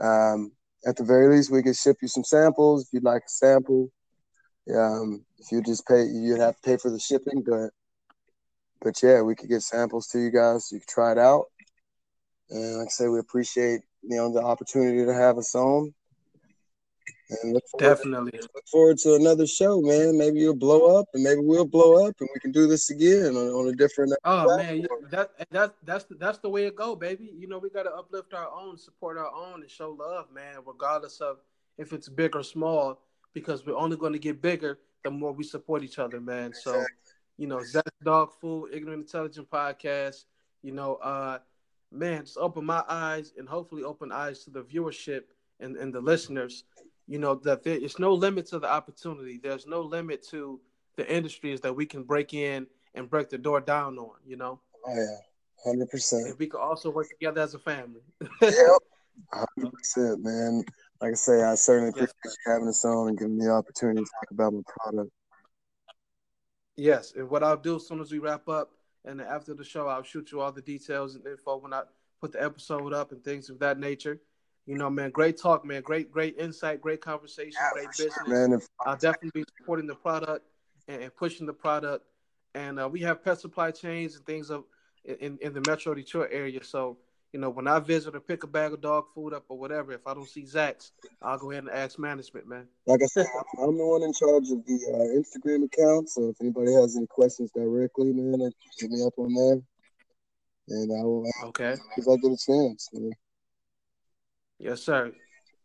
um, 0.00 0.52
at 0.86 0.96
the 0.96 1.04
very 1.04 1.34
least, 1.34 1.50
we 1.50 1.62
could 1.62 1.76
ship 1.76 1.96
you 2.02 2.08
some 2.08 2.24
samples 2.24 2.84
if 2.84 2.92
you'd 2.92 3.04
like 3.04 3.22
a 3.22 3.30
sample. 3.30 3.90
Um, 4.74 5.24
if 5.38 5.50
you 5.50 5.62
just 5.62 5.86
pay, 5.86 6.04
you'd 6.04 6.40
have 6.40 6.56
to 6.56 6.62
pay 6.62 6.76
for 6.76 6.90
the 6.90 6.98
shipping, 6.98 7.42
but 7.46 7.70
but 8.80 9.00
yeah, 9.02 9.22
we 9.22 9.34
could 9.34 9.48
get 9.48 9.62
samples 9.62 10.08
to 10.08 10.18
you 10.18 10.30
guys. 10.30 10.68
So 10.68 10.76
you 10.76 10.80
could 10.80 10.88
try 10.88 11.12
it 11.12 11.18
out. 11.18 11.44
And 12.50 12.78
like 12.78 12.88
I 12.88 12.90
say, 12.90 13.08
we 13.08 13.18
appreciate 13.18 13.80
you 14.02 14.16
know 14.16 14.32
the 14.32 14.42
opportunity 14.42 15.04
to 15.04 15.14
have 15.14 15.38
us 15.38 15.54
on. 15.54 15.94
And 17.42 17.54
look 17.54 17.64
definitely 17.78 18.38
look 18.40 18.66
forward 18.70 18.98
to 18.98 19.14
another 19.14 19.46
show, 19.46 19.80
man. 19.80 20.18
Maybe 20.18 20.40
you'll 20.40 20.54
blow 20.54 20.98
up, 20.98 21.06
and 21.14 21.22
maybe 21.22 21.40
we'll 21.40 21.64
blow 21.64 22.06
up, 22.06 22.14
and 22.20 22.28
we 22.34 22.40
can 22.40 22.52
do 22.52 22.66
this 22.66 22.90
again 22.90 23.36
on, 23.36 23.48
on 23.48 23.68
a 23.68 23.72
different. 23.72 24.12
Oh 24.24 24.44
platform. 24.44 24.58
man, 24.58 24.86
that 25.10 25.30
that 25.50 25.74
that's 25.82 26.04
that's 26.18 26.38
the 26.38 26.48
way 26.48 26.66
it 26.66 26.76
go, 26.76 26.94
baby. 26.94 27.32
You 27.36 27.48
know, 27.48 27.58
we 27.58 27.70
got 27.70 27.84
to 27.84 27.90
uplift 27.94 28.34
our 28.34 28.50
own, 28.50 28.76
support 28.76 29.16
our 29.16 29.32
own, 29.32 29.62
and 29.62 29.70
show 29.70 29.96
love, 29.98 30.26
man. 30.32 30.58
Regardless 30.66 31.20
of 31.20 31.38
if 31.78 31.92
it's 31.92 32.08
big 32.08 32.36
or 32.36 32.42
small, 32.42 33.00
because 33.32 33.64
we're 33.64 33.76
only 33.76 33.96
going 33.96 34.12
to 34.12 34.18
get 34.18 34.42
bigger 34.42 34.78
the 35.04 35.10
more 35.10 35.32
we 35.32 35.44
support 35.44 35.82
each 35.82 35.98
other, 35.98 36.20
man. 36.20 36.48
Exactly. 36.48 36.72
So, 36.72 36.86
you 37.38 37.46
know, 37.46 37.62
Zach 37.62 37.84
Dog 38.04 38.32
Food, 38.40 38.70
Ignorant 38.72 39.02
Intelligent 39.02 39.50
Podcast. 39.50 40.24
You 40.62 40.72
know, 40.72 40.96
uh, 40.96 41.38
man, 41.90 42.24
just 42.24 42.38
open 42.38 42.64
my 42.64 42.84
eyes 42.88 43.32
and 43.36 43.48
hopefully 43.48 43.82
open 43.82 44.12
eyes 44.12 44.44
to 44.44 44.50
the 44.50 44.62
viewership 44.62 45.22
and, 45.60 45.76
and 45.76 45.92
the 45.92 46.00
listeners 46.00 46.64
you 47.12 47.18
know 47.18 47.34
that 47.34 47.62
there 47.62 47.76
is 47.76 47.98
no 47.98 48.14
limit 48.14 48.46
to 48.46 48.58
the 48.58 48.72
opportunity. 48.72 49.38
There's 49.42 49.66
no 49.66 49.82
limit 49.82 50.26
to 50.30 50.58
the 50.96 51.06
industries 51.14 51.60
that 51.60 51.76
we 51.76 51.84
can 51.84 52.04
break 52.04 52.32
in 52.32 52.66
and 52.94 53.10
break 53.10 53.28
the 53.28 53.36
door 53.36 53.60
down 53.60 53.98
on. 53.98 54.16
You 54.26 54.36
know. 54.38 54.60
Oh 54.86 54.94
yeah, 54.94 55.18
hundred 55.62 55.90
percent. 55.90 56.28
And 56.28 56.38
we 56.38 56.46
can 56.46 56.60
also 56.60 56.88
work 56.90 57.10
together 57.10 57.42
as 57.42 57.52
a 57.52 57.58
family. 57.58 58.00
yep, 58.40 58.54
hundred 59.30 59.72
percent, 59.74 60.24
man. 60.24 60.64
Like 61.02 61.12
I 61.12 61.14
say, 61.14 61.42
I 61.42 61.54
certainly 61.54 61.90
appreciate 61.90 62.14
yes. 62.24 62.36
you 62.46 62.52
having 62.52 62.68
us 62.68 62.82
on 62.82 63.08
and 63.08 63.18
giving 63.18 63.36
me 63.36 63.44
the 63.44 63.52
opportunity 63.52 64.02
to 64.02 64.10
talk 64.20 64.30
about 64.30 64.54
my 64.54 64.62
product. 64.66 65.10
Yes, 66.76 67.12
and 67.14 67.28
what 67.28 67.42
I'll 67.42 67.58
do 67.58 67.76
as 67.76 67.86
soon 67.86 68.00
as 68.00 68.10
we 68.10 68.20
wrap 68.20 68.48
up, 68.48 68.70
and 69.04 69.20
after 69.20 69.52
the 69.52 69.64
show, 69.64 69.86
I'll 69.86 70.02
shoot 70.02 70.32
you 70.32 70.40
all 70.40 70.50
the 70.50 70.62
details 70.62 71.14
and 71.14 71.26
info 71.26 71.58
when 71.58 71.74
I 71.74 71.82
put 72.22 72.32
the 72.32 72.42
episode 72.42 72.94
up 72.94 73.12
and 73.12 73.22
things 73.22 73.50
of 73.50 73.58
that 73.58 73.78
nature. 73.78 74.18
You 74.66 74.76
know, 74.76 74.88
man, 74.88 75.10
great 75.10 75.36
talk, 75.38 75.64
man. 75.64 75.82
Great, 75.82 76.12
great 76.12 76.38
insight, 76.38 76.80
great 76.80 77.00
conversation, 77.00 77.52
yeah, 77.60 77.70
great 77.72 77.88
business. 77.90 78.14
Sure, 78.14 78.48
man. 78.48 78.60
I'll 78.86 78.96
definitely 78.96 79.42
be 79.42 79.44
supporting 79.58 79.86
the 79.86 79.94
product 79.94 80.46
and, 80.86 81.02
and 81.02 81.14
pushing 81.16 81.46
the 81.46 81.52
product. 81.52 82.04
And 82.54 82.78
uh, 82.78 82.88
we 82.88 83.00
have 83.00 83.24
pet 83.24 83.40
supply 83.40 83.70
chains 83.70 84.14
and 84.14 84.24
things 84.24 84.50
of 84.50 84.64
in, 85.04 85.38
in 85.40 85.52
the 85.52 85.62
Metro 85.66 85.94
Detroit 85.94 86.28
area. 86.30 86.62
So, 86.62 86.98
you 87.32 87.40
know, 87.40 87.50
when 87.50 87.66
I 87.66 87.80
visit 87.80 88.14
or 88.14 88.20
pick 88.20 88.44
a 88.44 88.46
bag 88.46 88.72
of 88.72 88.80
dog 88.80 89.06
food 89.14 89.32
up 89.32 89.46
or 89.48 89.58
whatever, 89.58 89.92
if 89.92 90.06
I 90.06 90.14
don't 90.14 90.28
see 90.28 90.46
Zach's, 90.46 90.92
I'll 91.20 91.38
go 91.38 91.50
ahead 91.50 91.64
and 91.64 91.72
ask 91.72 91.98
management, 91.98 92.46
man. 92.46 92.68
Like 92.86 93.00
I 93.02 93.06
said, 93.06 93.26
I'm 93.58 93.76
the 93.76 93.86
one 93.86 94.02
in 94.02 94.12
charge 94.12 94.50
of 94.50 94.64
the 94.64 94.78
uh, 94.92 95.18
Instagram 95.18 95.64
account. 95.64 96.08
So 96.10 96.28
if 96.28 96.36
anybody 96.40 96.72
has 96.74 96.96
any 96.96 97.06
questions 97.08 97.50
directly, 97.52 98.12
man, 98.12 98.52
hit 98.78 98.90
me 98.90 99.04
up 99.04 99.14
on 99.16 99.34
there. 99.34 99.60
And 100.68 100.92
I 100.92 101.02
will 101.02 101.28
okay 101.46 101.76
if 101.96 102.06
I 102.06 102.16
get 102.16 102.30
a 102.30 102.36
chance. 102.36 102.88
Man. 102.92 103.10
Yes, 104.62 104.80
sir. 104.80 105.12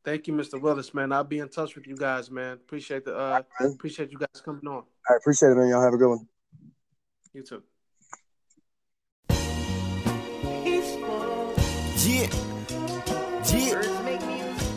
Thank 0.04 0.28
you, 0.28 0.34
Mr. 0.34 0.60
Willis, 0.60 0.93
man. 0.93 1.12
I'll 1.12 1.24
be 1.24 1.38
in 1.38 1.50
touch 1.50 1.76
with 1.76 1.86
you 1.86 1.95
guys, 1.95 2.32
man. 2.32 2.54
Appreciate 2.54 3.06
the 3.06 3.16
uh 3.16 3.41
right, 3.60 3.72
appreciate 3.72 4.12
you 4.12 4.18
guys 4.18 4.41
coming 4.43 4.68
on. 4.68 4.84
I 5.08 5.16
appreciate 5.18 5.50
it, 5.52 5.56
man. 5.56 5.68
Y'all 5.68 5.84
have 5.84 5.93
a 5.93 5.98
good 5.98 6.10
one. 6.10 6.28
You 7.34 7.43
too. 7.43 7.62
Yeah. 12.08 12.28
Yeah. 13.54 13.82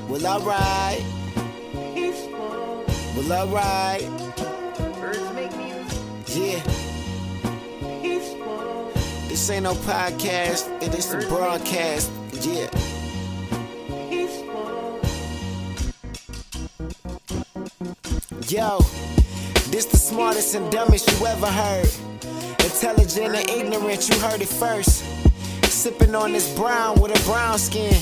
Well, 0.08 0.26
all 0.26 0.40
right. 0.40 1.00
Well, 3.16 3.32
all 3.32 3.48
right. 3.48 4.02
Yeah. 6.26 6.62
This 9.28 9.48
ain't 9.48 9.62
no 9.62 9.74
podcast, 9.74 10.82
it 10.82 10.94
is 10.94 11.14
a 11.14 11.18
broadcast. 11.28 12.10
Yeah. 12.42 12.68
Yo, 18.50 18.80
this 19.70 19.84
the 19.84 19.96
smartest 19.96 20.56
and 20.56 20.72
dumbest 20.72 21.08
you 21.08 21.24
ever 21.24 21.46
heard. 21.46 21.88
Intelligent 22.64 23.36
and 23.36 23.48
ignorant, 23.48 24.08
you 24.08 24.18
heard 24.18 24.42
it 24.42 24.48
first. 24.48 25.04
Sipping 25.70 26.16
on 26.16 26.32
this 26.32 26.52
brown 26.56 27.00
with 27.00 27.16
a 27.16 27.24
brown 27.30 27.60
skin. 27.60 27.94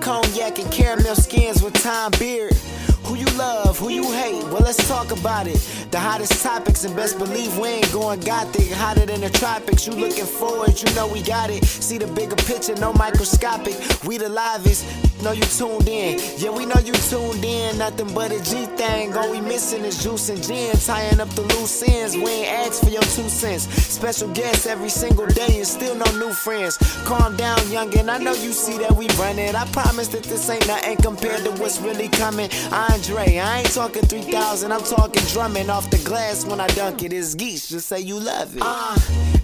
Cognac 0.00 0.60
and 0.60 0.70
caramel 0.70 1.16
skins 1.16 1.60
with 1.60 1.74
time 1.82 2.12
beard. 2.20 2.54
Who 3.02 3.16
you 3.16 3.26
love, 3.36 3.80
who 3.80 3.88
you 3.88 4.04
hate, 4.12 4.44
well, 4.44 4.62
let's 4.62 4.86
talk 4.86 5.10
about 5.10 5.48
it. 5.48 5.58
The 5.90 5.98
hottest 5.98 6.40
topics, 6.40 6.84
and 6.84 6.94
best 6.94 7.18
believe 7.18 7.58
we 7.58 7.68
ain't 7.68 7.92
going 7.92 8.20
gothic. 8.20 8.70
Hotter 8.70 9.06
than 9.06 9.22
the 9.22 9.30
tropics, 9.30 9.88
you 9.88 9.92
looking 9.92 10.24
forward, 10.24 10.80
you 10.80 10.94
know 10.94 11.08
we 11.08 11.20
got 11.22 11.50
it. 11.50 11.64
See 11.64 11.98
the 11.98 12.06
bigger 12.06 12.36
picture, 12.36 12.76
no 12.76 12.92
microscopic. 12.92 13.74
We 14.04 14.18
the 14.18 14.28
livest, 14.28 14.84
know 15.22 15.32
you 15.32 15.42
tuned 15.42 15.88
in. 15.88 16.18
Yeah, 16.38 16.50
we 16.50 16.66
know 16.66 16.78
you 16.80 16.92
tuned 16.92 17.44
in. 17.44 17.78
Nothing 17.78 18.12
but 18.14 18.32
a 18.32 18.38
G 18.42 18.66
thing. 18.76 19.14
All 19.14 19.30
we 19.30 19.40
missing 19.40 19.84
is 19.84 20.02
juice 20.02 20.28
and 20.28 20.42
gin. 20.42 20.76
Tying 20.76 21.20
up 21.20 21.28
the 21.30 21.42
loose 21.42 21.82
ends. 21.82 22.16
We 22.16 22.28
ain't 22.28 22.48
asked 22.66 22.84
for 22.84 22.90
your 22.90 23.02
two 23.02 23.28
cents. 23.28 23.64
Special 23.64 24.28
guests 24.32 24.66
every 24.66 24.88
single 24.88 25.26
day 25.26 25.58
and 25.58 25.66
still 25.66 25.94
no 25.94 26.04
new 26.18 26.32
friends. 26.32 26.76
Calm 27.04 27.36
down, 27.36 27.58
youngin'. 27.70 28.08
I 28.08 28.18
know 28.18 28.34
you 28.34 28.52
see 28.52 28.78
that 28.78 28.92
we 28.92 29.08
run 29.18 29.38
it. 29.38 29.54
I 29.54 29.64
promise 29.66 30.08
that 30.08 30.24
this 30.24 30.48
ain't 30.50 30.66
nothing 30.66 30.96
compared 30.98 31.44
to 31.44 31.50
what's 31.52 31.80
really 31.80 32.08
coming. 32.08 32.50
Andre, 32.72 33.38
I 33.38 33.58
ain't 33.60 33.72
talking 33.72 34.02
3000. 34.02 34.72
I'm 34.72 34.82
talking 34.82 35.22
drumming 35.32 35.70
off 35.70 35.90
the 35.90 35.98
glass 35.98 36.44
when 36.44 36.60
I 36.60 36.66
dunk 36.68 37.02
it. 37.02 37.12
It's 37.12 37.34
geese. 37.34 37.68
Just 37.68 37.88
say 37.88 38.00
you 38.00 38.18
love 38.18 38.56
it. 38.56 38.62
Uh, 38.64 38.94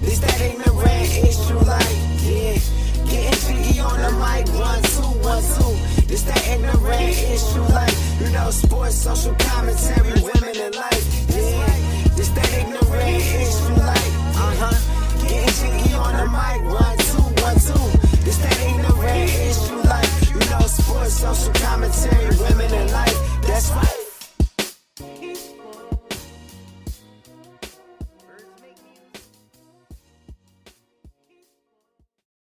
this 0.00 0.18
that 0.20 0.40
ignorant 0.40 1.26
issue 1.28 1.58
like, 1.58 1.96
yeah. 2.24 2.81
He 3.48 3.80
on 3.80 3.98
the 4.00 4.12
mic, 4.22 4.46
one, 4.58 4.82
two, 4.82 5.10
one, 5.26 5.42
two. 5.42 6.06
This 6.06 6.22
that 6.22 6.46
ignorant 6.46 7.10
issue, 7.10 7.62
like, 7.72 7.94
you 8.20 8.30
know, 8.30 8.50
sports, 8.50 8.94
social 8.94 9.34
commentary, 9.34 10.20
women 10.22 10.56
and 10.56 10.74
life. 10.74 11.04
Yeah, 11.30 12.14
this 12.16 12.28
that 12.30 12.52
ignorant 12.54 13.22
issue, 13.42 13.74
like, 13.82 14.12
uh 14.38 14.54
huh. 14.60 15.26
Getting 15.26 15.54
jiggy 15.58 15.94
on 15.94 16.12
the 16.16 16.26
mic, 16.30 16.60
one, 16.70 16.98
two, 16.98 17.42
one, 17.42 17.58
two. 17.58 17.98
This 18.24 18.38
that 18.38 18.58
ignorant 18.62 19.30
issue, 19.30 19.80
like, 19.88 20.10
you 20.30 20.40
know, 20.50 20.66
sports, 20.66 21.14
social 21.14 21.52
commentary, 21.54 22.36
women 22.38 22.72
and 22.72 22.90
life. 22.92 23.42
That's 23.42 23.70
right. 23.70 24.01